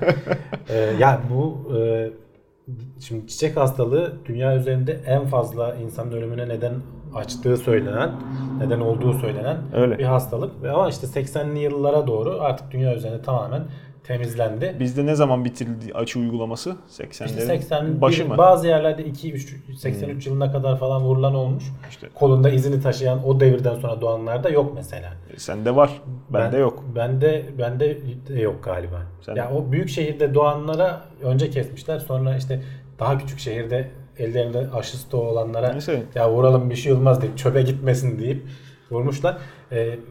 Ee, 0.69 0.93
ya 1.01 1.21
bu 1.31 1.73
e, 1.79 2.11
şimdi 3.01 3.27
çiçek 3.27 3.57
hastalığı 3.57 4.13
dünya 4.27 4.57
üzerinde 4.57 5.01
en 5.07 5.27
fazla 5.27 5.75
insanın 5.75 6.13
ölümüne 6.13 6.49
neden 6.49 6.73
açtığı 7.15 7.57
söylenen, 7.57 8.11
neden 8.59 8.81
olduğu 8.81 9.13
söylenen 9.19 9.57
Öyle. 9.75 9.99
bir 9.99 10.05
hastalık. 10.05 10.53
Ama 10.75 10.89
işte 10.89 11.07
80'li 11.07 11.59
yıllara 11.59 12.07
doğru 12.07 12.39
artık 12.41 12.71
dünya 12.71 12.95
üzerinde 12.95 13.23
tamamen 13.23 13.63
temizlendi. 14.05 14.77
Bizde 14.81 15.07
ne 15.07 15.15
zaman 15.15 15.45
bitirildi 15.45 15.95
açı 15.95 16.19
uygulaması? 16.19 16.77
80'lerin 16.91 17.25
İşte 17.27 17.41
80 17.41 18.01
başı 18.01 18.29
mı? 18.29 18.39
bazı 18.39 18.67
yerlerde 18.69 19.05
2 19.05 19.33
3 19.33 19.57
83 19.79 20.27
yılına 20.27 20.53
kadar 20.53 20.79
falan 20.79 21.03
vurulan 21.03 21.35
olmuş. 21.35 21.65
İşte 21.91 22.09
Kolunda 22.15 22.51
izini 22.51 22.83
taşıyan 22.83 23.29
o 23.29 23.41
devirden 23.41 23.75
sonra 23.75 24.01
doğanlarda 24.01 24.51
yok 24.51 24.73
mesela. 24.75 25.13
sende 25.37 25.77
var, 25.77 25.91
bende 26.31 26.53
Ben- 26.57 26.61
yok. 26.61 26.85
Bende 26.97 27.45
bende 27.59 27.99
de 28.29 28.41
yok 28.41 28.65
galiba. 28.65 29.03
Sen- 29.21 29.35
Ya 29.37 29.51
o 29.53 29.73
büyük 29.73 29.89
şehirde 29.89 30.35
doğanlara 30.35 31.01
önce 31.23 31.51
kesmişler. 31.51 31.99
Sonra 31.99 32.37
işte 32.37 32.63
daha 32.99 33.19
küçük 33.19 33.39
şehirde 33.39 33.91
ellerinde 34.19 34.67
aşı 34.75 34.97
stoğu 34.99 35.23
olanlara 35.23 35.73
Neyse. 35.73 36.03
ya 36.15 36.33
vuralım 36.33 36.71
bir 36.71 36.77
şey 36.77 36.93
olmaz 36.93 37.23
deyip 37.23 37.39
çöpe 37.39 37.63
gitmesin 37.63 38.19
deyip 38.19 38.43
vurmuşlar. 38.91 39.37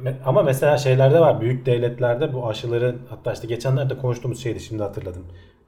Me- 0.03 0.15
ama 0.25 0.43
mesela 0.43 0.77
şeylerde 0.77 1.19
var 1.19 1.41
büyük 1.41 1.65
devletlerde 1.65 2.33
bu 2.33 2.47
aşıları 2.47 2.95
hatta 3.09 3.33
işte 3.33 3.47
geçenlerde 3.47 3.97
konuştuğumuz 3.97 4.43
şeydi 4.43 4.59
şimdi 4.59 4.83
hatırladım. 4.83 5.23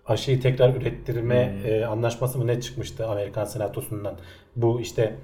Aşıyı 0.05 0.41
tekrar 0.41 0.75
ürettirme 0.75 1.53
Hmm. 1.63 1.71
e, 1.71 1.85
anlaşması 1.85 2.37
mı 2.37 2.47
ne 2.47 2.61
çıkmıştı 2.61 3.07
Amerikan 3.07 3.45
Senatosu'ndan. 3.45 4.15
Bu 4.55 4.81
işte 4.81 5.15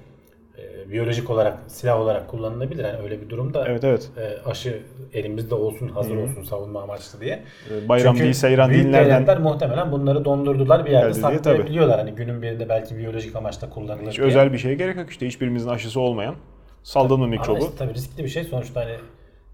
e, 0.58 0.90
biyolojik 0.90 1.30
olarak 1.30 1.58
silah 1.66 2.00
olarak 2.00 2.28
kullanılabilir. 2.28 2.84
Yani 2.84 3.02
öyle 3.02 3.20
bir 3.20 3.28
durumda 3.28 3.68
Evet 3.68 3.84
evet. 3.84 4.10
e, 4.16 4.50
aşı 4.50 4.82
elimizde 5.12 5.54
olsun, 5.54 5.88
hazır 5.88 6.16
olsun 6.16 6.42
savunma 6.42 6.82
amaçlı 6.82 7.20
diye. 7.20 7.42
Ee, 7.70 7.88
Bayram 7.88 8.12
Çünkü 8.14 8.24
değil, 8.24 8.34
seyran 8.34 8.70
büyük 8.70 8.84
dinlerden 8.84 9.10
devletler 9.10 9.38
muhtemelen 9.38 9.92
bunları 9.92 10.24
dondurdular 10.24 10.86
bir 10.86 10.90
yerde 10.90 11.14
saklayabiliyorlar. 11.14 11.98
Hani 11.98 12.12
günün 12.12 12.42
birinde 12.42 12.68
belki 12.68 12.98
biyolojik 12.98 13.36
amaçla 13.36 13.70
kullanılır 13.70 14.10
hiç 14.10 14.16
diye. 14.16 14.26
özel 14.26 14.52
bir 14.52 14.58
şeye 14.58 14.74
gerek 14.74 14.96
yok. 14.96 15.10
İşte 15.10 15.26
hiçbirimizin 15.26 15.68
aşısı 15.68 16.00
olmayan 16.00 16.34
saldın 16.82 17.18
mı 17.18 17.24
Ama 17.24 17.30
mikrobu 17.36 17.58
işte 17.58 17.76
tabii 17.78 17.94
riskli 17.94 18.24
bir 18.24 18.28
şey. 18.28 18.44
Sonuçta 18.44 18.80
hani 18.80 18.94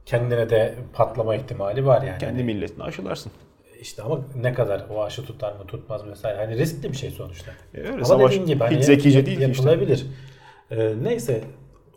kendine 0.07 0.51
de 0.51 0.75
patlama 0.93 1.35
ihtimali 1.35 1.87
var 1.87 2.03
yani. 2.03 2.19
kendi 2.19 2.33
Hani 2.35 2.45
milletini 2.45 2.85
aşılarsın. 2.85 3.33
işte 3.81 4.03
ama 4.03 4.21
ne 4.43 4.55
kadar 4.55 4.83
o 4.95 5.03
aşı 5.03 5.25
tutar 5.25 5.53
mı 5.53 5.67
tutmaz 5.69 6.05
mı 6.05 6.11
vesaire. 6.11 6.39
Hani 6.39 6.59
riskli 6.59 6.93
bir 6.93 6.97
şey 6.97 7.11
sonuçta. 7.11 7.53
E 7.75 7.79
öyle 7.81 7.93
Ama 7.93 8.05
savaş 8.05 8.33
dediğin 8.33 8.47
gibi 8.47 8.65
hiç 8.65 8.73
hani 8.73 8.85
zekice 8.85 9.27
değil 9.27 9.39
ki 9.39 9.51
işte. 9.51 10.07
Ee, 10.71 10.93
neyse 11.03 11.41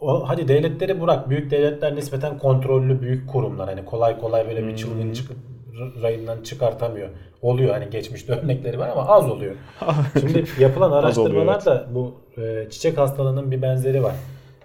o, 0.01 0.29
hadi 0.29 0.47
devletleri 0.47 1.01
bırak. 1.01 1.29
Büyük 1.29 1.51
devletler 1.51 1.95
nispeten 1.95 2.37
kontrollü 2.37 3.01
büyük 3.01 3.29
kurumlar. 3.29 3.69
Hani 3.69 3.85
kolay 3.85 4.19
kolay 4.19 4.47
böyle 4.47 4.61
Hmm. 4.61 4.67
bir 4.69 4.75
çılgın 4.75 5.13
çıkıp 5.13 5.37
r- 5.79 6.01
rayından 6.01 6.41
çıkartamıyor. 6.43 7.09
Oluyor 7.41 7.69
hani 7.73 7.89
geçmişte 7.89 8.33
örnekleri 8.33 8.79
var 8.79 8.89
ama 8.89 9.07
az 9.07 9.29
oluyor. 9.29 9.55
Şimdi 10.19 10.45
yapılan 10.59 10.91
araştırmalarda 10.91 11.87
bu 11.95 12.13
e, 12.41 12.67
çiçek 12.69 12.97
hastalığının 12.97 13.51
bir 13.51 13.61
benzeri 13.61 14.03
var. 14.03 14.15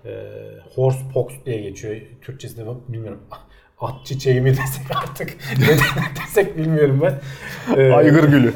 E, 0.04 0.10
horse 0.74 0.98
pox 1.14 1.32
diye 1.46 1.60
geçiyor. 1.60 1.96
Türkçesini 2.22 2.66
bilmiyorum. 2.88 3.20
At 3.80 4.06
çiçeği 4.06 4.40
mi 4.40 4.50
desek 4.56 4.96
artık 4.96 5.36
ne 5.60 5.66
desek 6.22 6.56
bilmiyorum 6.58 7.00
ben. 7.02 7.14
Ee, 7.76 7.92
Aygır 7.92 8.24
gülü. 8.24 8.52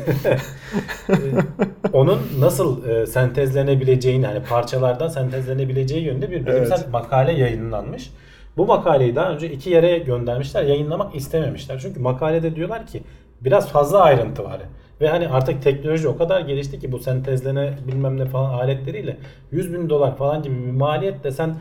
onun 1.92 2.20
nasıl 2.38 2.88
e, 2.88 3.06
sentezlenebileceğini 3.06 4.26
hani 4.26 4.42
parçalardan 4.42 5.08
sentezlenebileceği 5.08 6.04
yönünde 6.04 6.30
bir 6.30 6.46
bilimsel 6.46 6.76
Evet. 6.76 6.92
makale 6.92 7.32
yayınlanmış. 7.32 8.10
Bu 8.56 8.66
makaleyi 8.66 9.16
daha 9.16 9.30
önce 9.30 9.50
iki 9.50 9.70
yere 9.70 9.98
göndermişler. 9.98 10.62
Yayınlamak 10.62 11.14
istememişler. 11.16 11.78
Çünkü 11.78 12.00
makalede 12.00 12.56
diyorlar 12.56 12.86
ki 12.86 13.02
biraz 13.40 13.68
fazla 13.68 14.00
ayrıntı 14.00 14.44
var. 14.44 14.60
Ve 15.00 15.08
hani 15.08 15.28
artık 15.28 15.62
teknoloji 15.62 16.08
o 16.08 16.16
kadar 16.16 16.40
gelişti 16.40 16.78
ki 16.78 16.92
bu 16.92 16.98
sentezlene 16.98 17.74
bilmem 17.86 18.18
ne 18.18 18.26
falan 18.26 18.50
aletleriyle 18.52 19.16
100 19.52 19.72
bin 19.72 19.90
dolar 19.90 20.16
falan 20.16 20.42
gibi 20.42 20.66
bir 20.66 20.70
maliyet 20.70 21.24
de 21.24 21.30
sen 21.30 21.54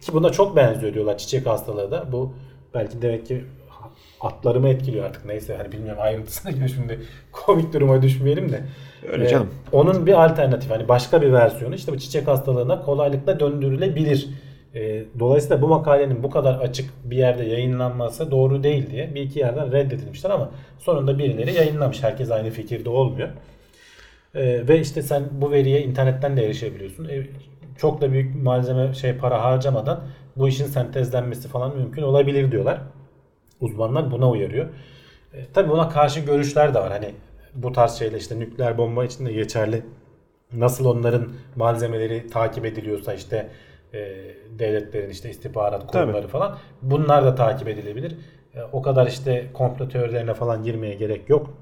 ki 0.00 0.12
buna 0.12 0.30
çok 0.30 0.56
benziyor 0.56 0.94
diyorlar 0.94 1.18
çiçek 1.18 1.46
hastalığı 1.46 1.90
da. 1.90 2.12
Bu 2.12 2.32
belki 2.74 3.02
demek 3.02 3.26
ki 3.26 3.44
atlarımı 4.20 4.68
etkiliyor 4.68 5.04
artık 5.04 5.24
neyse 5.24 5.56
hani 5.56 5.72
bilmiyorum 5.72 6.02
ayrıntısına 6.02 6.52
giriyor 6.52 6.68
şimdi 6.68 7.00
komik 7.32 7.72
duruma 7.72 8.02
düşmeyelim 8.02 8.52
de. 8.52 8.60
Öyle 9.12 9.24
Ee, 9.24 9.28
canım. 9.28 9.48
onun 9.72 10.06
bir 10.06 10.24
alternatif 10.24 10.70
hani 10.70 10.88
başka 10.88 11.22
bir 11.22 11.32
versiyonu 11.32 11.74
işte 11.74 11.92
bu 11.92 11.98
çiçek 11.98 12.28
hastalığına 12.28 12.82
kolaylıkla 12.82 13.40
döndürülebilir. 13.40 14.28
Ee, 14.74 15.02
dolayısıyla 15.18 15.62
bu 15.62 15.68
makalenin 15.68 16.22
bu 16.22 16.30
kadar 16.30 16.54
açık 16.54 16.90
bir 17.04 17.16
yerde 17.16 17.44
yayınlanması 17.44 18.30
doğru 18.30 18.62
değil 18.62 18.90
diye 18.90 19.14
bir 19.14 19.20
iki 19.22 19.38
yerden 19.38 19.72
reddedilmişler 19.72 20.30
ama 20.30 20.50
sonunda 20.78 21.18
birileri 21.18 21.54
yayınlamış. 21.54 22.02
Herkes 22.02 22.30
aynı 22.30 22.50
fikirde 22.50 22.88
olmuyor. 22.88 23.28
Ee, 24.34 24.68
ve 24.68 24.80
işte 24.80 25.02
sen 25.02 25.22
bu 25.32 25.50
veriye 25.50 25.82
internetten 25.82 26.36
de 26.36 26.44
erişebiliyorsun. 26.44 27.04
Ee, 27.08 27.26
çok 27.78 28.00
da 28.00 28.12
büyük 28.12 28.42
malzeme 28.42 28.94
şey 28.94 29.12
para 29.16 29.42
harcamadan 29.44 30.00
bu 30.40 30.48
işin 30.48 30.66
sentezlenmesi 30.66 31.48
falan 31.48 31.76
mümkün 31.76 32.02
olabilir 32.02 32.52
diyorlar. 32.52 32.80
Uzmanlar 33.60 34.10
buna 34.10 34.30
uyarıyor. 34.30 34.68
E, 35.34 35.38
tabii 35.54 35.70
buna 35.70 35.88
karşı 35.88 36.20
görüşler 36.20 36.74
de 36.74 36.78
var. 36.78 36.92
Hani 36.92 37.14
bu 37.54 37.72
tarz 37.72 37.92
şeyler 37.92 38.18
işte 38.18 38.38
nükleer 38.38 38.78
bomba 38.78 39.04
için 39.04 39.26
de 39.26 39.32
geçerli. 39.32 39.82
Nasıl 40.52 40.84
onların 40.84 41.28
malzemeleri 41.56 42.26
takip 42.26 42.64
ediliyorsa 42.64 43.14
işte 43.14 43.48
e, 43.94 43.98
devletlerin 44.58 45.10
işte 45.10 45.30
istihbarat 45.30 45.86
kurumları 45.86 46.28
falan 46.28 46.58
bunlar 46.82 47.24
da 47.24 47.34
takip 47.34 47.68
edilebilir. 47.68 48.16
E, 48.54 48.62
o 48.72 48.82
kadar 48.82 49.06
işte 49.06 49.46
komplo 49.54 49.88
teorilerine 49.88 50.34
falan 50.34 50.62
girmeye 50.62 50.94
gerek 50.94 51.28
yok 51.28 51.54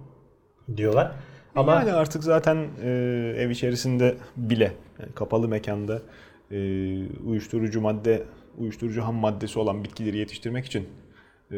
diyorlar. 0.76 1.12
Ama 1.56 1.74
yani 1.74 1.92
artık 1.92 2.24
zaten 2.24 2.68
e, 2.82 2.88
ev 3.38 3.50
içerisinde 3.50 4.14
bile 4.36 4.72
yani 5.00 5.12
kapalı 5.12 5.48
mekanda 5.48 6.02
e, 6.50 6.56
uyuşturucu 7.26 7.80
madde, 7.80 8.22
uyuşturucu 8.58 9.02
ham 9.02 9.14
maddesi 9.14 9.58
olan 9.58 9.84
bitkileri 9.84 10.16
yetiştirmek 10.16 10.64
için 10.66 10.88
e, 11.52 11.56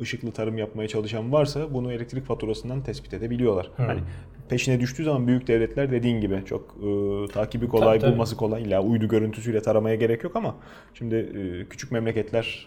ışıklı 0.00 0.32
tarım 0.32 0.58
yapmaya 0.58 0.88
çalışan 0.88 1.32
varsa 1.32 1.74
bunu 1.74 1.92
elektrik 1.92 2.24
faturasından 2.24 2.82
tespit 2.82 3.14
edebiliyorlar. 3.14 3.70
Hani 3.76 4.00
peşine 4.48 4.80
düştüğü 4.80 5.04
zaman 5.04 5.26
büyük 5.26 5.46
devletler 5.46 5.90
dediğin 5.90 6.20
gibi 6.20 6.42
çok 6.46 6.76
e, 6.82 7.32
takibi 7.32 7.68
kolay, 7.68 7.88
Tabii, 7.88 8.00
tabii. 8.00 8.12
bulması 8.12 8.36
kolay. 8.36 8.62
İlla 8.62 8.82
uydu 8.82 9.08
görüntüsüyle 9.08 9.62
taramaya 9.62 9.94
gerek 9.94 10.24
yok 10.24 10.36
ama 10.36 10.56
şimdi 10.94 11.14
e, 11.14 11.68
küçük 11.68 11.92
memleketler 11.92 12.66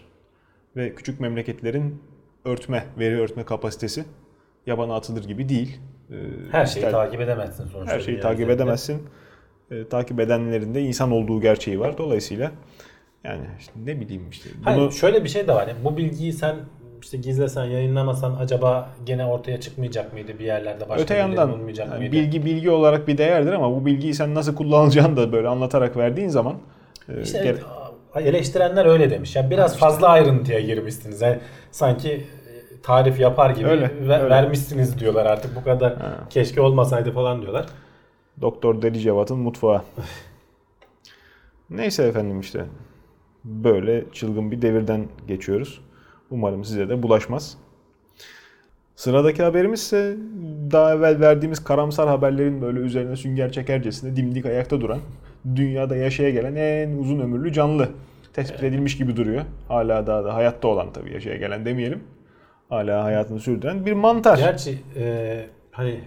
ve 0.76 0.94
küçük 0.94 1.20
memleketlerin 1.20 2.02
örtme, 2.44 2.84
veri 2.98 3.20
örtme 3.20 3.44
kapasitesi 3.44 4.04
yabana 4.66 4.94
atılır 4.94 5.24
gibi 5.24 5.48
değil. 5.48 5.80
E, 6.10 6.14
her 6.52 6.66
şeyi 6.66 6.84
ister- 6.84 6.90
takip 6.92 7.20
edemezsin 7.20 7.64
sonuçta. 7.66 7.94
her 7.94 8.00
şeyi 8.00 8.20
takip 8.20 8.50
edemezsin. 8.50 9.02
E, 9.70 9.88
takip 9.88 10.20
edenlerin 10.20 10.74
de 10.74 10.80
insan 10.80 11.10
olduğu 11.10 11.40
gerçeği 11.40 11.80
var. 11.80 11.98
Dolayısıyla 11.98 12.52
yani 13.26 13.42
işte 13.58 13.72
ne 13.84 14.00
bileyim 14.00 14.22
işte 14.30 14.48
bunu 14.58 14.66
Hayır, 14.76 14.90
şöyle 14.90 15.24
bir 15.24 15.28
şey 15.28 15.48
de 15.48 15.54
var. 15.54 15.68
Yani 15.68 15.78
bu 15.84 15.96
bilgiyi 15.96 16.32
sen 16.32 16.56
işte 17.02 17.16
gizlesen, 17.18 17.64
yayınlamasan 17.64 18.36
acaba 18.40 18.90
gene 19.06 19.24
ortaya 19.26 19.60
çıkmayacak 19.60 20.12
mıydı 20.12 20.38
bir 20.38 20.44
yerlerde 20.44 20.88
başka 20.88 21.02
öte 21.02 21.14
yandan 21.14 21.52
bulmayacak 21.52 21.88
yani 21.88 21.98
mıydı? 21.98 22.12
bilgi 22.12 22.44
bilgi 22.44 22.70
olarak 22.70 23.08
bir 23.08 23.18
değerdir 23.18 23.52
ama 23.52 23.70
bu 23.72 23.86
bilgiyi 23.86 24.14
sen 24.14 24.34
nasıl 24.34 24.54
kullanacağını 24.56 25.16
da 25.16 25.32
böyle 25.32 25.48
anlatarak 25.48 25.96
verdiğin 25.96 26.28
zaman 26.28 26.54
e, 27.08 27.22
İşte 27.22 27.42
gere- 27.42 28.26
eleştirenler 28.28 28.86
öyle 28.86 29.10
demiş. 29.10 29.36
Yani 29.36 29.50
biraz 29.50 29.78
fazla 29.78 30.08
ayrıntıya 30.08 30.60
girmişsiniz. 30.60 31.20
Yani 31.20 31.38
sanki 31.70 32.10
e, 32.12 32.22
tarif 32.82 33.20
yapar 33.20 33.50
gibi 33.50 33.68
Öyle, 33.68 33.82
ve- 34.08 34.14
öyle. 34.18 34.30
vermişsiniz 34.30 34.98
diyorlar 34.98 35.26
artık 35.26 35.56
bu 35.56 35.64
kadar 35.64 35.96
Ha. 35.96 36.14
keşke 36.30 36.60
olmasaydı 36.60 37.12
falan 37.12 37.42
diyorlar. 37.42 37.66
Doktor 38.40 38.82
Deli 38.82 39.00
Cevat'ın 39.00 39.38
mutfağı. 39.38 39.82
Neyse 41.70 42.02
efendim 42.02 42.40
işte 42.40 42.64
böyle 43.46 44.04
çılgın 44.12 44.50
bir 44.50 44.62
devirden 44.62 45.06
geçiyoruz. 45.28 45.80
Umarım 46.30 46.64
size 46.64 46.88
de 46.88 47.02
bulaşmaz. 47.02 47.58
Sıradaki 48.96 49.42
haberimiz 49.42 49.80
ise 49.80 50.16
daha 50.72 50.94
evvel 50.94 51.20
verdiğimiz 51.20 51.64
karamsar 51.64 52.08
haberlerin 52.08 52.62
böyle 52.62 52.78
üzerine 52.78 53.16
sünger 53.16 53.52
çekercesine 53.52 54.16
dimdik 54.16 54.46
ayakta 54.46 54.80
duran, 54.80 54.98
dünyada 55.56 55.96
yaşaya 55.96 56.30
gelen 56.30 56.54
en 56.54 56.98
uzun 56.98 57.20
ömürlü 57.20 57.52
canlı 57.52 57.88
tespit 58.32 58.62
edilmiş 58.62 58.96
gibi 58.96 59.16
duruyor. 59.16 59.42
Hala 59.68 60.06
daha 60.06 60.24
da 60.24 60.34
hayatta 60.34 60.68
olan 60.68 60.92
tabii 60.92 61.12
yaşaya 61.12 61.36
gelen 61.36 61.64
demeyelim. 61.64 62.02
Hala 62.68 63.04
hayatını 63.04 63.40
sürdüren 63.40 63.86
bir 63.86 63.92
mantar. 63.92 64.38
Gerçi 64.38 64.78
e, 64.96 65.46
hani 65.70 66.00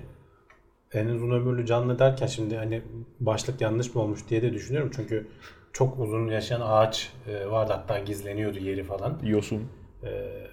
en 0.94 1.08
uzun 1.08 1.32
ömürlü 1.32 1.66
canlı 1.66 2.00
derken 2.00 2.28
şimdi 2.28 2.58
hani 2.58 2.82
başlık 3.20 3.62
yanlış 3.62 3.96
mı 3.96 4.02
olmuş 4.02 4.20
diye 4.30 4.42
de 4.42 4.54
düşünüyorum. 4.54 4.92
Çünkü 4.96 5.28
çok 5.74 6.00
uzun 6.00 6.28
yaşayan 6.28 6.62
ağaç 6.62 7.14
e, 7.28 7.50
vardı 7.52 7.74
hatta 7.76 8.00
gizleniyordu 8.00 8.60
yeri 8.60 8.84
falan. 8.84 9.20
Yosun. 9.24 9.64
E, 10.04 10.10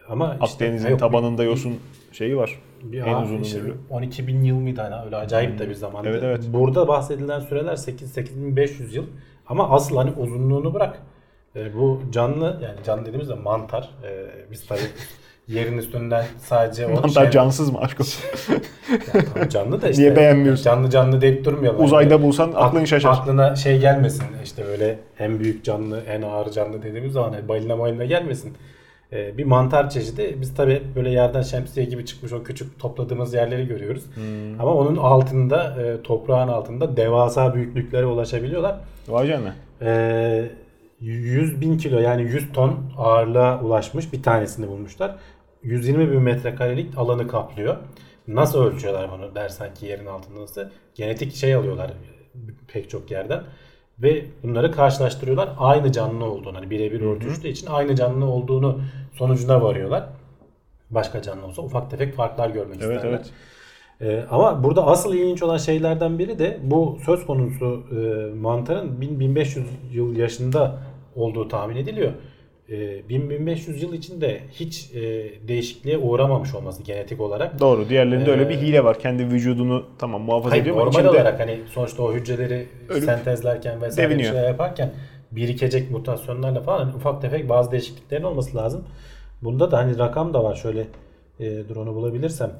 ama 0.08 0.36
işte 0.44 0.44
Akdeniz'in 0.64 0.90
yok, 0.90 1.00
tabanında 1.00 1.42
bir- 1.42 1.46
yosun 1.48 1.78
şeyi 2.12 2.36
var. 2.36 2.60
Bir 2.82 3.00
en 3.00 3.14
ağ- 3.14 3.22
uzun 3.22 3.38
işte 3.40 3.58
ömürlü. 3.58 3.74
12 3.90 4.26
bin 4.26 4.44
yıl 4.44 4.56
mıydı 4.56 4.80
hani 4.80 5.04
öyle 5.06 5.16
acayip 5.16 5.58
de 5.58 5.68
bir 5.68 5.74
zamandı. 5.74 6.08
Evet, 6.08 6.22
evet. 6.22 6.44
Burada 6.52 6.88
bahsedilen 6.88 7.40
süreler 7.40 7.76
8 7.76 8.12
8500 8.12 8.94
yıl 8.94 9.04
ama 9.46 9.70
asıl 9.70 9.96
hani 9.96 10.10
uzunluğunu 10.12 10.74
bırak. 10.74 10.98
E, 11.56 11.74
bu 11.74 12.00
canlı 12.12 12.60
yani 12.62 12.76
canlı 12.84 13.02
dediğimizde 13.02 13.34
mantar. 13.34 13.90
E, 14.04 14.26
biz 14.50 14.66
tabii 14.66 14.80
yerin 15.48 15.78
üstünden 15.78 16.24
sadece 16.38 16.86
o 16.86 16.90
Mantar 16.90 17.22
şey- 17.22 17.30
cansız 17.30 17.70
mı 17.72 17.78
aşk 17.80 18.00
olsun? 18.00 18.24
Yani 19.14 19.24
tamam 19.34 19.48
canlı 19.48 19.82
da 19.82 19.88
işte. 19.88 20.02
Niye 20.02 20.16
beğenmiyorsun? 20.16 20.64
Canlı 20.64 20.90
canlı 20.90 21.20
deyip 21.20 21.44
durmayalım. 21.44 21.84
Uzayda 21.84 22.14
Yani 22.14 22.22
bulsan 22.22 22.52
aklın 22.54 22.80
ak- 22.80 22.86
şaşar. 22.86 23.10
Aklına 23.10 23.56
şey 23.56 23.78
gelmesin 23.80 24.24
işte 24.44 24.64
böyle 24.66 24.98
en 25.18 25.40
büyük 25.40 25.64
canlı 25.64 26.00
en 26.08 26.22
ağır 26.22 26.50
canlı 26.50 26.82
dediğimiz 26.82 27.12
zaman 27.12 27.32
hani 27.32 27.48
balina 27.48 27.78
balina 27.78 28.04
gelmesin. 28.04 28.52
Ee, 29.12 29.38
bir 29.38 29.44
mantar 29.44 29.90
çeşidi. 29.90 30.36
Biz 30.40 30.54
tabii 30.54 30.74
hep 30.74 30.96
böyle 30.96 31.10
yerden 31.10 31.42
şemsiye 31.42 31.86
gibi 31.86 32.06
çıkmış 32.06 32.32
o 32.32 32.42
küçük 32.42 32.78
topladığımız 32.80 33.34
yerleri 33.34 33.66
görüyoruz. 33.66 34.02
Hmm. 34.14 34.60
Ama 34.60 34.74
onun 34.74 34.96
altında 34.96 35.76
e, 35.82 36.02
toprağın 36.02 36.48
altında 36.48 36.96
devasa 36.96 37.54
büyüklüklere 37.54 38.06
ulaşabiliyorlar. 38.06 38.76
Vay 39.08 39.26
canına. 39.28 39.54
Ee, 39.82 40.44
100 41.00 41.60
bin 41.60 41.78
kilo 41.78 41.98
yani 41.98 42.22
100 42.22 42.52
ton 42.52 42.80
ağırlığa 42.98 43.60
ulaşmış 43.60 44.12
bir 44.12 44.22
tanesini 44.22 44.68
bulmuşlar. 44.68 45.16
120 45.66 46.10
bin 46.10 46.22
metrekarelik 46.22 46.98
alanı 46.98 47.28
kaplıyor. 47.28 47.76
Nasıl 48.28 48.64
ölçüyorlar 48.64 49.10
bunu 49.12 49.34
dersen 49.34 49.74
ki 49.74 49.86
yerin 49.86 50.06
altında 50.06 50.40
nasıl? 50.40 50.62
Genetik 50.94 51.34
şey 51.34 51.54
alıyorlar 51.54 51.90
pek 52.68 52.90
çok 52.90 53.10
yerden. 53.10 53.42
Ve 53.98 54.24
bunları 54.42 54.72
karşılaştırıyorlar. 54.72 55.48
Aynı 55.58 55.92
canlı 55.92 56.24
olduğunu 56.24 56.56
hani 56.56 56.70
birebir 56.70 57.00
örtüştüğü 57.00 57.48
için 57.48 57.66
aynı 57.66 57.96
canlı 57.96 58.24
olduğunu 58.26 58.80
sonucuna 59.12 59.62
varıyorlar. 59.62 60.04
Başka 60.90 61.22
canlı 61.22 61.46
olsa 61.46 61.62
ufak 61.62 61.90
tefek 61.90 62.14
farklar 62.14 62.50
görmek 62.50 62.82
Evet 62.82 62.96
isterler. 62.96 63.14
evet. 63.18 63.30
Ee, 64.00 64.24
ama 64.30 64.64
burada 64.64 64.86
asıl 64.86 65.14
ilginç 65.14 65.42
olan 65.42 65.56
şeylerden 65.56 66.18
biri 66.18 66.38
de 66.38 66.58
bu 66.62 66.98
söz 67.06 67.26
konusu 67.26 67.82
e, 67.90 68.34
mantarın 68.34 69.00
1000-1500 69.00 69.62
yıl 69.92 70.16
yaşında 70.16 70.78
olduğu 71.14 71.48
tahmin 71.48 71.76
ediliyor. 71.76 72.12
E, 72.68 72.74
1000-1500 72.74 73.78
yıl 73.82 73.92
içinde 73.92 74.40
hiç 74.52 74.90
e, 74.94 75.00
değişikliğe 75.48 75.98
uğramamış 75.98 76.54
olması 76.54 76.82
genetik 76.82 77.20
olarak. 77.20 77.60
Doğru. 77.60 77.88
Diğerlerinde 77.88 78.30
öyle 78.30 78.48
bir 78.48 78.54
Ee, 78.54 78.60
hile 78.60 78.84
var. 78.84 78.98
Kendi 78.98 79.26
vücudunu 79.26 79.86
tamam 79.98 80.22
muhafaza 80.22 80.50
Hayır, 80.50 80.62
ediyor 80.62 80.76
ama 80.76 80.84
normal 80.84 81.04
olarak 81.04 81.40
hani 81.40 81.60
sonuçta 81.70 82.02
o 82.02 82.14
hücreleri 82.14 82.66
Ölüp 82.88 83.04
sentezlerken 83.04 83.82
vesaire 83.82 84.10
deviniyor. 84.10 84.32
şeyler 84.32 84.48
yaparken 84.48 84.92
birikecek 85.32 85.90
mutasyonlarla 85.90 86.60
falan 86.60 86.84
hani 86.84 86.96
ufak 86.96 87.22
tefek 87.22 87.48
bazı 87.48 87.70
değişikliklerin 87.72 88.24
olması 88.24 88.56
lazım. 88.56 88.84
Bunda 89.42 89.70
da 89.70 89.78
hani 89.78 89.98
rakam 89.98 90.34
da 90.34 90.44
var 90.44 90.54
şöyle 90.54 90.86
e, 91.40 91.68
dur 91.68 91.76
onu 91.76 91.94
bulabilirsem. 91.94 92.52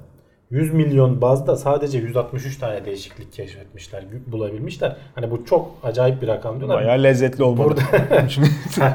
100 0.51 0.75
milyon 0.75 1.21
bazda 1.21 1.57
sadece 1.57 1.99
163 1.99 2.59
tane 2.59 2.85
değişiklik 2.85 3.33
keşfetmişler, 3.33 4.05
bulabilmişler. 4.27 4.97
Hani 5.15 5.31
bu 5.31 5.45
çok 5.45 5.75
acayip 5.83 6.23
bir 6.23 6.29
rakam 6.29 6.59
diyorlar. 6.59 6.77
bayağı 6.77 7.03
lezzetli 7.03 7.45
olmalı. 7.45 7.69
Burada 7.69 7.81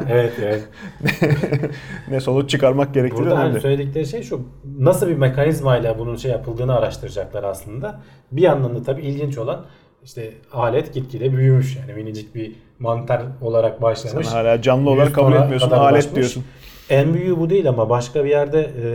evet 0.10 0.34
evet. 0.42 0.64
ne 2.10 2.20
sonuç 2.20 2.50
çıkarmak 2.50 2.94
gerektiği 2.94 3.18
Burada 3.18 3.38
hani 3.38 3.60
söyledikleri 3.60 4.06
şey 4.06 4.24
şu. 4.24 4.42
Nasıl 4.80 5.08
bir 5.08 5.16
mekanizmayla 5.16 6.00
bunun 6.00 6.16
şey 6.16 6.32
yapıldığını 6.32 6.76
araştıracaklar 6.76 7.44
aslında. 7.44 8.02
Bir 8.32 8.42
yandan 8.42 8.76
da 8.76 8.84
tabii 8.84 9.02
ilginç 9.02 9.38
olan 9.38 9.66
işte 10.04 10.32
alet 10.52 10.94
gitgide 10.94 11.38
büyümüş. 11.38 11.78
Yani 11.78 11.94
minicik 11.94 12.36
bir 12.36 12.56
mantar 12.80 13.22
olarak 13.42 13.82
başlamış. 13.82 14.28
Sen 14.28 14.36
hala 14.36 14.62
canlı 14.62 14.90
100 14.90 14.98
olarak 14.98 15.16
kabul 15.16 15.34
etmiyorsun. 15.34 15.72
Alet 15.72 15.94
ulaşmış. 15.94 16.16
diyorsun. 16.16 16.44
En 16.90 17.14
büyüğü 17.14 17.40
bu 17.40 17.50
değil 17.50 17.70
ama 17.70 17.90
başka 17.90 18.24
bir 18.24 18.30
yerde 18.30 18.72
e, 18.84 18.88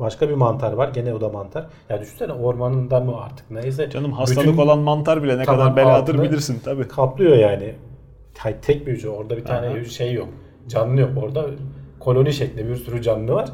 başka 0.00 0.28
bir 0.28 0.34
mantar 0.34 0.72
var. 0.72 0.88
Gene 0.88 1.14
o 1.14 1.20
da 1.20 1.28
mantar. 1.28 1.66
Ya 1.88 2.00
düşünsene 2.00 2.32
ormanında 2.32 3.00
mı 3.00 3.20
artık 3.22 3.50
neyse. 3.50 3.90
Canım 3.90 4.12
hastalık 4.12 4.48
bütün 4.48 4.62
olan 4.62 4.78
mantar 4.78 5.22
bile 5.22 5.38
ne 5.38 5.44
kadar 5.44 5.76
beladır 5.76 6.22
bilirsin 6.22 6.60
tabii. 6.64 6.88
kaplıyor 6.88 7.36
yani. 7.36 7.74
Hay, 8.38 8.60
tek 8.60 8.86
bir 8.86 8.92
hücre. 8.92 9.08
Orada 9.08 9.36
bir 9.36 9.44
tane 9.44 9.66
Aha. 9.66 9.84
şey 9.84 10.12
yok. 10.12 10.28
Canlı 10.68 11.00
yok. 11.00 11.10
Orada 11.22 11.46
koloni 11.98 12.32
şeklinde 12.32 12.68
bir 12.68 12.76
sürü 12.76 13.02
canlı 13.02 13.32
var. 13.32 13.48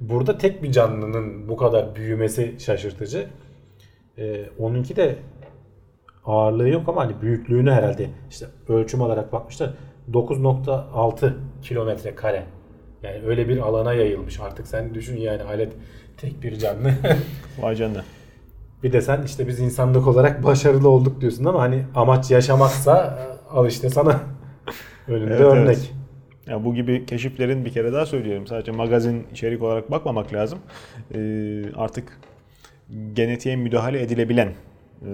Burada 0.00 0.38
tek 0.38 0.62
bir 0.62 0.72
canlının 0.72 1.48
bu 1.48 1.56
kadar 1.56 1.94
büyümesi 1.94 2.56
şaşırtıcı. 2.58 3.26
Ee, 4.18 4.44
onunki 4.58 4.96
de 4.96 5.16
ağırlığı 6.24 6.68
yok 6.68 6.88
ama 6.88 7.04
hani 7.04 7.20
büyüklüğünü 7.20 7.70
herhalde 7.70 8.10
işte 8.30 8.46
ölçüm 8.68 9.00
olarak 9.00 9.32
bakmışlar 9.32 9.70
9.6 10.12 11.32
kilometre 11.62 12.14
kare. 12.14 12.44
Yani 13.04 13.20
öyle 13.26 13.48
bir 13.48 13.58
alana 13.58 13.92
yayılmış. 13.94 14.40
Artık 14.40 14.66
sen 14.66 14.94
düşün 14.94 15.16
yani 15.16 15.42
alet 15.42 15.72
tek 16.16 16.42
bir 16.42 16.58
canlı. 16.58 16.90
Vay 17.58 17.74
canına. 17.74 18.04
bir 18.82 18.92
de 18.92 19.00
sen 19.00 19.22
işte 19.22 19.48
biz 19.48 19.60
insanlık 19.60 20.06
olarak 20.06 20.44
başarılı 20.44 20.88
olduk 20.88 21.20
diyorsun 21.20 21.44
ama 21.44 21.60
hani 21.62 21.84
amaç 21.94 22.30
yaşamaksa 22.30 23.18
al 23.50 23.68
işte 23.68 23.90
sana 23.90 24.20
önünde 25.08 25.30
Evet, 25.34 25.40
örnek. 25.40 25.66
evet. 25.78 25.92
Ya 26.46 26.64
bu 26.64 26.74
gibi 26.74 27.06
keşiflerin 27.06 27.64
bir 27.64 27.70
kere 27.72 27.92
daha 27.92 28.06
söylüyorum. 28.06 28.46
Sadece 28.46 28.72
magazin 28.72 29.26
içerik 29.32 29.62
olarak 29.62 29.90
bakmamak 29.90 30.32
lazım. 30.32 30.58
Ee, 31.14 31.62
artık 31.76 32.18
genetiğe 33.12 33.56
müdahale 33.56 34.02
edilebilen 34.02 34.48
e, 35.02 35.08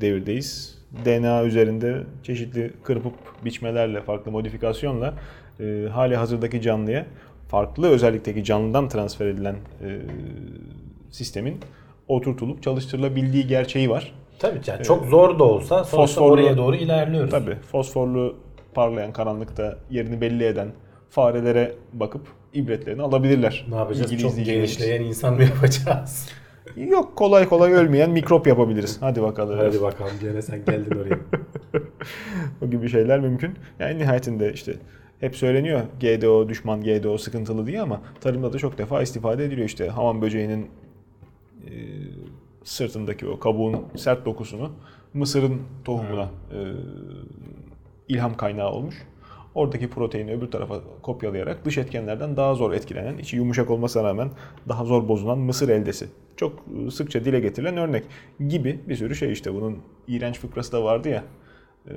devirdeyiz. 0.00 0.78
DNA 1.04 1.44
üzerinde 1.44 2.02
çeşitli 2.22 2.72
kırpıp 2.84 3.14
biçmelerle, 3.44 4.00
farklı 4.02 4.30
modifikasyonla 4.30 5.14
e, 5.60 5.88
hali 5.88 6.16
hazırdaki 6.16 6.62
canlıya 6.62 7.06
farklı 7.48 7.88
özellikteki 7.88 8.44
canlıdan 8.44 8.88
transfer 8.88 9.26
edilen 9.26 9.54
e, 9.54 9.98
sistemin 11.10 11.60
oturtulup 12.08 12.62
çalıştırılabildiği 12.62 13.46
gerçeği 13.46 13.90
var. 13.90 14.12
Tabii 14.38 14.60
yani 14.66 14.84
çok 14.84 15.06
zor 15.06 15.38
da 15.38 15.44
olsa 15.44 15.84
sonuçta 15.84 16.20
oraya 16.20 16.56
doğru 16.56 16.76
ilerliyoruz. 16.76 17.30
Tabii 17.30 17.54
fosforlu 17.54 18.36
parlayan 18.74 19.12
karanlıkta 19.12 19.78
yerini 19.90 20.20
belli 20.20 20.44
eden 20.44 20.68
farelere 21.10 21.74
bakıp 21.92 22.22
ibretlerini 22.54 23.02
alabilirler. 23.02 23.66
Ne 23.68 23.76
yapacağız? 23.76 24.12
İlgili 24.12 24.22
çok 24.22 24.44
genişleyen 24.44 25.02
insan 25.02 25.34
mı 25.34 25.42
yapacağız? 25.42 26.28
Yok 26.76 27.16
kolay 27.16 27.48
kolay 27.48 27.72
ölmeyen 27.72 28.10
mikrop 28.10 28.46
yapabiliriz. 28.46 28.96
Hadi 29.00 29.22
bakalım. 29.22 29.58
Hadi 29.58 29.82
bakalım 29.82 30.12
gene 30.20 30.42
sen 30.42 30.64
geldin 30.64 30.98
oraya. 31.00 31.18
O 32.62 32.70
gibi 32.70 32.88
şeyler 32.88 33.20
mümkün. 33.20 33.54
Yani 33.78 33.98
nihayetinde 33.98 34.52
işte 34.52 34.74
hep 35.20 35.36
söyleniyor 35.36 35.82
GDO 36.00 36.48
düşman, 36.48 36.82
GDO 36.82 37.18
sıkıntılı 37.18 37.66
diye 37.66 37.80
ama 37.80 38.02
tarımda 38.20 38.52
da 38.52 38.58
çok 38.58 38.78
defa 38.78 39.02
istifade 39.02 39.44
ediliyor. 39.44 39.66
İşte 39.66 39.88
hamam 39.88 40.22
böceğinin 40.22 40.70
e, 41.66 41.72
sırtındaki 42.64 43.26
o 43.26 43.38
kabuğun 43.38 43.76
sert 43.96 44.26
dokusunu 44.26 44.72
mısırın 45.14 45.62
tohumuna 45.84 46.30
e, 46.52 46.58
ilham 48.08 48.36
kaynağı 48.36 48.70
olmuş. 48.70 48.94
Oradaki 49.54 49.90
proteini 49.90 50.32
öbür 50.32 50.50
tarafa 50.50 50.80
kopyalayarak 51.02 51.64
dış 51.64 51.78
etkenlerden 51.78 52.36
daha 52.36 52.54
zor 52.54 52.72
etkilenen, 52.72 53.18
içi 53.18 53.36
yumuşak 53.36 53.70
olmasına 53.70 54.04
rağmen 54.04 54.30
daha 54.68 54.84
zor 54.84 55.08
bozulan 55.08 55.38
mısır 55.38 55.68
eldesi. 55.68 56.08
Çok 56.36 56.64
e, 56.86 56.90
sıkça 56.90 57.24
dile 57.24 57.40
getirilen 57.40 57.76
örnek 57.76 58.04
gibi 58.48 58.80
bir 58.88 58.96
sürü 58.96 59.14
şey 59.14 59.32
işte. 59.32 59.54
Bunun 59.54 59.78
iğrenç 60.08 60.38
fıkrası 60.38 60.72
da 60.72 60.84
vardı 60.84 61.08
ya. 61.08 61.24
E, 61.86 61.92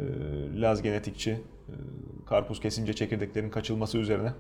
Laz 0.62 0.82
genetikçi 0.82 1.38
karpuz 2.26 2.60
kesince 2.60 2.94
çekirdeklerin 2.94 3.50
kaçılması 3.50 3.98
üzerine 3.98 4.34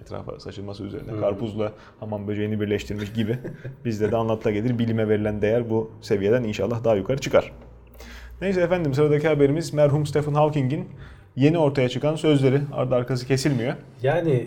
etrafa 0.00 0.40
saçılması 0.40 0.84
üzerine 0.84 1.20
karpuzla 1.20 1.72
hamam 2.00 2.28
böceğini 2.28 2.60
birleştirmiş 2.60 3.12
gibi 3.12 3.38
bizde 3.84 4.12
de 4.12 4.16
anlatla 4.16 4.50
gelir. 4.50 4.78
Bilime 4.78 5.08
verilen 5.08 5.42
değer 5.42 5.70
bu 5.70 5.90
seviyeden 6.00 6.42
inşallah 6.42 6.84
daha 6.84 6.94
yukarı 6.96 7.18
çıkar. 7.18 7.52
Neyse 8.40 8.60
efendim 8.60 8.94
sıradaki 8.94 9.28
haberimiz 9.28 9.74
merhum 9.74 10.06
Stephen 10.06 10.34
Hawking'in 10.34 10.88
yeni 11.36 11.58
ortaya 11.58 11.88
çıkan 11.88 12.16
sözleri 12.16 12.60
ardı 12.72 12.94
arkası 12.94 13.26
kesilmiyor. 13.26 13.74
Yani 14.02 14.46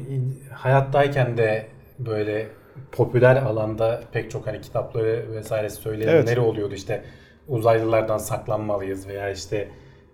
hayattayken 0.54 1.38
de 1.38 1.66
böyle 2.00 2.48
popüler 2.92 3.36
alanda 3.36 4.04
pek 4.12 4.32
çok 4.32 4.48
hani 4.48 4.62
kitapları 4.62 5.26
vesairesi 5.36 5.76
söyleyenleri 5.76 6.40
oluyordu 6.40 6.74
işte 6.74 7.04
uzaylılardan 7.48 8.18
saklanmalıyız 8.18 9.08
veya 9.08 9.30
işte 9.30 9.68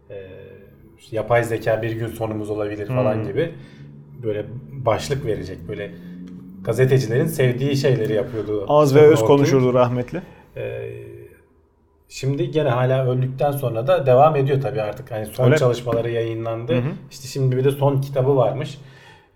e, 0.09 0.15
işte 0.99 1.15
yapay 1.15 1.43
zeka 1.43 1.81
bir 1.81 1.91
gün 1.91 2.07
sonumuz 2.07 2.49
olabilir 2.49 2.87
falan 2.87 3.13
Hmm. 3.15 3.27
gibi 3.27 3.51
böyle 4.23 4.45
başlık 4.71 5.25
verecek 5.25 5.57
böyle 5.67 5.91
gazetecilerin 6.63 7.25
sevdiği 7.25 7.75
şeyleri 7.77 8.13
yapıyordu. 8.13 8.65
Az 8.67 8.95
ve 8.95 8.99
öz 9.01 9.09
Hawking. 9.19 9.27
konuşurdu 9.27 9.73
rahmetli. 9.73 10.21
Ee, 10.57 10.89
şimdi 12.09 12.51
gene 12.51 12.69
hala 12.69 13.09
öldükten 13.11 13.51
sonra 13.51 13.87
da 13.87 14.05
devam 14.05 14.35
ediyor 14.35 14.61
tabii 14.61 14.81
artık. 14.81 15.11
Hani 15.11 15.25
son 15.25 15.45
Öyle 15.45 15.57
çalışmaları 15.57 16.11
yayınlandı. 16.11 16.73
Hı 16.73 16.77
hı. 16.79 16.91
İşte 17.11 17.27
şimdi 17.27 17.57
bir 17.57 17.63
de 17.63 17.71
son 17.71 18.01
kitabı 18.01 18.35
varmış. 18.35 18.77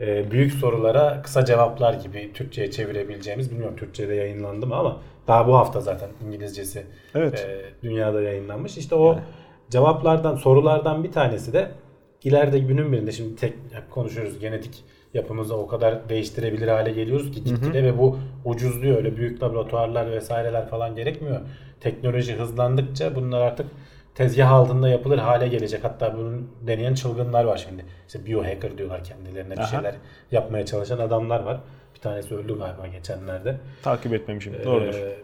Ee, 0.01 0.31
büyük 0.31 0.53
sorulara 0.53 1.21
kısa 1.21 1.45
cevaplar 1.45 1.93
gibi 1.93 2.31
Türkçe'ye 2.33 2.71
çevirebileceğimiz 2.71 3.51
bilmiyorum 3.51 3.75
Türkçe'de 3.77 4.13
yayınlandı 4.15 4.67
mı 4.67 4.75
ama 4.75 5.01
daha 5.27 5.47
bu 5.47 5.55
hafta 5.57 5.81
zaten 5.81 6.09
İngilizcesi 6.27 6.83
Evet. 7.15 7.47
e, 7.49 7.61
dünyada 7.87 8.21
yayınlanmış. 8.21 8.77
İşte 8.77 8.95
o 8.95 9.19
cevaplardan 9.71 10.35
sorulardan 10.35 11.03
bir 11.03 11.11
tanesi 11.11 11.53
de 11.53 11.71
ileride 12.23 12.59
günün 12.59 12.91
birinde 12.91 13.11
şimdi 13.11 13.35
tek 13.35 13.53
hep 13.71 13.91
konuşuyoruz 13.91 14.39
genetik 14.39 14.83
yapımızı 15.13 15.57
o 15.57 15.67
kadar 15.67 16.09
değiştirebilir 16.09 16.67
hale 16.67 16.91
geliyoruz 16.91 17.31
ki 17.31 17.43
gitgide 17.43 17.83
ve 17.83 17.97
bu 17.97 18.17
ucuzluyor 18.45 18.97
öyle 18.97 19.17
büyük 19.17 19.43
laboratuvarlar 19.43 20.11
vesaireler 20.11 20.67
falan 20.67 20.95
gerekmiyor. 20.95 21.41
Teknoloji 21.79 22.35
hızlandıkça 22.35 23.15
bunlar 23.15 23.41
artık 23.41 23.67
tezgah 24.15 24.51
altında 24.51 24.89
yapılır 24.89 25.17
hale 25.17 25.47
gelecek. 25.47 25.83
Hatta 25.83 26.17
bunun 26.17 26.51
deneyen 26.67 26.93
çılgınlar 26.93 27.43
var 27.43 27.57
şimdi. 27.57 27.85
İşte 28.07 28.25
biohacker 28.25 28.77
diyorlar 28.77 29.03
kendilerine 29.03 29.53
bir 29.53 29.59
Aha. 29.59 29.67
şeyler 29.67 29.95
yapmaya 30.31 30.65
çalışan 30.65 30.99
adamlar 30.99 31.39
var. 31.39 31.59
Bir 31.95 31.99
tanesi 31.99 32.35
öldü 32.35 32.59
galiba 32.59 32.87
geçenlerde. 32.87 33.57
Takip 33.83 34.13
etmemişim. 34.13 34.53
Doğrudur. 34.65 34.93
Ee, 34.93 35.17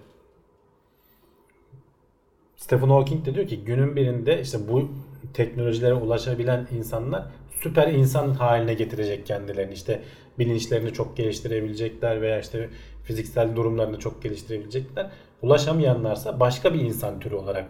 Stephen 2.57 2.89
Hawking 2.89 3.25
de 3.25 3.35
diyor 3.35 3.47
ki 3.47 3.63
günün 3.65 3.95
birinde 3.95 4.41
işte 4.41 4.57
bu 4.67 4.89
teknolojilere 5.33 5.93
ulaşabilen 5.93 6.67
insanlar 6.77 7.25
süper 7.61 7.87
insan 7.87 8.29
haline 8.29 8.73
getirecek 8.73 9.25
kendilerini. 9.25 9.73
İşte 9.73 10.01
bilinçlerini 10.39 10.93
çok 10.93 11.17
geliştirebilecekler 11.17 12.21
veya 12.21 12.39
işte 12.39 12.69
fiziksel 13.03 13.55
durumlarını 13.55 13.99
çok 13.99 14.23
geliştirebilecekler. 14.23 15.09
Ulaşamayanlarsa 15.41 16.39
başka 16.39 16.73
bir 16.73 16.79
insan 16.79 17.19
türü 17.19 17.35
olarak, 17.35 17.65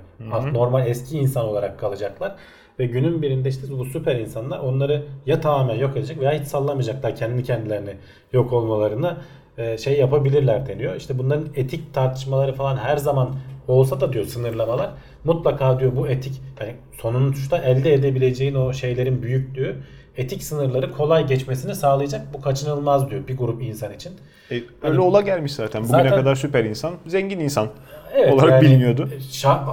normal 0.53 0.87
eski 0.87 1.17
insan 1.17 1.45
olarak 1.45 1.79
kalacaklar. 1.79 2.35
Ve 2.79 2.85
günün 2.85 3.21
birinde 3.21 3.49
işte 3.49 3.61
bu 3.69 3.85
süper 3.85 4.15
insanlar 4.15 4.59
onları 4.59 5.03
ya 5.25 5.41
tamamen 5.41 5.75
yok 5.75 5.97
edecek 5.97 6.19
veya 6.19 6.39
hiç 6.39 6.47
sallamayacaklar 6.47 7.15
kendi 7.15 7.43
kendilerini 7.43 7.93
yok 8.33 8.53
olmalarına 8.53 9.17
e, 9.57 9.77
şey 9.77 9.99
yapabilirler 9.99 10.67
deniyor. 10.67 10.95
İşte 10.95 11.17
bunların 11.17 11.47
etik 11.55 11.93
tartışmaları 11.93 12.53
falan 12.53 12.77
her 12.77 12.97
zaman 12.97 13.35
olsa 13.67 14.01
da 14.01 14.13
diyor 14.13 14.25
sınırlamalar 14.25 14.89
mutlaka 15.23 15.79
diyor 15.79 15.95
bu 15.95 16.07
etik 16.07 16.41
yani 16.61 16.75
sonuçta 17.01 17.57
elde 17.57 17.93
edebileceğin 17.93 18.55
o 18.55 18.73
şeylerin 18.73 19.21
büyüklüğü 19.23 19.75
etik 20.17 20.43
sınırları 20.43 20.91
kolay 20.91 21.27
geçmesini 21.27 21.75
sağlayacak. 21.75 22.21
Bu 22.33 22.41
kaçınılmaz 22.41 23.09
diyor 23.09 23.27
bir 23.27 23.37
grup 23.37 23.61
insan 23.63 23.93
için. 23.93 24.11
E, 24.51 24.61
öyle 24.83 24.99
ola 24.99 25.21
gelmiş 25.21 25.53
zaten. 25.53 25.83
Bugüne 25.83 25.97
Zaten- 25.97 26.15
kadar 26.19 26.35
süper 26.35 26.63
insan, 26.63 26.93
zengin 27.07 27.39
insan 27.39 27.67
Evet, 28.15 28.33
olarak 28.33 28.51
yani 28.51 28.61
biliniyordu. 28.61 29.09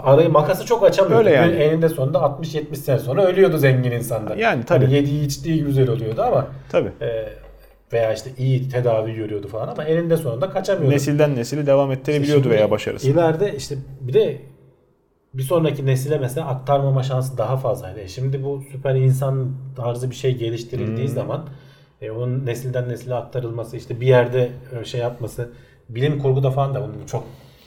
arayı 0.05 0.31
makası 0.31 0.67
çok 0.67 0.85
açamıyordu. 0.85 1.19
Öyle 1.19 1.31
yani. 1.37 1.55
Eninde 1.55 1.89
sonunda 1.89 2.19
60-70 2.19 2.77
sene 2.77 2.99
sonra 2.99 3.25
ölüyordu 3.25 3.59
zengin 3.59 3.91
insanlar. 3.91 4.37
Yani 4.37 4.65
tabii. 4.65 4.85
Hani 4.85 4.95
yediği 4.95 5.27
içtiği 5.27 5.65
güzel 5.65 5.89
oluyordu 5.91 6.23
ama 6.23 6.47
Tabii. 6.69 6.91
e, 7.01 7.27
veya 7.95 8.13
işte 8.13 8.31
iyi 8.39 8.69
tedavi 8.69 9.15
görüyordu 9.15 9.49
falan 9.49 9.69
ama 9.69 9.85
eninde 9.85 10.17
sonunda 10.17 10.51
kaçamıyordu. 10.51 10.95
Nesilden 10.95 11.37
nesili 11.37 11.67
devam 11.67 11.93
ettirebiliyordu 11.93 12.43
Şimdi 12.43 12.55
veya 12.55 12.71
başarısı. 12.71 13.11
İleride 13.11 13.57
işte 13.57 13.77
bir 14.01 14.13
de 14.13 14.39
bir 15.35 15.43
sonraki 15.43 15.87
nesile 15.87 16.19
mesela 16.19 16.47
aktarmama 16.47 17.03
şansı 17.03 17.39
daha 17.39 17.57
fazlaydı. 17.57 18.01
E 18.01 18.09
Şimdi 18.09 18.45
bu 18.45 18.63
süper 18.73 18.95
insan 18.95 19.53
tarzı 19.77 20.11
bir 20.11 20.15
şey 20.15 20.37
geliştirildiği 20.37 21.07
Hmm. 21.07 21.15
zaman 21.15 21.49
e, 22.03 22.11
onun 22.11 22.47
nesilden 22.47 22.89
nesile 22.89 23.15
aktarılması 23.15 23.77
işte 23.77 24.01
bir 24.01 24.07
yerde 24.07 24.51
e, 24.81 24.85
şey 24.85 25.01
yapması 25.01 25.49
bilim 25.89 26.19
kurguda 26.19 26.51
falan 26.51 26.75
da 26.75 26.81
bunun 26.83 27.07
çok 27.07 27.25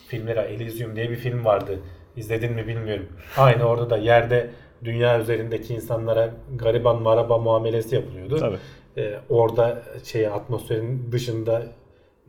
filmleri 0.08 0.40
Elysium 0.40 0.96
diye 0.96 1.10
bir 1.10 1.16
film 1.16 1.46
vardı. 1.46 1.80
İzledin 2.16 2.54
mi 2.54 2.68
bilmiyorum. 2.68 3.06
Aynı 3.38 3.64
orada 3.64 3.90
da 3.90 3.98
yerde 3.98 4.50
dünya 4.84 5.20
üzerindeki 5.20 5.74
insanlara 5.74 6.30
gariban 6.56 7.02
maraba 7.02 7.38
muamelesi 7.38 7.96
yapılıyordu. 7.96 8.38
Tabii. 8.40 8.58
E, 8.98 9.14
orada 9.30 9.82
şey 10.04 10.28
atmosferin 10.28 11.10
dışında 11.12 11.64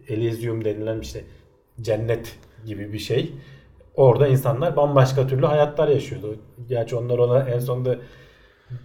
Elysium 0.09 0.64
denilen 0.64 1.01
işte 1.01 1.21
cennet 1.81 2.37
gibi 2.66 2.93
bir 2.93 2.99
şey. 2.99 3.33
Orada 3.97 4.29
insanlar 4.29 4.77
bambaşka 4.77 5.27
türlü 5.27 5.47
hayatlar 5.47 5.89
yaşıyordu. 5.89 6.37
Gerçi 6.69 6.97
onlar 6.97 7.19
ona 7.19 7.43
en 7.43 7.59
sonunda 7.59 7.97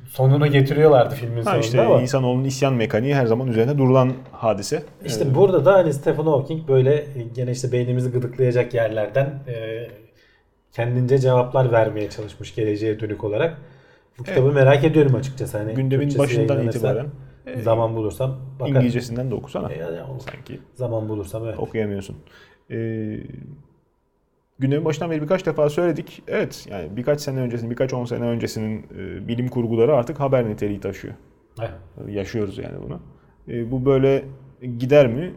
sonunu 0.08 0.48
getiriyorlardı 0.48 1.16
filmin 1.16 1.38
Ha 1.38 1.44
sonunda 1.44 1.60
işte 1.60 1.82
ama. 1.82 2.02
insanoğlunun 2.02 2.44
isyan 2.44 2.74
mekaniği 2.74 3.16
her 3.16 3.26
zaman 3.26 3.48
üzerine 3.48 3.78
durulan 3.78 4.14
hadise. 4.32 4.84
İşte 5.06 5.26
Ee, 5.32 5.36
burada 5.36 5.66
da 5.66 5.74
hani 5.74 5.94
Stephen 5.94 6.24
Hawking 6.24 6.68
böyle 6.68 6.96
e, 6.96 7.24
gene 7.36 7.52
işte 7.52 7.72
beynimizi 7.72 8.12
gıdıklayacak 8.12 8.74
yerlerden 8.74 9.26
e, 9.48 9.88
kendince 10.72 11.18
cevaplar 11.18 11.72
vermeye 11.72 12.10
çalışmış 12.10 12.56
geleceğe 12.56 13.00
dönük 13.00 13.24
olarak. 13.24 13.58
Bu 14.20 14.24
kitabı 14.24 14.52
merak 14.52 14.84
ediyorum 14.84 15.16
açıkçası. 15.16 15.58
Hani 15.58 15.74
gündemin 15.74 16.10
Türkçesi 16.10 16.20
başından 16.20 16.68
itibaren 16.68 17.08
zaman 17.62 17.96
bulursam 17.96 18.39
bakarım. 18.60 18.76
İngilizcesinden 18.76 19.32
de 19.32 19.36
okusana. 19.36 19.72
E, 19.72 19.78
yani 19.78 19.98
Sanki 20.20 20.60
zaman 20.74 21.10
bulursam 21.10 21.46
evet. 21.46 21.60
okuyamıyorsun. 21.60 22.16
Ee, 22.72 23.20
gündemin 24.60 24.86
başından 24.86 25.12
beri 25.12 25.22
birkaç 25.22 25.46
defa 25.46 25.70
söyledik. 25.70 26.24
Evet 26.28 26.68
yani 26.70 26.98
birkaç 26.98 27.22
sene 27.22 27.39
öncesinin, 27.39 27.72
birkaç 27.72 27.94
on 27.94 28.06
sene 28.06 28.26
öncesinin 28.26 28.86
e, 28.98 29.28
bilim 29.28 29.48
kurguları 29.48 29.96
artık 29.96 30.20
haber 30.20 30.50
niteliği 30.50 30.80
taşıyor. 30.80 31.14
Evet. 31.60 31.72
Yaşıyoruz 32.08 32.58
yani 32.58 32.76
bunu. 32.86 33.00
E, 33.48 33.72
bu 33.72 33.86
böyle 33.86 34.26
gider 34.78 35.08
mi? 35.08 35.34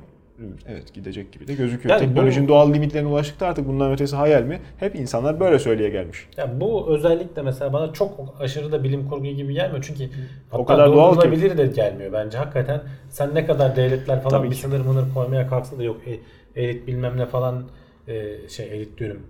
Evet 0.69 0.95
gidecek 0.95 1.33
gibi 1.33 1.49
de 1.49 1.55
gözüküyor. 1.55 1.95
Yani 1.95 2.07
Teknolojinin 2.07 2.45
bu- 2.45 2.49
doğal 2.49 2.75
limitlerine 2.75 3.09
ulaştık 3.09 3.41
da 3.41 3.47
artık 3.47 3.69
bundan 3.69 3.93
ötesi 3.93 4.17
hayal 4.17 4.43
mi? 4.43 4.61
Hep 4.79 4.97
insanlar 4.97 5.41
böyle 5.41 5.59
söyleye 5.59 5.91
gelmiş. 5.91 6.29
Ya 6.37 6.61
bu 6.61 6.87
özellikle 6.89 7.43
mesela 7.43 7.73
bana 7.73 7.93
çok 7.93 8.35
aşırı 8.41 8.73
da 8.73 8.85
bilim 8.85 9.09
kurgu 9.09 9.25
gibi 9.27 9.55
gelmiyor 9.55 9.85
çünkü 9.87 10.11
hatta 10.51 10.65
kadar 10.65 10.93
doğal 10.93 11.21
ki. 11.21 11.59
de 11.59 11.67
gelmiyor 11.67 12.13
bence. 12.13 12.39
Hakikaten 12.39 12.81
sen 13.11 13.35
ne 13.35 13.47
kadar 13.47 13.77
devletler 13.77 14.23
falan 14.23 14.39
Tabii 14.39 14.51
bir 14.51 14.55
ki. 14.55 14.61
sınır 14.61 14.81
mınır 14.81 15.05
koymaya 15.15 15.49
kalksa 15.49 15.79
da 15.79 15.83
yok 15.83 15.97
e, 16.07 16.19
elit 16.63 16.87
bilmem 16.87 17.17
ne 17.19 17.27
falan 17.27 17.65
e, 18.09 18.49
şey 18.49 18.67
elit 18.67 18.99
diyorum 18.99 19.23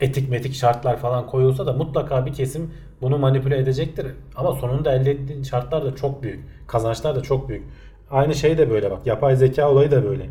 etik 0.00 0.30
metik 0.30 0.54
şartlar 0.54 0.96
falan 0.96 1.26
koyulsa 1.26 1.66
da 1.66 1.72
mutlaka 1.72 2.26
bir 2.26 2.32
kesim 2.32 2.70
bunu 3.02 3.18
manipüle 3.18 3.58
edecektir. 3.58 4.06
Ama 4.36 4.52
sonunda 4.52 4.92
elde 4.94 5.10
ettiğin 5.10 5.42
şartlar 5.42 5.84
da 5.84 5.94
çok 5.96 6.22
büyük. 6.22 6.40
Kazançlar 6.66 7.16
da 7.16 7.20
çok 7.22 7.48
büyük. 7.48 7.64
Aynı 8.10 8.34
şey 8.34 8.58
de 8.58 8.70
böyle 8.70 8.90
bak. 8.90 9.06
Yapay 9.06 9.36
zeka 9.36 9.70
olayı 9.70 9.90
da 9.90 10.04
böyle. 10.04 10.26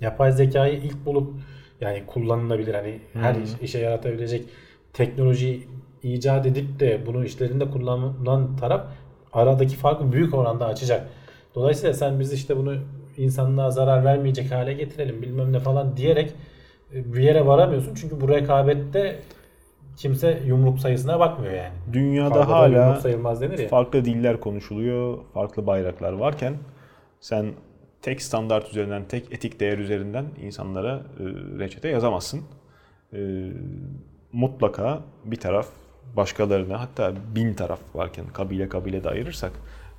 Yapay 0.00 0.32
zekayı 0.32 0.74
ilk 0.78 1.06
bulup 1.06 1.32
yani 1.80 2.02
kullanılabilir 2.06 2.74
hani 2.74 2.98
her 3.14 3.34
iş- 3.34 3.60
işe 3.62 3.78
yaratabilecek 3.78 4.44
teknolojiyi 4.92 5.68
icat 6.02 6.46
edip 6.46 6.80
de 6.80 7.00
bunu 7.06 7.24
işlerinde 7.24 7.70
kullanan 7.70 8.56
taraf 8.60 8.86
aradaki 9.32 9.76
farkı 9.76 10.12
büyük 10.12 10.34
oranda 10.34 10.66
açacak. 10.66 11.08
Dolayısıyla 11.54 11.94
sen 11.94 12.20
biz 12.20 12.32
işte 12.32 12.56
bunu 12.56 12.74
insanlığa 13.16 13.70
zarar 13.70 14.04
vermeyecek 14.04 14.52
hale 14.52 14.72
getirelim 14.72 15.22
bilmem 15.22 15.52
ne 15.52 15.60
falan 15.60 15.96
diyerek 15.96 16.32
e, 16.94 17.14
bir 17.14 17.20
yere 17.22 17.46
varamıyorsun. 17.46 17.94
Çünkü 17.94 18.20
bu 18.20 18.28
rekabette 18.28 19.16
kimse 19.96 20.38
yumruk 20.46 20.78
sayısına 20.78 21.20
bakmıyor 21.20 21.52
yani. 21.54 21.74
Dünyada 21.92 22.28
Kavgada 22.34 22.56
hala 22.56 22.96
sayılmaz 23.00 23.40
denir 23.40 23.58
ya. 23.58 23.68
farklı 23.68 24.04
diller 24.04 24.40
konuşuluyor, 24.40 25.18
farklı 25.34 25.66
bayraklar 25.66 26.12
varken 26.12 26.54
sen 27.24 27.54
tek 28.02 28.22
standart 28.22 28.68
üzerinden, 28.68 29.04
tek 29.04 29.32
etik 29.32 29.60
değer 29.60 29.78
üzerinden 29.78 30.26
insanlara 30.42 30.94
e, 30.96 31.22
reçete 31.58 31.88
yazamazsın. 31.88 32.42
E, 33.12 33.50
mutlaka 34.32 35.02
bir 35.24 35.36
taraf 35.36 35.68
başkalarına 36.16 36.80
hatta 36.80 37.14
bin 37.34 37.54
taraf 37.54 37.80
varken 37.94 38.26
kabile 38.26 38.68
kabile 38.68 39.04
de 39.04 39.08
ayırırsak 39.08 39.52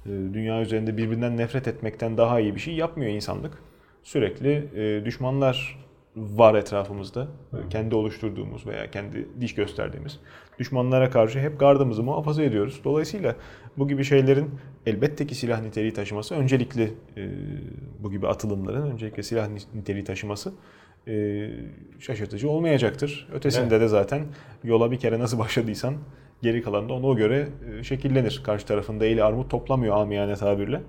e, 0.05 0.09
dünya 0.09 0.61
üzerinde 0.61 0.97
birbirinden 0.97 1.37
nefret 1.37 1.67
etmekten 1.67 2.17
daha 2.17 2.39
iyi 2.39 2.55
bir 2.55 2.59
şey 2.59 2.73
yapmıyor 2.73 3.11
insanlık. 3.11 3.57
Sürekli 4.03 4.69
düşmanlar 5.05 5.85
var 6.15 6.55
etrafımızda. 6.55 7.27
Kendi 7.69 7.95
oluşturduğumuz 7.95 8.67
veya 8.67 8.91
kendi 8.91 9.27
diş 9.41 9.55
gösterdiğimiz 9.55 10.19
düşmanlara 10.59 11.09
karşı 11.09 11.39
hep 11.39 11.59
gardımızı 11.59 12.03
muhafaza 12.03 12.43
ediyoruz. 12.43 12.81
Dolayısıyla 12.83 13.35
bu 13.77 13.87
gibi 13.87 14.03
şeylerin 14.03 14.49
elbette 14.85 15.27
ki 15.27 15.35
silah 15.35 15.61
niteliği 15.61 15.93
taşıması 15.93 16.35
öncelikli 16.35 16.93
e, 17.17 17.29
bu 17.99 18.11
gibi 18.11 18.27
atılımların 18.27 18.91
öncelikle 18.91 19.23
silah 19.23 19.49
niteliği 19.75 20.03
taşıması 20.03 20.53
e, 21.07 21.47
şaşırtıcı 21.99 22.49
olmayacaktır. 22.49 23.27
Ötesinde 23.33 23.81
de 23.81 23.87
zaten 23.87 24.25
yola 24.63 24.91
bir 24.91 24.99
kere 24.99 25.19
nasıl 25.19 25.39
başladıysan 25.39 25.95
geri 26.41 26.61
kalan 26.61 26.89
da 26.89 26.93
ona 26.93 27.17
göre 27.17 27.47
e, 27.79 27.83
şekillenir. 27.83 28.41
Karşı 28.43 28.65
tarafında 28.65 29.05
eli 29.05 29.23
armut 29.23 29.51
toplamıyor 29.51 29.97
amiyane 29.97 30.35
tabirle. 30.35 30.81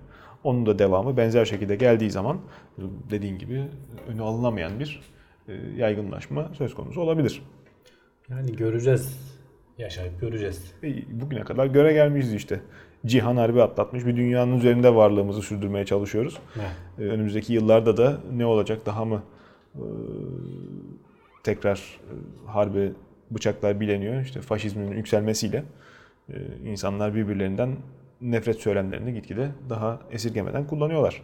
Onun 0.45 0.67
da 0.67 0.79
devamı 0.79 1.17
benzer 1.17 1.45
şekilde 1.45 1.77
geldiği 1.77 2.11
zaman 2.11 2.41
dediğin 3.11 3.39
gibi 3.39 3.62
önü 4.09 4.23
alınamayan 4.23 4.81
bir 4.81 5.01
yaygınlaşma 5.77 6.51
söz 6.59 6.75
konusu 6.75 7.01
olabilir. 7.01 7.43
Yani 8.31 8.57
göreceğiz. 8.57 9.36
Yaşayıp 9.79 10.20
göreceğiz. 10.20 10.72
E, 10.83 11.20
Bugüne 11.20 11.41
kadar 11.41 11.66
göre 11.66 11.93
gelmişiz 11.93 12.35
işte. 12.35 12.61
Cihan 13.07 13.37
harbi 13.37 13.62
atlatmış 13.62 14.07
bir 14.07 14.16
dünyanın 14.16 14.59
üzerinde 14.59 14.95
varlığımızı 14.95 15.43
sürdürmeye 15.43 15.85
çalışıyoruz. 15.85 16.39
Evet. 16.57 16.70
E, 16.99 17.03
Önümüzdeki 17.12 17.53
yıllarda 17.53 17.97
da 17.97 18.18
ne 18.33 18.47
olacak 18.47 18.87
daha 18.87 19.05
mı 19.05 19.22
e, 19.74 19.85
tekrar 21.43 21.77
e, 21.77 22.12
harbe 22.51 22.93
bıçaklar 23.31 23.81
bileniyor. 23.81 24.22
İşte 24.22 24.41
faşizmin 24.41 24.93
yükselmesiyle 24.93 25.64
e, 26.29 26.35
insanlar 26.64 27.14
birbirlerinden 27.14 27.77
nefret 28.20 28.57
söylemlerini 28.61 29.14
gitgide 29.14 29.51
daha 29.70 30.01
esirgemeden 30.11 30.66
kullanıyorlar. 30.66 31.22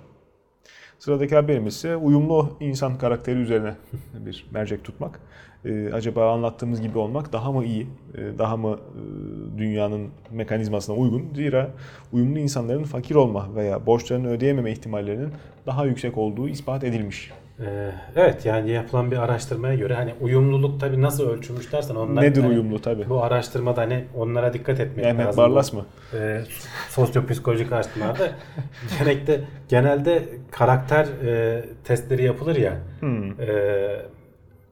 Sıradaki 1.03 1.35
haberimiz 1.35 1.75
ise 1.75 1.97
uyumlu 1.97 2.57
insan 2.61 2.99
karakteri 2.99 3.39
üzerine 3.39 3.75
bir 4.15 4.47
mercek 4.51 4.85
tutmak. 4.85 5.21
Ee, 5.65 5.93
acaba 5.93 6.33
anlattığımız 6.33 6.81
gibi 6.81 6.99
olmak 6.99 7.33
daha 7.33 7.53
mı 7.53 7.65
iyi, 7.65 7.87
e, 8.15 8.39
daha 8.39 8.57
mı 8.57 8.79
e, 8.79 9.59
dünyanın 9.59 10.09
mekanizmasına 10.31 10.97
uygun? 10.97 11.35
Zira 11.35 11.71
uyumlu 12.13 12.39
insanların 12.39 12.85
fakir 12.85 13.15
olma 13.15 13.55
veya 13.55 13.87
borçlarını 13.87 14.29
ödeyememe 14.29 14.73
ihtimallerinin 14.73 15.31
daha 15.67 15.87
yüksek 15.87 16.19
olduğu 16.19 16.49
ispat 16.49 16.85
edilmiş. 16.85 17.33
Ee, 17.61 17.93
evet 18.17 18.47
yani 18.47 18.71
yapılan 18.71 19.11
bir 19.11 19.17
araştırmaya 19.17 19.75
göre 19.75 19.95
hani 19.95 20.15
uyumluluk 20.21 20.81
tabii 20.81 21.03
nasıl 21.03 21.31
ölçülmüş 21.31 21.73
dersen 21.73 21.95
onlar 21.95 22.23
Nedir 22.23 22.43
hani 22.43 22.53
uyumlu 22.53 22.83
tabi? 22.83 23.09
Bu 23.09 23.23
araştırmada 23.23 23.81
hani 23.81 24.05
onlara 24.17 24.53
dikkat 24.53 24.81
etmek 24.81 25.05
Mehmet 25.05 25.27
lazım. 25.27 25.45
Barlas 25.45 25.73
mı? 25.73 25.87
E, 26.15 26.41
sosyopsikolojik 26.89 27.73
araştırmalarda 27.73 28.31
genellikle 28.99 29.41
genelde 29.69 30.29
karakter 30.51 31.07
e, 31.25 31.65
testleri 31.85 32.25
yapılır 32.25 32.57
ya. 32.57 32.77
Hmm. 33.01 33.41
e, 33.41 34.13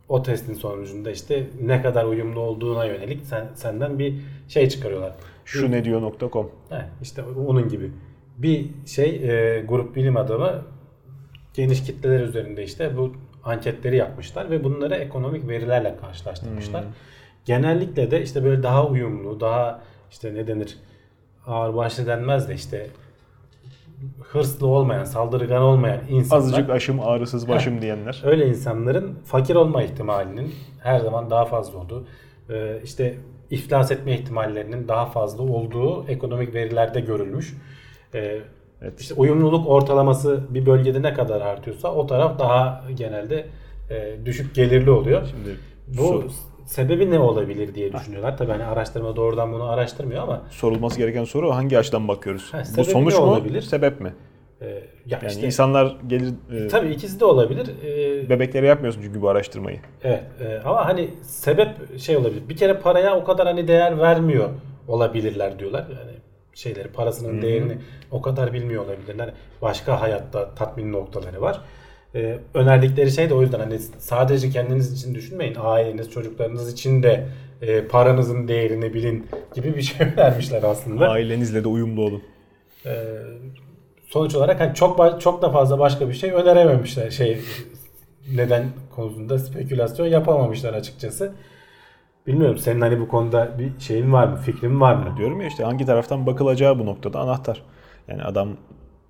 o 0.09 0.22
testin 0.22 0.55
sonucunda 0.55 1.11
işte 1.11 1.47
ne 1.62 1.83
kadar 1.83 2.05
uyumlu 2.05 2.41
olduğuna 2.41 2.85
yönelik 2.85 3.24
sen, 3.24 3.47
senden 3.55 3.99
bir 3.99 4.14
şey 4.49 4.68
çıkarıyorlar. 4.68 5.12
Şu 5.45 5.70
ne 5.70 5.85
diyor.com. 5.85 6.51
İşte 7.03 7.22
onun 7.22 7.68
gibi. 7.68 7.91
Bir 8.39 8.66
şey 8.87 9.09
e, 9.09 9.61
grup 9.61 9.97
bilim 9.97 10.16
adamı 10.16 10.62
geniş 11.55 11.82
kitleler 11.82 12.20
üzerinde 12.20 12.64
işte 12.64 12.96
bu 12.96 13.12
anketleri 13.44 13.96
yapmışlar 13.96 14.51
ve 14.51 14.64
bunları 14.64 14.94
ekonomik 14.94 15.48
verilerle 15.48 15.96
karşılaştırmışlar. 16.01 16.84
Genellikle 17.44 18.11
de 18.11 18.22
işte 18.22 18.44
böyle 18.44 18.62
daha 18.62 18.86
uyumlu, 18.86 19.40
daha 19.40 19.82
işte 20.11 20.34
ne 20.34 20.46
denir 20.46 20.78
ağır 21.46 21.74
başlı 21.74 22.07
denmez 22.07 22.48
de 22.48 22.55
işte 22.55 22.86
hırslı 24.22 24.66
olmayan, 24.66 25.05
saldırgan 25.05 25.62
olmayan 25.62 26.01
insanlar 26.09 26.44
Azıcık 26.44 26.70
aşım 26.70 27.01
ağrısız 27.01 27.48
başım 27.48 27.82
diyenler. 27.82 28.22
öyle 28.24 28.48
insanların 28.48 29.18
fakir 29.24 29.55
olma 29.55 29.82
ihtimalinin 29.82 30.55
her 30.82 31.01
zaman 31.01 31.30
daha 31.30 31.44
fazla 31.44 31.78
olduğu, 31.78 32.07
e, 32.51 32.80
işte 32.84 33.14
iflas 33.51 33.90
etme 33.90 34.14
ihtimallerinin 34.14 34.88
daha 34.88 35.07
fazla 35.07 35.42
olduğu 35.42 36.09
ekonomik 36.09 36.55
verilerde 36.55 37.01
görülmüş. 37.01 37.57
E, 38.83 38.85
Evet. 38.87 39.01
İşte 39.01 39.14
uyumluluk 39.14 39.68
ortalaması 39.68 40.41
bir 40.51 40.66
bölgede 40.66 41.03
ne 41.03 41.14
kadar 41.14 41.41
artıyorsa 41.41 41.95
o 41.95 42.07
taraf 42.07 42.39
daha 42.39 42.85
genelde 42.97 43.47
e, 43.91 44.16
düşük 44.24 44.55
gelirli 44.55 44.91
oluyor. 44.91 45.22
Şimdi 45.31 45.57
Bu 45.99 46.03
sor- 46.03 46.24
sebebi 46.66 47.11
ne 47.11 47.18
olabilir 47.18 47.74
diye 47.74 47.93
düşünüyorlar. 47.93 48.37
Tabii 48.37 48.53
hani 48.53 48.64
araştırma 48.64 49.16
doğrudan 49.16 49.53
bunu 49.53 49.64
araştırmıyor 49.70 50.22
ama 50.22 50.43
sorulması 50.51 50.99
gereken 50.99 51.24
soru 51.24 51.55
hangi 51.55 51.78
açıdan 51.78 52.09
bakıyoruz? 52.09 52.49
Ha, 52.55 52.62
Bu 52.76 52.85
sonuç 52.85 53.14
mu? 53.14 53.20
olabilir? 53.20 53.62
Sebep 53.62 54.01
mi? 54.01 54.14
e, 54.61 54.66
ya 54.66 54.83
Yani 55.07 55.26
işte 55.26 55.47
insanlar 55.47 55.97
gelir 56.07 56.33
e, 56.53 56.68
tabii 56.68 56.89
ikisi 56.89 57.20
de 57.20 57.24
olabilir. 57.24 57.66
E, 57.85 58.28
bebeklere 58.28 58.66
yapmıyorsun 58.66 59.03
çünkü 59.03 59.22
bu 59.22 59.28
araştırmayı. 59.28 59.78
Evet 60.05 60.22
e, 60.41 60.59
ama 60.64 60.87
hani 60.87 61.11
sebep 61.22 61.99
şey 61.99 62.16
olabilir. 62.16 62.49
Bir 62.49 62.57
kere 62.57 62.74
paraya 62.74 63.16
o 63.18 63.24
kadar 63.24 63.47
hani 63.47 63.68
değer 63.68 63.99
vermiyor 63.99 64.49
olabilirler 64.89 65.59
diyorlar. 65.59 65.81
Yani 65.99 66.09
şeyleri 66.61 66.88
parasının 66.88 67.42
değerini 67.42 67.78
o 68.11 68.22
kadar 68.22 68.52
bilmiyor 68.52 68.84
olabilirler. 68.84 69.32
Başka 69.62 70.00
hayatta 70.00 70.54
tatmin 70.54 70.92
noktaları 70.92 71.40
var. 71.42 71.61
E, 72.14 72.38
önerdikleri 72.54 73.11
şey 73.11 73.30
de 73.30 73.34
o 73.34 73.42
yüzden 73.42 73.61
hani 73.61 73.78
sadece 73.78 74.50
kendiniz 74.50 74.92
için 74.92 75.14
düşünmeyin. 75.14 75.56
Aileniz, 75.61 76.11
çocuklarınız 76.11 76.72
için 76.72 77.02
de 77.02 77.26
e, 77.62 77.84
paranızın 77.84 78.48
değerini 78.48 78.94
bilin 78.94 79.26
gibi 79.54 79.76
bir 79.76 79.82
şey 79.82 80.06
önermişler 80.16 80.62
aslında. 80.62 81.08
Ailenizle 81.08 81.64
de 81.64 81.68
uyumlu 81.68 82.02
olun. 82.02 82.22
E, 82.86 82.94
sonuç 84.06 84.34
olarak 84.34 84.61
hani 84.61 84.74
çok 84.74 85.20
çok 85.20 85.42
da 85.42 85.50
fazla 85.50 85.78
başka 85.78 86.08
bir 86.08 86.14
şey 86.14 86.30
önerememişler. 86.30 87.11
Şey 87.11 87.38
neden 88.34 88.64
konusunda 88.96 89.38
spekülasyon 89.38 90.06
yapamamışlar 90.06 90.74
açıkçası. 90.74 91.32
Bilmiyorum 92.27 92.59
senin 92.59 92.81
hani 92.81 93.01
bu 93.01 93.09
konuda 93.09 93.59
bir 93.59 93.73
şeyin 93.79 94.12
var 94.12 94.29
mı, 94.29 94.37
fikrin 94.37 94.81
var 94.81 94.95
mı? 94.95 95.14
Diyorum 95.16 95.41
ya 95.41 95.47
işte 95.47 95.64
hangi 95.64 95.87
taraftan 95.87 96.27
bakılacağı 96.27 96.79
bu 96.79 96.87
noktada 96.87 97.21
anahtar. 97.21 97.62
Yani 98.09 98.23
adam 98.23 98.49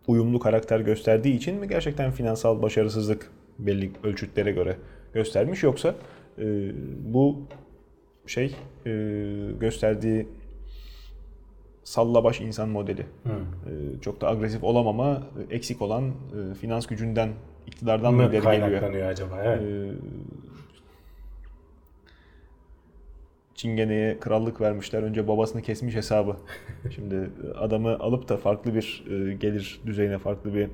uyumlu 0.06 0.38
karakter 0.38 0.80
gösterdiği 0.80 1.36
için 1.36 1.60
mi 1.60 1.68
gerçekten 1.68 2.10
finansal 2.10 2.62
başarısızlık 2.62 3.30
belli 3.58 3.90
ölçütlere 4.04 4.52
göre 4.52 4.76
göstermiş 5.14 5.62
yoksa 5.62 5.94
e, 6.38 6.44
bu 7.04 7.38
şey 8.26 8.56
e, 8.86 8.90
gösterdiği 9.60 10.28
sallabaş 11.84 12.40
insan 12.40 12.68
modeli 12.68 13.00
e, 13.00 13.32
çok 14.00 14.20
da 14.20 14.28
agresif 14.28 14.64
olamama 14.64 15.22
eksik 15.50 15.82
olan 15.82 16.04
e, 16.04 16.54
finans 16.54 16.86
gücünden 16.86 17.28
iktidardan 17.66 18.14
mı 18.14 18.22
ileri 18.22 18.60
geliyor? 18.60 19.06
acaba? 19.06 19.42
Evet. 19.44 19.60
Ee, 19.62 19.90
Çingene'ye 23.60 24.20
krallık 24.20 24.60
vermişler. 24.60 25.02
Önce 25.02 25.28
babasını 25.28 25.62
kesmiş 25.62 25.94
hesabı. 25.94 26.36
Şimdi 26.94 27.30
adamı 27.58 27.98
alıp 27.98 28.28
da 28.28 28.36
farklı 28.36 28.74
bir 28.74 29.04
e, 29.10 29.34
gelir 29.34 29.80
düzeyine, 29.86 30.18
farklı 30.18 30.54
bir 30.54 30.64
e, 30.64 30.68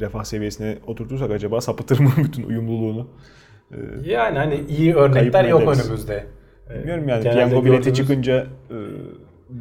refah 0.00 0.24
seviyesine 0.24 0.78
oturtursak 0.86 1.30
acaba 1.30 1.60
sapıtır 1.60 2.00
mı 2.00 2.10
bütün 2.24 2.42
uyumluluğunu? 2.42 3.08
Yani 4.04 4.38
hani 4.38 4.60
iyi 4.68 4.94
örnekler 4.94 5.44
yok 5.44 5.62
ederiz? 5.62 5.86
önümüzde. 5.86 6.26
Bilmiyorum 6.70 7.08
yani 7.08 7.22
genelde 7.22 7.34
piyango 7.36 7.64
bileti 7.64 7.82
gördüğümüz- 7.90 7.94
çıkınca 7.94 8.46
e, 8.70 8.76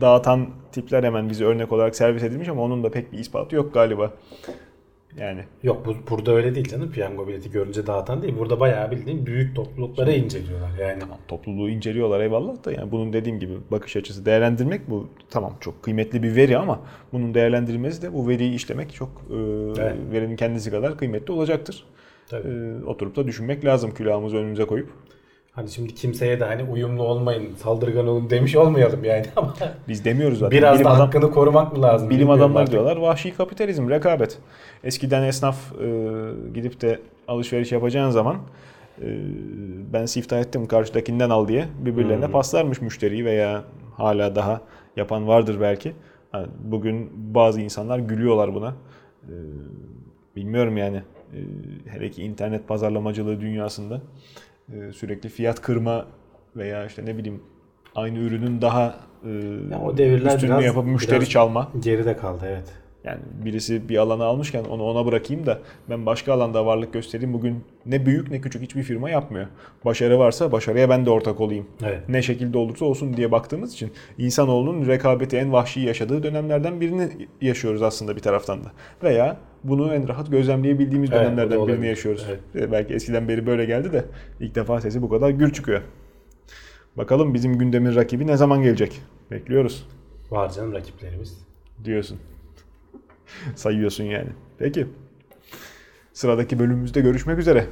dağıtan 0.01 0.49
tipler 0.71 1.03
hemen 1.03 1.29
bize 1.29 1.45
örnek 1.45 1.71
olarak 1.71 1.95
servis 1.95 2.23
edilmiş 2.23 2.49
ama 2.49 2.61
onun 2.61 2.83
da 2.83 2.91
pek 2.91 3.11
bir 3.13 3.17
ispatı 3.17 3.55
yok 3.55 3.73
galiba. 3.73 4.13
Yani 5.17 5.43
Yok 5.63 5.85
bu, 5.85 5.95
burada 6.11 6.31
öyle 6.31 6.55
değil 6.55 6.67
canım. 6.67 6.91
Piyango 6.91 7.27
bileti 7.27 7.51
görünce 7.51 7.87
dağıtan 7.87 8.21
değil. 8.21 8.35
Burada 8.39 8.59
bayağı 8.59 8.91
bildiğin 8.91 9.25
büyük 9.25 9.55
toplulukları 9.55 10.11
inceliyorlar. 10.11 10.69
Yani 10.81 11.03
topluluğu 11.27 11.69
inceliyorlar 11.69 12.19
eyvallah 12.19 12.65
da 12.65 12.71
yani 12.71 12.91
bunun 12.91 13.13
dediğim 13.13 13.39
gibi 13.39 13.53
bakış 13.71 13.95
açısı 13.95 14.25
değerlendirmek 14.25 14.89
bu 14.89 15.09
tamam 15.29 15.53
çok 15.59 15.83
kıymetli 15.83 16.23
bir 16.23 16.35
veri 16.35 16.57
ama 16.57 16.79
bunun 17.13 17.33
değerlendirilmesi 17.33 18.01
de 18.01 18.13
bu 18.13 18.27
veriyi 18.27 18.53
işlemek 18.55 18.93
çok 18.93 19.09
e, 19.29 19.35
Evet. 19.81 19.95
verinin 20.11 20.35
kendisi 20.35 20.71
kadar 20.71 20.97
kıymetli 20.97 21.33
olacaktır. 21.33 21.83
tabii. 22.29 22.47
E, 22.47 22.85
oturup 22.85 23.15
da 23.15 23.27
düşünmek 23.27 23.65
lazım 23.65 23.93
külahımızı 23.93 24.37
önümüze 24.37 24.65
koyup. 24.65 24.89
Hani 25.55 25.69
şimdi 25.69 25.95
kimseye 25.95 26.39
de 26.39 26.45
hani 26.45 26.63
uyumlu 26.63 27.03
olmayın, 27.03 27.55
saldırgan 27.55 28.07
olun 28.07 28.29
demiş 28.29 28.55
olmayalım 28.55 29.03
yani 29.03 29.25
ama 29.35 29.53
Biz 29.87 30.05
demiyoruz 30.05 30.39
zaten. 30.39 30.57
biraz 30.57 30.73
bilim 30.75 30.85
da 30.85 30.89
adam, 30.89 30.99
hakkını 31.01 31.31
korumak 31.31 31.73
mı 31.77 31.81
lazım? 31.81 32.09
bilim 32.09 32.19
bilmiyorum 32.19 32.41
adamlar 32.41 32.61
artık. 32.61 32.71
diyorlar 32.73 32.97
vahşi 32.97 33.33
kapitalizm, 33.33 33.89
rekabet. 33.89 34.37
Eskiden 34.83 35.23
esnaf 35.23 35.57
e, 35.81 35.87
gidip 36.53 36.81
de 36.81 36.99
alışveriş 37.27 37.71
yapacağın 37.71 38.09
zaman 38.09 38.35
e, 39.01 39.07
ben 39.93 40.05
siftah 40.05 40.39
ettim 40.39 40.65
karşıdakinden 40.67 41.29
al 41.29 41.47
diye 41.47 41.65
birbirlerine 41.79 42.25
Hmm. 42.25 42.31
paslarmış 42.31 42.81
müşteriyi 42.81 43.25
veya 43.25 43.63
hala 43.97 44.35
daha 44.35 44.61
yapan 44.97 45.27
vardır 45.27 45.57
belki. 45.61 45.93
Ha, 46.31 46.45
Bugün 46.63 47.11
bazı 47.35 47.61
insanlar 47.61 47.99
gülüyorlar 47.99 48.55
buna. 48.55 48.73
E, 49.23 49.35
bilmiyorum 50.35 50.77
yani. 50.77 50.97
E, 51.33 51.39
hele 51.89 52.09
ki 52.11 52.23
internet 52.23 52.67
pazarlamacılığı 52.67 53.41
dünyasında 53.41 54.01
e, 54.73 54.93
sürekli 54.93 55.29
fiyat 55.29 55.61
kırma 55.61 56.05
veya 56.55 56.85
işte 56.85 57.05
ne 57.05 57.17
bileyim 57.17 57.43
aynı 57.95 58.19
ürünün 58.19 58.61
daha 58.61 58.95
e, 59.25 59.29
Ya 59.71 59.79
o 59.81 59.97
devirler 59.97 60.33
üstünlüğü 60.35 60.51
biraz- 60.53 60.65
yapıp 60.65 60.85
müşteri 60.85 61.19
biraz- 61.19 61.29
çalma. 61.29 61.71
Geride 61.79 62.17
kaldı 62.17 62.45
evet. 62.49 62.73
Yani 63.05 63.19
birisi 63.45 63.89
bir 63.89 63.97
alanı 63.97 64.23
almışken 64.23 64.63
onu 64.63 64.83
ona 64.83 65.05
bırakayım 65.05 65.45
da 65.45 65.59
ben 65.89 66.05
başka 66.05 66.33
alanda 66.33 66.65
varlık 66.65 66.93
göstereyim. 66.93 67.33
Bugün 67.33 67.63
ne 67.85 68.05
büyük 68.05 68.31
ne 68.31 68.41
küçük 68.41 68.61
hiçbir 68.61 68.83
firma 68.83 69.09
yapmıyor. 69.09 69.47
Başarı 69.85 70.19
varsa 70.19 70.51
başarıya 70.51 70.89
ben 70.89 71.05
de 71.05 71.09
ortak 71.09 71.41
olayım. 71.41 71.65
Evet. 71.83 72.09
Ne 72.09 72.21
şekilde 72.21 72.57
olursa 72.57 72.85
olsun 72.85 73.17
diye 73.17 73.31
baktığımız 73.31 73.73
için 73.73 73.91
insanoğlunun 74.17 74.87
rekabeti 74.87 75.37
en 75.37 75.53
vahşi 75.53 75.79
yaşadığı 75.79 76.23
dönemlerden 76.23 76.81
birini 76.81 77.09
yaşıyoruz 77.41 77.81
aslında 77.81 78.15
bir 78.15 78.21
taraftan 78.21 78.63
da. 78.63 78.71
Veya 79.03 79.37
bunu 79.63 79.93
en 79.93 80.07
rahat 80.07 80.31
gözlemleyebildiğimiz 80.31 81.09
Evet, 81.11 81.21
dönemlerden 81.21 81.67
birini 81.67 81.87
yaşıyoruz. 81.87 82.25
Evet. 82.29 82.39
Ee, 82.55 82.71
Belki 82.71 82.93
eskiden 82.93 83.27
beri 83.27 83.45
böyle 83.47 83.65
geldi 83.65 83.93
de 83.93 84.05
ilk 84.39 84.55
defa 84.55 84.81
sesi 84.81 85.01
bu 85.01 85.09
kadar 85.09 85.29
gür 85.29 85.53
çıkıyor. 85.53 85.81
Bakalım 86.97 87.33
bizim 87.33 87.57
gündemin 87.57 87.95
rakibi 87.95 88.27
ne 88.27 88.37
zaman 88.37 88.61
gelecek? 88.63 89.01
Bekliyoruz 89.31 89.87
Var 90.31 90.53
canım 90.53 90.73
rakiplerimiz. 90.73 91.37
diyorsun. 91.83 92.17
Sayıyorsun 93.55 94.03
yani. 94.03 94.29
Peki. 94.57 94.87
Sıradaki 96.13 96.59
bölümümüzde 96.59 97.01
görüşmek 97.01 97.39
üzere. 97.39 97.65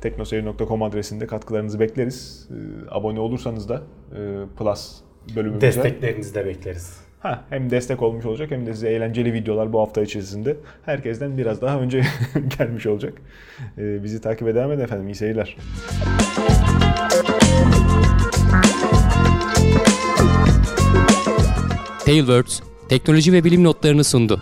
Teknoseyir.com 0.00 0.82
adresinde 0.82 1.26
katkılarınızı 1.26 1.80
bekleriz. 1.80 2.48
Ee, 2.50 2.54
abone 2.90 3.20
olursanız 3.20 3.68
da 3.68 3.82
e, 4.12 4.18
Plus 4.58 4.96
bölümümüze 5.36 5.66
Desteklerinizi 5.66 6.34
de 6.34 6.46
bekleriz. 6.46 6.96
ha, 7.20 7.44
hem 7.50 7.70
destek 7.70 8.02
olmuş 8.02 8.24
olacak 8.26 8.50
hem 8.50 8.66
de 8.66 8.72
size 8.74 8.88
eğlenceli 8.88 9.32
videolar 9.32 9.72
bu 9.72 9.80
hafta 9.80 10.02
içerisinde 10.02 10.56
herkesten 10.84 11.38
biraz 11.38 11.62
daha 11.62 11.80
önce 11.80 12.02
gelmiş 12.58 12.86
olacak. 12.86 13.14
Ee, 13.78 14.02
bizi 14.04 14.20
takip 14.20 14.54
devam 14.54 14.72
edin 14.72 14.82
efendim. 14.82 15.08
İyi 15.08 15.14
seyirler. 15.14 15.56
Tailwords 22.04 22.60
teknoloji 22.88 23.32
ve 23.32 23.44
bilim 23.44 23.64
notlarını 23.64 24.04
sundu. 24.04 24.40